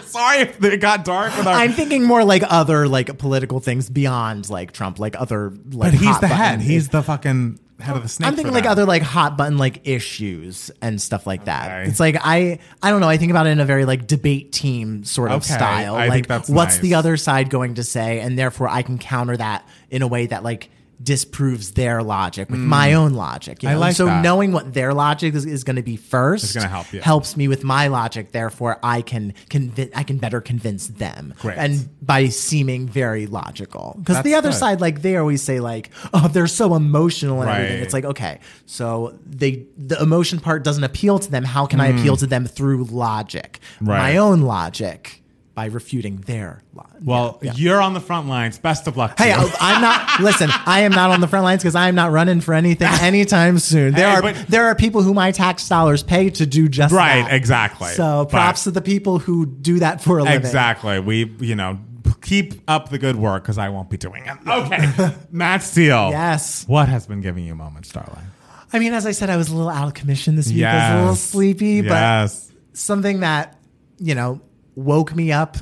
Sorry 0.04 0.38
if 0.42 0.62
it 0.62 0.80
got 0.80 1.04
dark 1.04 1.36
with 1.36 1.46
our. 1.46 1.54
I'm 1.54 1.72
thinking 1.72 2.04
more 2.04 2.24
like 2.24 2.42
other 2.46 2.88
like 2.88 3.18
political 3.18 3.60
things 3.60 3.90
beyond 3.90 4.48
like 4.48 4.72
Trump, 4.72 4.98
like 4.98 5.20
other 5.20 5.50
like 5.50 5.92
but 5.92 5.94
he's 5.94 6.06
hot 6.06 6.20
the 6.20 6.28
head. 6.28 6.60
He's 6.60 6.88
the 6.88 7.02
fucking 7.02 7.58
head 7.80 7.96
of 7.96 8.02
the 8.02 8.08
snake. 8.08 8.28
I'm 8.28 8.36
thinking 8.36 8.54
like 8.54 8.64
that. 8.64 8.70
other 8.70 8.84
like 8.86 9.02
hot 9.02 9.36
button 9.36 9.58
like 9.58 9.86
issues 9.86 10.70
and 10.80 11.00
stuff 11.02 11.26
like 11.26 11.44
that. 11.46 11.66
Okay. 11.80 11.90
It's 11.90 12.00
like 12.00 12.16
I 12.20 12.60
I 12.82 12.90
don't 12.90 13.00
know. 13.00 13.08
I 13.08 13.16
think 13.16 13.30
about 13.30 13.46
it 13.46 13.50
in 13.50 13.60
a 13.60 13.64
very 13.64 13.84
like 13.84 14.06
debate 14.06 14.52
team 14.52 15.04
sort 15.04 15.30
of 15.30 15.42
Okay, 15.42 15.54
style. 15.54 15.96
I 15.96 16.06
like 16.06 16.12
think 16.12 16.26
that's 16.28 16.48
what's 16.48 16.78
the 16.78 16.94
other 16.94 17.16
side 17.16 17.50
going 17.50 17.74
to 17.74 17.84
say, 17.84 18.20
and 18.20 18.38
therefore 18.38 18.68
I 18.68 18.82
can 18.82 18.98
counter 18.98 19.36
that 19.36 19.66
in 19.90 20.02
a 20.02 20.06
way 20.06 20.26
that 20.26 20.42
like 20.42 20.70
disproves 21.02 21.72
their 21.72 22.02
logic 22.02 22.48
with 22.50 22.60
my 22.60 22.94
own 22.94 23.14
logic. 23.14 23.62
you 23.62 23.68
Mm. 23.68 23.72
I 23.72 23.76
like 23.76 23.96
so 23.96 24.06
that. 24.06 24.22
knowing 24.22 24.52
what 24.52 24.72
their 24.72 24.94
logic 24.94 25.34
is, 25.34 25.44
is 25.44 25.64
going 25.64 25.76
to 25.76 25.82
be 25.82 25.96
first 25.96 26.54
gonna 26.54 26.68
help 26.68 26.92
you. 26.92 27.00
helps 27.00 27.36
me 27.36 27.48
with 27.48 27.64
my 27.64 27.88
logic. 27.88 28.32
Therefore, 28.32 28.78
I 28.82 29.02
can 29.02 29.34
convince 29.50 29.90
I 29.94 30.02
can 30.02 30.18
better 30.18 30.40
convince 30.40 30.88
them. 30.88 31.34
Great. 31.40 31.58
And 31.58 31.88
by 32.04 32.28
seeming 32.28 32.88
very 32.88 33.26
logical, 33.26 33.96
because 33.98 34.22
the 34.22 34.34
other 34.34 34.50
good. 34.50 34.56
side, 34.56 34.80
like 34.80 35.02
they 35.02 35.16
always 35.16 35.42
say, 35.42 35.60
like 35.60 35.90
oh 36.14 36.28
they're 36.28 36.46
so 36.46 36.74
emotional 36.74 37.42
and 37.42 37.50
everything. 37.50 37.82
It's 37.82 37.92
like 37.92 38.04
okay, 38.04 38.40
so 38.64 39.18
they 39.26 39.66
the 39.76 40.00
emotion 40.00 40.40
part 40.40 40.64
doesn't 40.64 40.84
appeal 40.84 41.18
to 41.18 41.30
them. 41.30 41.44
How 41.44 41.66
can 41.66 41.80
I 41.80 41.88
appeal 41.88 42.16
to 42.16 42.26
them 42.26 42.46
through 42.46 42.84
logic? 42.84 43.60
Right. 43.80 43.98
My 43.98 44.16
own 44.16 44.42
logic 44.42 45.22
by 45.56 45.64
refuting 45.64 46.18
their 46.18 46.62
logic. 46.74 46.92
Well, 47.02 47.38
you're 47.54 47.80
on 47.80 47.94
the 47.94 48.00
front 48.00 48.28
lines. 48.28 48.58
Best 48.58 48.86
of 48.86 48.98
luck. 48.98 49.16
To 49.16 49.22
Hey, 49.22 49.30
you. 49.30 49.50
I'm 49.58 49.80
not. 49.80 50.20
Listen, 50.20 50.50
I 50.52 50.80
am 50.82 50.92
not 50.92 51.10
on 51.10 51.22
the 51.22 51.26
front 51.26 51.44
lines 51.44 51.62
because 51.62 51.74
I 51.74 51.88
am 51.88 51.94
not 51.94 52.12
running 52.12 52.42
for 52.42 52.52
anything 52.52 52.86
anytime 53.00 53.58
soon. 53.58 53.94
There 53.94 54.06
Hey, 54.08 54.14
are 54.16 54.22
but- 54.22 54.36
there 54.48 54.66
are 54.66 54.74
people 54.74 55.00
who 55.00 55.14
my 55.14 55.32
tax 55.32 55.66
dollars 55.66 56.02
pay 56.02 56.28
to 56.28 56.44
do 56.44 56.68
just 56.68 56.92
Right, 56.94 57.22
that. 57.22 57.32
exactly. 57.32 57.88
So 57.88 58.24
But- 58.26 58.30
props 58.32 58.64
to 58.64 58.70
the 58.70 58.82
people 58.82 59.18
who 59.18 59.46
do 59.46 59.78
that 59.78 60.02
for 60.04 60.18
a 60.18 60.24
living. 60.24 60.38
Exactly. 60.38 61.00
We, 61.00 61.34
you 61.40 61.54
know, 61.56 61.78
keep 62.20 62.60
up 62.68 62.90
the 62.90 62.98
good 62.98 63.16
work 63.16 63.42
because 63.42 63.56
I 63.56 63.70
won't 63.70 63.88
be 63.88 63.96
doing 63.96 64.26
it. 64.26 64.36
Okay. 64.46 65.14
Matt 65.32 65.62
Steele. 65.62 66.10
Yes. 66.10 66.68
What 66.68 66.90
has 66.90 67.06
been 67.06 67.22
giving 67.22 67.46
you 67.46 67.54
moments, 67.54 67.90
darling? 67.90 68.26
I 68.74 68.78
mean, 68.78 68.92
as 68.92 69.06
I 69.06 69.12
said, 69.12 69.30
I 69.30 69.38
was 69.38 69.48
a 69.48 69.54
little 69.56 69.70
out 69.70 69.86
of 69.88 69.94
commission 69.94 70.36
this 70.36 70.52
week. 70.52 70.64
I 70.64 70.74
was 70.74 70.82
a 70.90 70.94
little 70.98 71.10
Yes. 71.12 71.20
sleepy, 71.22 71.80
but 71.80 71.88
Yes. 71.94 72.52
something 72.74 73.20
that 73.20 73.56
you 73.98 74.14
know 74.14 74.42
woke 74.76 75.14
me 75.16 75.32
up 75.32 75.56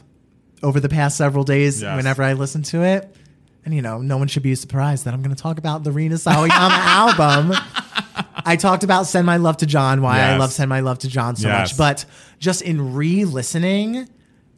over 0.63 0.81
the 0.81 0.89
past 0.91 1.17
several 1.17 1.45
days 1.45 1.81
Yes. 1.81 1.97
whenever 1.97 2.23
I 2.23 2.35
listen 2.35 2.63
to 2.65 2.83
it. 2.83 3.15
And 3.65 3.73
you 3.75 3.81
know, 3.81 3.99
no 4.03 4.19
one 4.19 4.29
should 4.29 4.43
be 4.43 4.55
surprised 4.55 5.07
that 5.07 5.15
I'm 5.15 5.23
going 5.23 5.35
to 5.35 5.41
talk 5.43 5.57
about 5.57 5.85
the 5.85 5.93
Rina 5.93 6.17
Sawayama 6.17 6.51
album. 6.51 7.57
I 8.45 8.57
talked 8.57 8.85
about 8.85 9.07
"Send 9.07 9.25
My 9.25 9.39
Love 9.39 9.57
to 9.59 9.67
John," 9.67 10.03
why 10.03 10.21
I 10.21 10.37
love 10.37 10.53
"Send 10.53 10.69
My 10.69 10.81
Love 10.81 10.99
to 10.99 11.09
John" 11.09 11.35
so 11.37 11.49
Yes. 11.49 11.71
much, 11.71 11.79
but 11.79 12.05
just 12.39 12.61
in 12.61 12.93
re-listening 12.95 14.07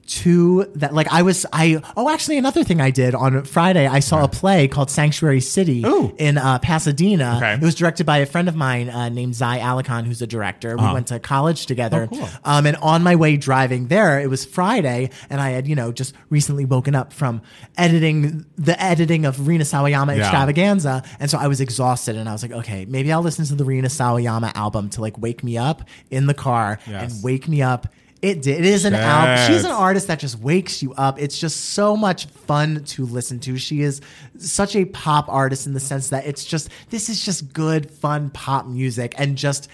to 0.07 0.65
that, 0.77 0.95
like 0.95 1.09
I 1.13 1.23
was, 1.23 1.45
I 1.53 1.83
oh, 1.97 2.09
actually, 2.09 2.39
another 2.39 2.63
thing 2.65 2.81
I 2.81 2.91
did 2.91 3.15
on 3.15 3.45
Friday, 3.45 3.87
I 3.87 4.01
saw 4.01 4.23
a 4.25 4.29
play 4.29 4.69
called 4.69 4.91
"Sanctuary 4.91 5.41
City" 5.41 5.85
Ooh. 5.85 6.15
in 6.19 6.39
uh, 6.39 6.59
Pasadena. 6.61 7.35
Okay. 7.39 7.55
It 7.55 7.61
was 7.61 7.75
directed 7.75 8.07
by 8.07 8.19
a 8.19 8.27
friend 8.27 8.49
of 8.49 8.55
mine 8.57 8.89
uh, 8.89 9.09
named 9.09 9.35
Zai 9.35 9.59
Alikhan, 9.59 10.05
who's 10.07 10.23
a 10.23 10.27
director. 10.27 10.77
We 10.77 10.85
went 10.93 11.09
to 11.09 11.19
college 11.19 11.67
together. 11.67 12.09
Oh, 12.11 12.17
cool. 12.17 12.29
Um, 12.45 12.67
and 12.67 12.77
on 12.79 13.03
my 13.03 13.17
way 13.17 13.37
driving 13.37 13.89
there, 13.89 14.21
it 14.21 14.29
was 14.31 14.45
Friday, 14.45 15.11
and 15.29 15.41
I 15.41 15.51
had, 15.51 15.67
you 15.67 15.75
know, 15.75 15.93
just 15.93 16.15
recently 16.31 16.65
woken 16.65 16.95
up 16.95 17.13
from 17.13 17.43
editing 17.77 18.47
the 18.57 18.81
editing 18.83 19.25
of 19.25 19.47
Rina 19.47 19.65
Sawayama 19.65 20.17
Yeah. 20.17 20.23
Extravaganza. 20.23 21.03
And 21.21 21.31
so 21.31 21.39
I 21.39 21.49
was 21.49 21.61
exhausted, 21.61 22.17
and 22.17 22.29
I 22.29 22.33
was 22.33 22.43
like, 22.43 22.53
okay, 22.53 22.85
maybe 22.87 23.13
I'll 23.13 23.23
listen 23.23 23.45
to 23.47 23.55
the 23.55 23.65
Rina 23.65 23.89
Sawayama 23.89 24.53
album 24.55 24.89
to 24.91 25.01
like 25.01 25.19
wake 25.19 25.43
me 25.45 25.59
up 25.59 25.89
in 26.11 26.27
the 26.27 26.35
car 26.35 26.79
Yes. 26.87 27.13
and 27.15 27.23
wake 27.25 27.49
me 27.49 27.63
up. 27.63 27.89
It 28.23 28.43
did. 28.43 28.61
It 28.61 28.65
is 28.65 28.85
an 28.85 28.95
album. 28.95 29.47
She's 29.47 29.65
an 29.65 29.71
artist 29.73 30.07
that 30.09 30.19
just 30.19 30.39
wakes 30.39 30.83
you 30.83 30.95
up. 30.95 31.21
It's 31.21 31.39
just 31.39 31.71
so 31.75 31.97
much 31.97 32.27
fun 32.27 32.83
to 32.85 33.05
listen 33.05 33.39
to. 33.41 33.59
She 33.59 33.83
is 33.83 34.01
such 34.39 34.75
a 34.75 34.85
pop 34.87 35.29
artist 35.29 35.67
in 35.67 35.75
the 35.75 35.81
sense 35.81 36.09
that 36.09 36.27
it's 36.27 36.45
just 36.45 36.71
this 36.91 37.09
is 37.09 37.25
just 37.25 37.53
good, 37.53 37.91
fun 37.91 38.31
pop 38.31 38.67
music, 38.67 39.15
and 39.19 39.37
just 39.37 39.69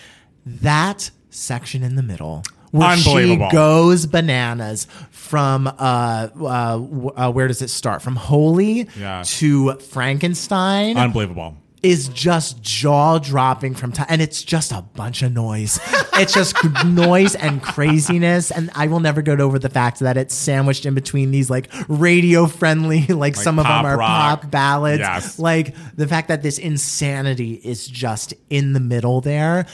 that 0.44 1.10
section 1.30 1.82
in 1.82 1.94
the 1.96 2.02
middle. 2.02 2.42
Where 2.72 2.96
she 2.96 3.36
goes 3.52 4.06
bananas 4.06 4.86
from 5.10 5.66
uh, 5.66 5.72
uh, 5.78 6.32
uh, 6.44 7.30
where 7.30 7.46
does 7.46 7.60
it 7.60 7.68
start? 7.68 8.00
From 8.00 8.16
Holy 8.16 8.88
Yeah. 8.98 9.22
to 9.26 9.74
Frankenstein 9.74 10.96
Unbelievable. 10.96 11.56
Is 11.82 12.08
just 12.08 12.62
jaw 12.62 13.18
dropping 13.18 13.74
from 13.74 13.92
time, 13.92 14.06
and 14.08 14.22
it's 14.22 14.42
just 14.42 14.70
a 14.72 14.82
bunch 14.82 15.22
of 15.22 15.32
noise. 15.32 15.80
it's 16.14 16.32
just 16.32 16.56
noise 16.84 17.34
and 17.34 17.62
craziness, 17.62 18.50
and 18.50 18.70
I 18.74 18.86
will 18.86 19.00
never 19.00 19.22
get 19.22 19.40
over 19.40 19.58
the 19.58 19.68
fact 19.68 19.98
that 20.00 20.16
it's 20.16 20.34
sandwiched 20.34 20.86
in 20.86 20.94
between 20.94 21.30
these 21.30 21.50
like 21.50 21.68
radio 21.88 22.46
friendly, 22.46 23.06
like, 23.08 23.34
some 23.36 23.58
of 23.58 23.66
them 23.66 23.84
are 23.84 23.98
rock. 23.98 24.42
pop 24.42 24.50
ballads. 24.50 25.00
Yes. 25.00 25.38
Like 25.38 25.74
the 25.96 26.06
fact 26.06 26.28
that 26.28 26.42
this 26.42 26.58
insanity 26.58 27.54
is 27.64 27.86
just 27.86 28.34
in 28.48 28.72
the 28.72 28.80
middle 28.80 29.20
there. 29.20 29.66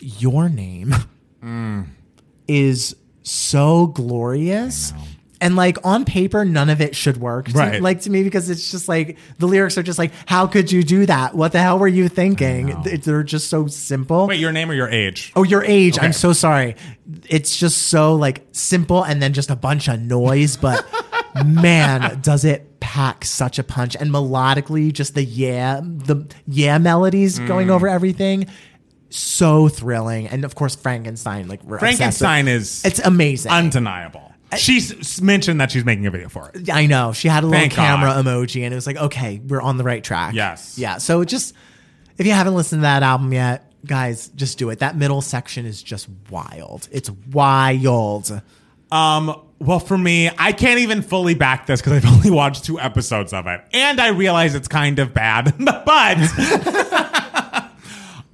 Your 0.00 0.50
name 0.50 0.94
is 2.46 2.94
so 3.22 3.86
glorious. 3.86 4.92
And 5.40 5.56
like 5.56 5.76
on 5.84 6.04
paper, 6.04 6.44
none 6.44 6.70
of 6.70 6.80
it 6.80 6.94
should 6.96 7.16
work. 7.18 7.46
to- 7.48 7.58
Right. 7.58 7.82
like 7.82 8.00
to 8.02 8.10
me, 8.10 8.22
because 8.22 8.48
it's 8.48 8.70
just 8.70 8.88
like 8.88 9.18
the 9.38 9.46
lyrics 9.46 9.76
are 9.76 9.82
just 9.82 9.98
like, 9.98 10.12
how 10.26 10.46
could 10.46 10.70
you 10.72 10.82
do 10.82 11.04
that? 11.06 11.34
What 11.34 11.52
the 11.52 11.60
hell 11.60 11.78
were 11.78 11.88
you 11.88 12.08
thinking? 12.08 12.74
They're 13.02 13.22
just 13.24 13.48
so 13.48 13.66
simple. 13.66 14.26
Wait, 14.28 14.38
your 14.40 14.52
name 14.52 14.70
or 14.70 14.74
your 14.74 14.88
age? 14.88 15.32
Oh, 15.36 15.42
your 15.42 15.64
age. 15.64 15.98
Okay. 15.98 16.06
I'm 16.06 16.12
so 16.12 16.32
sorry. 16.32 16.76
It's 17.28 17.56
just 17.58 17.88
so 17.88 18.14
like 18.14 18.46
simple 18.52 19.02
and 19.02 19.20
then 19.20 19.32
just 19.32 19.50
a 19.50 19.56
bunch 19.56 19.88
of 19.88 20.00
noise, 20.00 20.56
but 20.56 20.86
man, 21.44 22.20
does 22.20 22.44
it 22.44 22.80
pack 22.80 23.24
such 23.24 23.58
a 23.58 23.64
punch 23.64 23.96
and 23.98 24.10
melodically 24.10 24.92
just 24.92 25.14
the 25.14 25.24
yeah, 25.24 25.80
the 25.82 26.26
yeah 26.46 26.78
melodies 26.78 27.38
going 27.40 27.68
Mm. 27.68 27.72
over 27.72 27.88
everything. 27.88 28.46
So 29.10 29.68
thrilling. 29.68 30.26
And 30.28 30.44
of 30.44 30.54
course 30.54 30.74
Frankenstein 30.76 31.48
like 31.48 31.66
Frankenstein 31.68 32.48
is 32.48 32.84
It's 32.84 32.98
amazing. 33.00 33.52
undeniable. 33.52 34.32
She's 34.58 35.20
mentioned 35.20 35.60
that 35.60 35.70
she's 35.70 35.84
making 35.84 36.06
a 36.06 36.10
video 36.10 36.28
for 36.28 36.50
it. 36.54 36.70
I 36.70 36.86
know. 36.86 37.12
She 37.12 37.28
had 37.28 37.44
a 37.44 37.46
little 37.46 37.60
Thank 37.60 37.72
camera 37.72 38.10
God. 38.10 38.24
emoji 38.24 38.62
and 38.62 38.72
it 38.72 38.76
was 38.76 38.86
like, 38.86 38.96
okay, 38.96 39.40
we're 39.46 39.60
on 39.62 39.76
the 39.76 39.84
right 39.84 40.02
track. 40.02 40.34
Yes. 40.34 40.78
Yeah. 40.78 40.98
So 40.98 41.24
just 41.24 41.54
if 42.18 42.26
you 42.26 42.32
haven't 42.32 42.54
listened 42.54 42.80
to 42.80 42.84
that 42.84 43.02
album 43.02 43.32
yet, 43.32 43.72
guys, 43.84 44.28
just 44.28 44.58
do 44.58 44.70
it. 44.70 44.78
That 44.80 44.96
middle 44.96 45.20
section 45.22 45.66
is 45.66 45.82
just 45.82 46.08
wild. 46.30 46.88
It's 46.92 47.10
wild. 47.32 48.40
Um, 48.90 49.40
well, 49.58 49.80
for 49.80 49.96
me, 49.96 50.30
I 50.38 50.52
can't 50.52 50.80
even 50.80 51.02
fully 51.02 51.34
back 51.34 51.66
this 51.66 51.80
because 51.80 52.04
I've 52.04 52.06
only 52.12 52.30
watched 52.30 52.64
two 52.64 52.78
episodes 52.78 53.32
of 53.32 53.46
it, 53.46 53.60
and 53.72 54.00
I 54.00 54.08
realize 54.08 54.54
it's 54.54 54.68
kind 54.68 54.98
of 54.98 55.14
bad. 55.14 55.54
but 55.58 55.84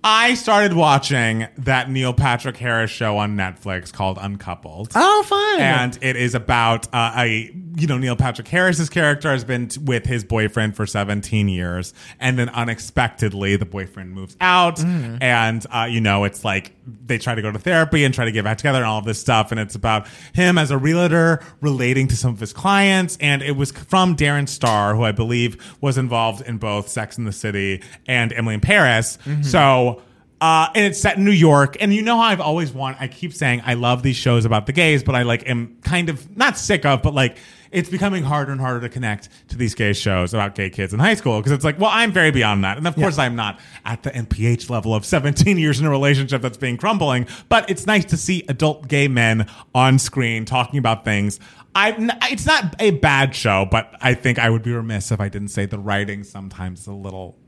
I 0.03 0.35
started 0.35 0.73
watching 0.73 1.47
that 1.59 1.91
Neil 1.91 2.15
Patrick 2.15 2.57
Harris 2.57 2.91
show 2.91 3.19
on 3.19 3.37
Netflix 3.37 3.93
called 3.93 4.19
Uncoupled. 4.21 4.93
Oh, 4.95 5.23
fun. 5.25 5.61
and 5.61 5.99
it 6.01 6.17
is 6.17 6.35
about 6.35 6.87
uh, 6.95 7.13
a 7.17 7.51
you 7.81 7.87
know 7.87 7.99
Neil 7.99 8.17
Patrick 8.17 8.47
Harris's 8.49 8.89
character 8.91 9.31
has 9.31 9.45
been 9.45 9.69
t- 9.69 9.81
with 9.81 10.07
his 10.07 10.23
boyfriend 10.25 10.77
for 10.77 10.87
17 10.87 11.49
years, 11.49 11.95
and 12.21 12.39
then 12.39 12.49
unexpectedly 12.51 13.57
the 13.57 13.65
boyfriend 13.67 14.13
moves 14.13 14.37
out, 14.41 14.77
Mm. 14.77 15.19
and 15.21 15.67
uh, 15.71 15.87
you 15.91 16.01
know 16.01 16.25
it's 16.25 16.45
like 16.45 16.73
they 17.07 17.19
try 17.19 17.35
to 17.35 17.43
go 17.43 17.51
to 17.53 17.59
therapy 17.59 18.05
and 18.05 18.13
try 18.15 18.25
to 18.25 18.33
get 18.33 18.45
back 18.45 18.59
together 18.59 18.79
and 18.79 18.87
all 18.87 18.99
of 18.99 19.05
this 19.05 19.21
stuff, 19.21 19.51
and 19.51 19.61
it's 19.61 19.75
about 19.75 20.07
him 20.33 20.59
as 20.59 20.71
a 20.71 20.79
realtor 20.79 21.41
relating 21.61 22.09
to 22.09 22.17
some 22.17 22.33
of 22.33 22.41
his 22.41 22.53
clients, 22.53 23.17
and 23.21 23.43
it 23.43 23.53
was 23.57 23.71
from 23.73 24.17
Darren 24.17 24.49
Star, 24.49 24.95
who 24.95 25.03
I 25.05 25.13
believe 25.13 25.57
was 25.81 25.99
involved 25.99 26.43
in 26.47 26.59
both 26.59 26.89
Sex 26.89 27.19
and 27.19 27.27
the 27.27 27.33
City 27.33 27.83
and 28.07 28.33
Emily 28.33 28.55
in 28.55 28.61
Paris, 28.61 29.19
Mm-hmm. 29.25 29.43
so. 29.43 30.03
Uh, 30.43 30.69
and 30.75 30.87
it's 30.87 30.99
set 30.99 31.19
in 31.19 31.25
New 31.27 31.31
York, 31.33 31.77
and 31.81 31.93
you 31.93 32.01
know 32.01 32.17
how 32.17 32.23
I've 32.23 32.41
always 32.41 32.73
want. 32.73 32.97
I 32.99 33.09
keep 33.09 33.35
saying 33.35 33.61
I 33.67 33.75
love 33.75 34.03
these 34.03 34.17
shows 34.17 34.47
about 34.47 34.65
the 34.65 34.73
gays, 34.73 35.03
but 35.03 35.15
I 35.15 35.21
like 35.25 35.47
am 35.47 35.77
kind 35.83 36.09
of 36.09 36.35
not 36.35 36.57
sick 36.57 36.87
of, 36.87 37.03
but 37.03 37.13
like 37.13 37.37
it's 37.73 37.89
becoming 37.89 38.25
harder 38.25 38.53
and 38.53 38.61
harder 38.61 38.81
to 38.81 38.89
connect 38.89 39.29
to 39.49 39.57
these 39.57 39.75
gay 39.75 39.93
shows 39.93 40.35
about 40.35 40.55
gay 40.55 40.71
kids 40.71 40.93
in 40.93 41.01
high 41.01 41.15
school 41.15 41.39
because 41.39 41.53
it's 41.53 41.65
like, 41.65 41.79
well, 41.79 41.91
I'm 41.93 42.13
very 42.13 42.31
beyond 42.31 42.65
that, 42.65 42.79
and 42.79 42.87
of 42.87 42.95
course 42.95 43.19
I'm 43.19 43.37
not 43.37 43.61
at 43.85 44.03
the 44.03 44.11
NPH 44.11 44.71
level 44.71 44.95
of 44.95 45.05
17 45.05 45.59
years 45.59 45.81
in 45.81 45.87
a 45.87 45.91
relationship 45.91 46.43
that's 46.43 46.59
being 46.59 46.77
crumbling. 46.77 47.27
But 47.49 47.71
it's 47.71 47.87
nice 47.87 48.05
to 48.07 48.17
see 48.17 48.45
adult 48.49 48.89
gay 48.89 49.09
men 49.09 49.49
on 49.75 49.99
screen 49.99 50.45
talking 50.45 50.79
about 50.79 51.05
things. 51.05 51.39
I, 51.75 51.95
it's 52.31 52.47
not 52.47 52.75
a 52.81 52.91
bad 52.91 53.35
show, 53.35 53.67
but 53.71 53.95
I 54.01 54.15
think 54.15 54.39
I 54.39 54.51
would 54.51 54.63
be 54.63 54.73
remiss 54.73 55.13
if 55.13 55.21
I 55.21 55.29
didn't 55.29 55.49
say 55.49 55.67
the 55.67 55.79
writing 55.79 56.25
sometimes 56.25 56.81
is 56.81 56.87
a 56.89 56.93
little 56.93 57.39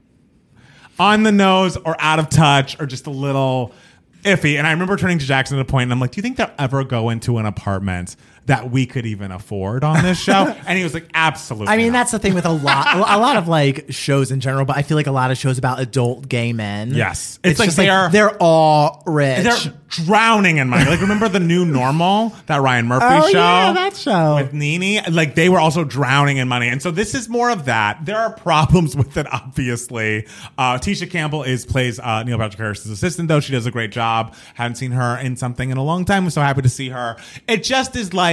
on 0.98 1.24
the 1.24 1.32
nose 1.32 1.76
or 1.76 1.96
out 1.98 2.20
of 2.20 2.28
touch 2.28 2.80
or 2.80 2.86
just 2.86 3.08
a 3.08 3.10
little 3.10 3.72
iffy. 4.22 4.56
And 4.56 4.66
I 4.66 4.70
remember 4.70 4.96
turning 4.96 5.18
to 5.18 5.26
Jackson 5.26 5.58
at 5.58 5.62
a 5.62 5.64
point 5.64 5.84
and 5.84 5.92
I'm 5.92 5.98
like, 5.98 6.12
do 6.12 6.18
you 6.18 6.22
think 6.22 6.36
they'll 6.36 6.52
ever 6.58 6.84
go 6.84 7.10
into 7.10 7.38
an 7.38 7.46
apartment 7.46 8.14
that 8.46 8.70
we 8.70 8.86
could 8.86 9.06
even 9.06 9.30
afford 9.30 9.84
on 9.84 10.02
this 10.02 10.18
show. 10.18 10.32
and 10.66 10.76
he 10.76 10.84
was 10.84 10.94
like, 10.94 11.08
absolutely. 11.14 11.68
I 11.68 11.76
mean, 11.76 11.92
not. 11.92 12.00
that's 12.00 12.12
the 12.12 12.18
thing 12.18 12.34
with 12.34 12.46
a 12.46 12.52
lot, 12.52 12.96
a 12.96 13.18
lot 13.18 13.36
of 13.36 13.48
like 13.48 13.86
shows 13.90 14.30
in 14.30 14.40
general. 14.40 14.64
But 14.64 14.76
I 14.76 14.82
feel 14.82 14.96
like 14.96 15.06
a 15.06 15.12
lot 15.12 15.30
of 15.30 15.38
shows 15.38 15.58
about 15.58 15.80
adult 15.80 16.28
gay 16.28 16.52
men. 16.52 16.92
Yes. 16.94 17.38
It's 17.44 17.52
it's, 17.52 17.60
like 17.60 17.70
they 17.76 17.88
like 17.88 17.92
are- 17.92 18.10
they're 18.10 18.36
all 18.42 19.02
rich. 19.06 19.44
They're 19.44 19.72
drowning 19.92 20.56
in 20.56 20.68
money. 20.68 20.88
Like, 20.88 21.02
remember 21.02 21.28
the 21.28 21.38
new 21.38 21.66
normal, 21.66 22.34
that 22.46 22.62
Ryan 22.62 22.86
Murphy 22.86 23.06
Oh, 23.08 23.28
show? 23.30 23.38
yeah, 23.38 23.72
that 23.74 23.94
show. 23.94 24.36
With 24.36 24.54
Nene? 24.54 25.02
Like, 25.12 25.34
they 25.34 25.50
were 25.50 25.60
also 25.60 25.84
drowning 25.84 26.38
in 26.38 26.48
money. 26.48 26.68
And 26.68 26.80
so 26.80 26.90
this 26.90 27.14
is 27.14 27.28
more 27.28 27.50
of 27.50 27.66
that. 27.66 28.04
There 28.06 28.16
are 28.16 28.32
problems 28.32 28.96
with 29.02 29.18
it, 29.18 29.26
obviously. 29.32 30.26
Uh, 30.56 30.78
Tisha 30.78 31.10
Campbell 31.10 31.42
is 31.42 31.66
plays 31.66 32.00
uh, 32.00 32.22
Neil 32.22 32.38
Patrick 32.38 32.58
Harris's 32.58 32.90
assistant, 32.90 33.28
though. 33.28 33.40
She 33.40 33.52
does 33.52 33.66
a 33.66 33.70
great 33.70 33.92
job. 33.92 34.34
Haven't 34.54 34.76
seen 34.76 34.92
her 34.92 35.18
in 35.18 35.36
something 35.36 35.68
in 35.68 35.76
a 35.76 35.84
long 35.84 36.06
time. 36.06 36.24
I'm 36.24 36.30
so 36.30 36.40
happy 36.40 36.62
to 36.62 36.70
see 36.70 36.88
her. 36.88 37.16
It 37.46 37.62
just 37.62 37.94
is 37.94 38.14
like, 38.14 38.31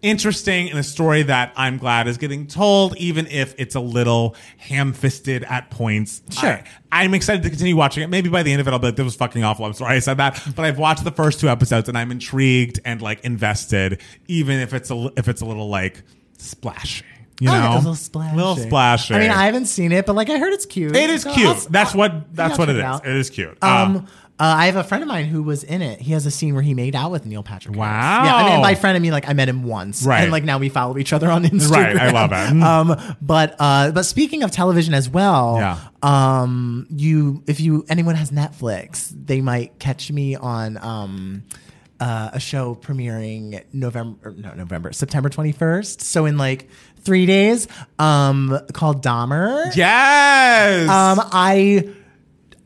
interesting 0.00 0.70
and 0.70 0.78
a 0.78 0.82
story 0.82 1.22
that 1.24 1.52
I'm 1.56 1.76
glad 1.76 2.06
is 2.06 2.18
getting 2.18 2.46
told, 2.46 2.96
even 2.98 3.26
if 3.26 3.54
it's 3.58 3.74
a 3.74 3.80
little 3.80 4.36
ham 4.56 4.92
fisted 4.92 5.42
at 5.44 5.70
points. 5.70 6.22
Sure. 6.30 6.62
I, 6.92 7.04
am 7.04 7.14
excited 7.14 7.42
to 7.42 7.50
continue 7.50 7.74
watching 7.76 8.02
it. 8.04 8.06
Maybe 8.08 8.28
by 8.28 8.42
the 8.44 8.52
end 8.52 8.60
of 8.60 8.68
it, 8.68 8.70
I'll 8.72 8.78
be 8.78 8.86
like, 8.86 8.96
that 8.96 9.04
was 9.04 9.16
fucking 9.16 9.42
awful. 9.42 9.64
I'm 9.64 9.72
sorry 9.72 9.96
I 9.96 9.98
said 9.98 10.18
that. 10.18 10.40
But 10.54 10.64
I've 10.64 10.78
watched 10.78 11.02
the 11.04 11.10
first 11.10 11.40
two 11.40 11.48
episodes 11.48 11.88
and 11.88 11.98
I'm 11.98 12.10
intrigued 12.12 12.78
and 12.84 13.02
like 13.02 13.24
invested, 13.24 14.00
even 14.28 14.60
if 14.60 14.72
it's 14.72 14.90
a, 14.90 15.10
if 15.16 15.26
it's 15.26 15.40
a 15.40 15.46
little 15.46 15.68
like 15.68 16.02
splashy. 16.38 17.04
You 17.40 17.50
Oh, 17.50 17.52
know, 17.52 17.74
a 17.74 17.76
little 17.78 17.94
splashy. 17.94 18.36
little 18.36 18.56
splashy. 18.56 19.14
I 19.14 19.18
mean, 19.20 19.30
I 19.30 19.46
haven't 19.46 19.66
seen 19.66 19.92
it, 19.92 20.06
but 20.06 20.14
like 20.16 20.28
I 20.28 20.38
heard 20.38 20.52
it's 20.52 20.66
cute. 20.66 20.94
it 20.96 21.08
is 21.10 21.22
So 21.22 21.32
cute. 21.34 21.46
I'll- 21.48 21.54
that's 21.70 21.92
I'll- 21.92 21.98
what 21.98 22.34
that's 22.34 22.52
I'll 22.54 22.58
what 22.66 22.68
it 22.68 22.76
is. 22.76 23.00
It 23.04 23.16
is 23.16 23.30
cute. 23.30 23.56
Um, 23.62 23.96
Uh, 23.96 24.00
uh, 24.40 24.54
I 24.58 24.66
have 24.66 24.76
a 24.76 24.84
friend 24.84 25.02
of 25.02 25.08
mine 25.08 25.24
who 25.26 25.42
was 25.42 25.64
in 25.64 25.82
it. 25.82 26.00
He 26.00 26.12
has 26.12 26.24
a 26.26 26.30
scene 26.30 26.54
where 26.54 26.62
he 26.62 26.72
made 26.74 26.94
out 26.94 27.10
with 27.10 27.26
Neil 27.26 27.42
Patrick. 27.42 27.74
Harris. 27.74 27.88
Wow. 27.90 28.24
Yeah, 28.24 28.34
I 28.36 28.50
mean, 28.50 28.62
by 28.62 28.74
friend 28.76 28.96
I 28.96 29.00
mean 29.00 29.12
like 29.12 29.28
I 29.28 29.32
met 29.32 29.48
him 29.48 29.64
once, 29.64 30.04
Right. 30.04 30.22
And 30.22 30.30
like 30.32 30.44
now 30.44 30.58
we 30.58 30.68
follow 30.68 30.96
each 30.98 31.12
other 31.12 31.30
on 31.30 31.42
Instagram. 31.44 31.94
Right, 31.94 31.96
I 31.96 32.10
love 32.10 32.30
it. 32.32 32.62
Um, 32.62 33.16
but 33.20 33.56
uh, 33.58 33.90
but 33.92 34.04
speaking 34.04 34.42
of 34.44 34.50
television 34.50 34.94
as 34.94 35.08
well, 35.08 35.56
Yeah. 35.58 35.78
Um, 36.02 36.86
you 36.90 37.42
if 37.46 37.60
you 37.60 37.84
anyone 37.88 38.14
has 38.14 38.30
Netflix, 38.30 39.12
they 39.26 39.40
might 39.40 39.78
catch 39.78 40.10
me 40.12 40.36
on 40.36 40.76
um. 40.78 41.42
Uh, 42.00 42.30
a 42.34 42.38
show 42.38 42.76
premiering 42.76 43.60
November, 43.72 44.32
no 44.38 44.54
November, 44.54 44.92
September 44.92 45.28
twenty 45.28 45.50
first. 45.50 46.00
So 46.00 46.26
in 46.26 46.38
like 46.38 46.68
three 47.00 47.26
days, 47.26 47.66
um, 47.98 48.56
called 48.72 49.02
Dahmer. 49.02 49.74
yes. 49.74 50.88
Um, 50.88 51.18
I 51.32 51.92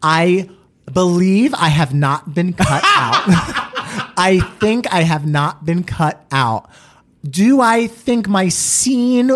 I 0.02 0.50
believe 0.92 1.54
I 1.54 1.68
have 1.68 1.94
not 1.94 2.34
been 2.34 2.52
cut 2.52 2.82
out. 2.84 3.24
I 4.16 4.40
think 4.60 4.92
I 4.92 5.02
have 5.02 5.26
not 5.26 5.64
been 5.64 5.84
cut 5.84 6.24
out. 6.30 6.70
Do 7.28 7.60
I 7.60 7.86
think 7.86 8.28
my 8.28 8.48
scene 8.48 9.30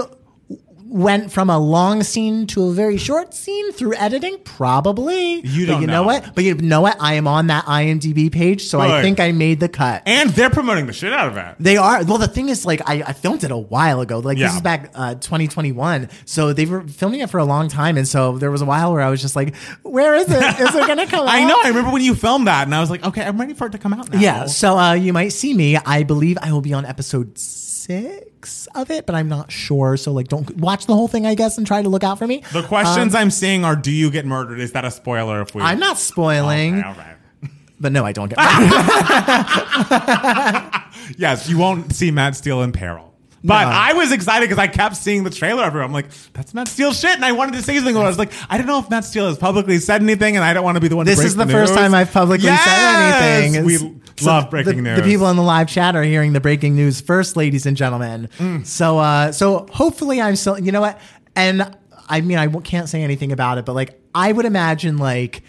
went 0.89 1.33
from 1.33 1.51
a 1.51 1.59
long 1.59 2.03
scene 2.03 2.47
to 2.49 2.65
a 2.69 2.73
very 2.73 2.97
short 2.97 3.35
scene 3.35 3.73
through 3.73 3.95
editing? 3.95 4.39
Probably. 4.45 5.41
You 5.47 5.67
don't 5.67 5.81
you 5.81 5.87
know. 5.87 6.03
know. 6.03 6.03
what? 6.05 6.35
But 6.35 6.45
you 6.45 6.55
know 6.55 6.81
what? 6.81 6.97
I 7.01 7.15
am 7.15 7.27
on 7.27 7.49
that 7.49 7.65
IMDb 7.65 8.31
page, 8.33 8.67
so 8.67 8.81
I 8.81 9.03
think 9.03 9.21
I 9.21 9.33
made 9.33 9.61
the 9.61 9.69
cut. 9.69 10.03
and 10.07 10.31
they're 10.31 10.51
promoting 10.51 10.87
the 10.87 10.93
shit 10.93 11.13
out 11.13 11.29
of 11.29 11.37
it. 11.37 11.57
They 11.59 11.77
are. 11.77 12.05
Well, 12.05 12.19
the 12.19 12.29
thing 12.29 12.49
is, 12.49 12.65
like, 12.67 12.81
I, 12.89 13.03
I 13.07 13.13
filmed 13.13 13.45
it 13.45 13.51
a 13.51 13.57
while 13.57 14.01
ago. 14.01 14.19
Like, 14.19 14.39
Yeah. 14.39 14.47
this 14.49 14.57
is 14.57 14.63
back 14.63 14.91
uh, 14.95 15.15
2021. 15.15 16.09
So 16.25 16.53
they 16.53 16.67
were 16.67 16.83
filming 16.87 17.21
it 17.21 17.31
for 17.31 17.39
a 17.39 17.45
long 17.45 17.69
time. 17.69 17.97
And 17.97 18.07
so 18.07 18.39
there 18.39 18.51
was 18.51 18.63
a 18.63 18.67
while 18.67 18.93
where 18.93 19.03
I 19.03 19.11
was 19.11 19.21
just 19.21 19.37
like, 19.37 19.55
where 19.83 20.15
is 20.15 20.27
it? 20.31 20.61
Is 20.61 20.75
it 20.75 20.87
going 20.87 20.99
to 20.99 21.07
come 21.07 21.27
out? 21.27 21.29
I 21.35 21.45
know. 21.45 21.59
I 21.65 21.69
remember 21.69 21.91
when 21.93 22.03
you 22.03 22.15
filmed 22.15 22.47
that, 22.47 22.65
and 22.67 22.75
I 22.75 22.81
was 22.81 22.91
like, 22.91 23.05
okay, 23.05 23.23
I'm 23.25 23.39
ready 23.41 23.55
for 23.55 23.67
it 23.67 23.73
to 23.73 23.79
come 23.79 23.93
out 23.93 24.13
now. 24.13 24.19
Yeah. 24.19 24.47
So 24.47 24.79
uh, 24.79 24.93
you 24.95 25.13
might 25.13 25.31
see 25.31 25.53
me. 25.55 25.77
I 25.77 26.03
believe 26.03 26.39
I 26.41 26.53
will 26.53 26.61
be 26.61 26.73
on 26.73 26.85
episode 26.85 27.39
six 27.39 27.66
of 27.89 28.91
it, 28.91 29.07
but 29.07 29.15
I'm 29.15 29.29
not 29.29 29.51
sure. 29.51 29.97
So, 29.97 30.13
like, 30.13 30.29
don't 30.29 30.57
watch 30.57 30.87
the 30.87 30.95
whole 30.95 31.09
thing, 31.09 31.27
I 31.27 31.35
guess, 31.35 31.59
and 31.59 31.67
try 31.67 31.83
to 31.83 31.89
look 31.89 32.05
out 32.05 32.19
for 32.19 32.27
me. 32.27 32.43
The 32.53 32.63
questions 32.63 33.15
um, 33.15 33.21
I'm 33.21 33.31
seeing 33.31 33.65
are: 33.65 33.77
Do 33.77 33.91
you 33.91 34.11
get 34.11 34.27
murdered? 34.27 34.61
Is 34.61 34.73
that 34.73 34.85
a 34.85 34.91
spoiler? 34.91 35.43
If 35.43 35.55
we, 35.55 35.63
I'm 35.63 35.79
not 35.79 35.99
spoiling, 35.99 36.79
Okay, 36.79 36.89
all 36.89 36.95
right. 36.95 37.17
but 37.81 37.93
no, 37.93 38.05
I 38.05 38.13
don't 38.13 38.29
get 38.29 38.39
murdered. 38.39 40.83
Yes, 41.17 41.49
you 41.49 41.59
won't 41.59 41.95
see 41.95 42.11
Matt 42.11 42.37
Steele 42.37 42.63
in 42.63 42.73
peril. 42.73 43.15
But 43.47 43.65
No. 43.65 43.71
I 43.71 43.93
was 43.93 44.11
excited 44.13 44.49
because 44.49 44.59
I 44.59 44.67
kept 44.67 44.97
seeing 44.97 45.23
the 45.23 45.31
trailer 45.31 45.63
everywhere. 45.63 45.85
I'm 45.85 45.93
like, 45.93 46.07
that's 46.33 46.53
Matt 46.53 46.69
Steele 46.69 46.93
shit, 46.93 47.15
and 47.15 47.25
I 47.25 47.33
wanted 47.33 47.53
to 47.55 47.63
say 47.63 47.77
something. 47.77 47.97
I 47.97 48.01
was 48.07 48.19
like, 48.19 48.33
I 48.51 48.59
don't 48.59 48.67
know 48.67 48.81
if 48.81 48.91
Matt 48.91 49.05
Steele 49.05 49.29
has 49.29 49.39
publicly 49.39 49.79
said 49.79 50.03
anything, 50.03 50.35
and 50.37 50.45
I 50.45 50.53
don't 50.53 50.65
want 50.65 50.75
to 50.77 50.81
be 50.81 50.89
the 50.89 50.97
one. 50.97 51.07
This 51.07 51.15
to 51.17 51.21
break 51.21 51.25
This 51.27 51.33
is 51.33 51.37
the 51.37 51.47
first 51.53 51.73
news. 51.73 51.79
time 51.79 51.95
I've 51.95 52.13
publicly 52.13 52.47
Yes! 52.47 52.65
said 52.65 53.43
anything. 53.45 53.65
We 53.65 53.75
It's- 53.77 54.23
love 54.27 54.45
so 54.45 54.51
breaking 54.51 54.77
the, 54.77 54.83
news. 54.83 54.97
The 54.99 55.03
people 55.05 55.29
in 55.31 55.37
the 55.37 55.43
live 55.43 55.69
chat 55.69 55.95
are 55.95 56.03
hearing 56.03 56.33
the 56.33 56.41
breaking 56.41 56.75
news 56.75 57.01
first, 57.01 57.37
ladies 57.37 57.67
and 57.67 57.77
gentlemen. 57.77 58.29
Mm. 58.39 58.67
So, 58.67 58.99
uh, 58.99 59.31
so 59.33 59.67
hopefully, 59.71 60.21
I'm 60.21 60.35
still. 60.37 60.59
You 60.59 60.73
know 60.73 60.81
what? 60.81 60.99
And 61.37 61.71
I 62.09 62.21
mean, 62.23 62.39
I 62.39 62.49
can't 62.49 62.89
say 62.89 63.03
anything 63.03 63.31
about 63.31 63.59
it, 63.59 63.65
but 63.65 63.75
like, 63.75 64.01
I 64.15 64.33
would 64.33 64.47
imagine 64.47 64.97
like, 64.97 65.43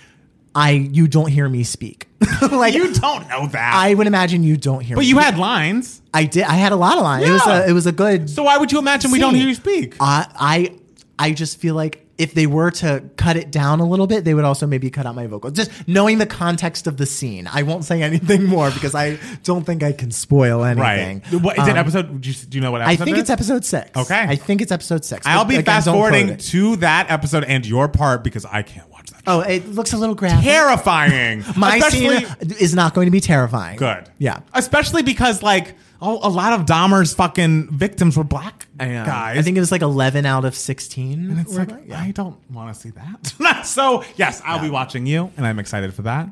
I 0.58 0.72
you 0.72 1.08
don't 1.08 1.30
hear 1.30 1.48
me 1.48 1.64
speak. 1.64 2.08
like 2.52 2.74
you 2.74 2.92
don't 2.92 3.30
know 3.30 3.46
that. 3.46 3.74
I 3.76 3.94
would 3.94 4.08
imagine 4.08 4.42
you 4.42 4.58
don't 4.58 4.82
hear. 4.82 4.96
Me. 4.96 5.02
But 5.02 5.02
me 5.02 5.10
you 5.10 5.20
had 5.20 5.38
lines. 5.38 6.02
I 6.16 6.24
did. 6.24 6.46
I 6.46 6.54
had 6.54 6.72
a 6.72 6.76
lot 6.76 6.98
of 6.98 7.04
lines. 7.04 7.30
It 7.30 7.32
was 7.32 7.46
a. 7.46 7.70
It 7.70 7.74
was 7.74 7.86
a 7.86 7.92
good. 7.92 8.28
So 8.28 8.42
why 8.42 8.58
would 8.58 8.72
you 8.72 8.80
imagine 8.80 9.12
we 9.12 9.20
don't 9.20 9.36
hear 9.36 9.48
you 9.48 9.54
speak? 9.54 9.96
I 10.00 10.26
I 10.36 10.76
I 11.20 11.32
just 11.34 11.60
feel 11.60 11.76
like 11.76 12.07
if 12.18 12.34
they 12.34 12.48
were 12.48 12.72
to 12.72 13.04
cut 13.16 13.38
it 13.38 13.52
down 13.52 13.80
a 13.80 13.86
little 13.86 14.08
bit, 14.08 14.26
they 14.26 14.34
would 14.34 14.44
also 14.46 14.66
maybe 14.66 14.90
cut 14.90 15.06
out 15.06 15.14
my 15.16 15.28
vocals. 15.28 15.54
Just 15.54 15.70
knowing 15.88 16.18
the 16.18 16.26
context 16.26 16.88
of 16.88 16.98
the 16.98 17.06
scene. 17.06 17.48
I 17.52 17.64
won't 17.64 17.86
say 17.86 18.02
anything 18.10 18.46
more 18.46 18.72
because 18.72 18.96
I 18.96 19.20
don't 19.44 19.64
think 19.66 19.84
I 19.84 19.92
can 19.92 20.12
spoil 20.12 20.64
anything. 20.64 21.22
Right. 21.32 21.42
What 21.42 21.58
is 21.60 21.68
it? 21.68 21.72
Um, 21.72 21.78
Episode? 21.78 22.22
Do 22.22 22.30
you, 22.30 22.36
do 22.36 22.58
you 22.58 22.62
know 22.62 22.72
what 22.72 22.82
I 22.82 22.96
think 22.96 23.18
it 23.18 23.20
it's 23.22 23.30
episode 23.30 23.64
six. 23.66 23.96
Okay. 23.96 24.20
I 24.28 24.36
think 24.36 24.62
it's 24.62 24.72
episode 24.72 25.06
six. 25.06 25.26
I'll 25.28 25.44
But 25.46 25.50
be 25.58 25.62
fast 25.62 25.88
forwarding 25.88 26.38
to 26.38 26.76
that 26.78 27.12
episode 27.12 27.44
and 27.44 27.66
your 27.66 27.88
part 27.88 28.24
because 28.24 28.46
I 28.46 28.64
can't 28.64 28.90
watch 28.90 29.12
that. 29.12 29.22
Oh, 29.28 29.42
it 29.42 29.68
looks 29.68 29.94
a 29.94 29.98
little 29.98 30.16
graphic. 30.16 30.44
Terrifying. 30.44 31.44
My 31.58 31.78
Especially- 31.78 32.26
scene 32.26 32.52
is 32.60 32.74
not 32.74 32.94
going 32.94 33.06
to 33.08 33.12
be 33.12 33.20
terrifying. 33.20 33.78
Good. 33.78 34.10
Yeah. 34.18 34.40
Especially 34.54 35.04
because 35.04 35.44
like 35.44 35.76
oh, 36.02 36.20
a 36.22 36.30
lot 36.30 36.54
of 36.54 36.66
Dahmer's 36.66 37.14
fucking 37.14 37.72
victims 37.72 38.18
were 38.18 38.24
black 38.24 38.68
guys. 38.78 39.38
I 39.38 39.42
think 39.42 39.58
it 39.58 39.60
was 39.60 39.72
like 39.72 39.82
11 39.82 40.26
out 40.26 40.46
of 40.46 40.56
16. 40.56 41.30
And 41.30 41.40
it's 41.40 41.56
like, 41.56 41.72
I 41.92 42.12
don't 42.12 42.38
want 42.52 42.74
to 42.74 42.80
see 42.80 42.92
that. 42.92 43.66
so, 43.66 44.04
yes, 44.16 44.42
I'll 44.46 44.62
be 44.62 44.70
watching 44.70 45.06
you, 45.06 45.32
and 45.38 45.46
I'm 45.46 45.60
excited 45.60 45.94
for 45.94 46.04
that. 46.04 46.30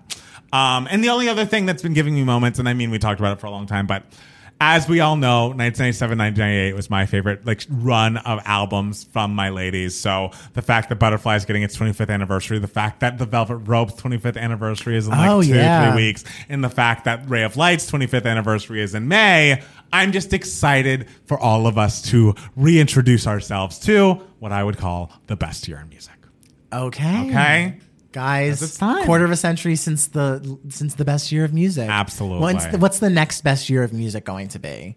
Um, 0.53 0.87
and 0.89 1.03
the 1.03 1.09
only 1.09 1.27
other 1.27 1.45
thing 1.45 1.65
that's 1.65 1.81
been 1.81 1.93
giving 1.93 2.15
me 2.15 2.23
moments, 2.23 2.59
and 2.59 2.69
I 2.69 2.73
mean, 2.73 2.91
we 2.91 2.99
talked 2.99 3.19
about 3.19 3.37
it 3.37 3.41
for 3.41 3.47
a 3.47 3.51
long 3.51 3.65
time, 3.65 3.87
but 3.87 4.03
as 4.61 4.87
we 4.87 5.01
all 5.01 5.17
know, 5.17 5.47
1997, 5.47 6.17
1998 6.17 6.75
was 6.75 6.89
my 6.89 7.05
favorite 7.05 7.45
like 7.45 7.65
run 7.69 8.17
of 8.17 8.39
albums 8.45 9.03
from 9.03 9.35
my 9.35 9.49
ladies. 9.49 9.99
So 9.99 10.31
the 10.53 10.61
fact 10.61 10.89
that 10.89 10.95
Butterfly 10.95 11.35
is 11.35 11.45
getting 11.45 11.63
its 11.63 11.77
25th 11.77 12.09
anniversary, 12.09 12.59
the 12.59 12.67
fact 12.67 13.01
that 13.01 13.17
the 13.17 13.25
Velvet 13.25 13.57
Rope's 13.57 13.93
25th 14.01 14.37
anniversary 14.37 14.95
is 14.95 15.07
in 15.07 15.11
like 15.11 15.29
Oh, 15.29 15.41
two, 15.43 15.49
yeah. 15.49 15.91
three 15.91 16.03
weeks, 16.05 16.23
and 16.47 16.63
the 16.63 16.69
fact 16.69 17.03
that 17.05 17.29
Ray 17.29 17.43
of 17.43 17.57
Light's 17.57 17.89
25th 17.91 18.25
anniversary 18.25 18.81
is 18.81 18.95
in 18.95 19.07
May, 19.09 19.61
I'm 19.91 20.11
just 20.11 20.33
excited 20.33 21.07
for 21.25 21.37
all 21.37 21.67
of 21.67 21.77
us 21.77 22.01
to 22.03 22.33
reintroduce 22.55 23.27
ourselves 23.27 23.77
to 23.79 24.13
what 24.39 24.51
I 24.51 24.63
would 24.63 24.77
call 24.77 25.11
the 25.27 25.35
best 25.35 25.67
year 25.67 25.79
in 25.79 25.89
music. 25.89 26.13
Okay. 26.73 27.29
Okay? 27.29 27.79
Guys, 28.15 28.61
It's 28.61 28.77
time. 28.77 29.05
quarter 29.05 29.25
of 29.25 29.31
a 29.31 29.35
century 29.35 29.75
since 29.75 30.07
the 30.07 30.57
since 30.69 30.95
the 30.95 31.03
best 31.03 31.33
year 31.33 31.43
of 31.43 31.53
music. 31.53 31.89
Absolutely. 31.89 32.39
What's 32.39 32.65
the, 32.67 32.77
what's 32.77 32.99
the 32.99 33.09
next 33.09 33.41
best 33.41 33.69
year 33.69 33.83
of 33.83 33.91
music 33.91 34.23
going 34.23 34.47
to 34.49 34.59
be? 34.59 34.95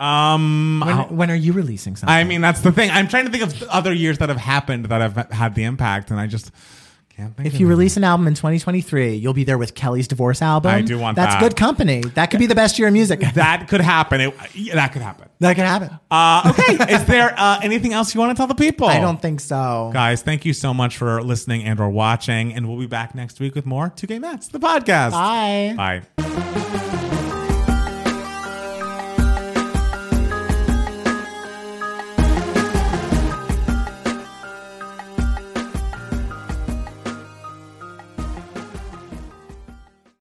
Um, 0.00 0.82
When, 0.84 1.16
when 1.18 1.30
are 1.30 1.34
you 1.34 1.52
releasing 1.52 1.96
something? 1.96 2.12
I 2.12 2.24
mean, 2.24 2.40
that's 2.40 2.62
the 2.62 2.72
thing. 2.72 2.90
I'm 2.90 3.08
trying 3.08 3.26
to 3.26 3.30
think 3.30 3.42
of 3.44 3.62
other 3.64 3.92
years 3.92 4.16
that 4.18 4.30
have 4.30 4.38
happened 4.38 4.86
that 4.86 5.02
have 5.02 5.30
had 5.30 5.54
the 5.54 5.64
impact, 5.64 6.10
and 6.10 6.18
I 6.18 6.26
just. 6.26 6.50
If 7.38 7.60
you 7.60 7.66
release 7.66 7.96
an 7.96 8.04
album 8.04 8.26
in 8.26 8.34
2023, 8.34 9.14
you'll 9.14 9.34
be 9.34 9.44
there 9.44 9.58
with 9.58 9.74
Kelly's 9.74 10.08
divorce 10.08 10.42
album. 10.42 10.72
I 10.72 10.82
do 10.82 10.98
want 10.98 11.16
That's 11.16 11.34
that. 11.34 11.40
good 11.40 11.56
company. 11.56 12.00
That 12.00 12.30
could 12.30 12.40
be 12.40 12.46
the 12.46 12.54
best 12.54 12.78
year 12.78 12.88
of 12.88 12.94
music. 12.94 13.20
that 13.34 13.68
could 13.68 13.80
happen. 13.80 14.20
It, 14.20 14.34
yeah, 14.54 14.74
that 14.74 14.92
could 14.92 15.02
happen. 15.02 15.28
that 15.40 15.54
could 15.54 15.64
happen. 15.64 15.90
Uh, 16.10 16.52
okay. 16.58 16.94
Is 16.94 17.04
there 17.06 17.34
uh, 17.36 17.60
anything 17.62 17.92
else 17.92 18.14
you 18.14 18.20
want 18.20 18.30
to 18.30 18.36
tell 18.36 18.46
the 18.46 18.54
people? 18.54 18.88
I 18.88 19.00
don't 19.00 19.20
think 19.20 19.40
so. 19.40 19.90
Guys, 19.92 20.22
thank 20.22 20.44
you 20.44 20.52
so 20.52 20.74
much 20.74 20.96
for 20.96 21.22
listening 21.22 21.64
and 21.64 21.80
or 21.80 21.88
watching, 21.88 22.52
and 22.52 22.68
we'll 22.68 22.78
be 22.78 22.86
back 22.86 23.14
next 23.14 23.40
week 23.40 23.54
with 23.54 23.66
more 23.66 23.90
Two 23.94 24.06
Gay 24.06 24.18
Mats, 24.18 24.48
the 24.48 24.60
podcast. 24.60 25.12
Bye. 25.12 26.02
Bye. 26.16 26.49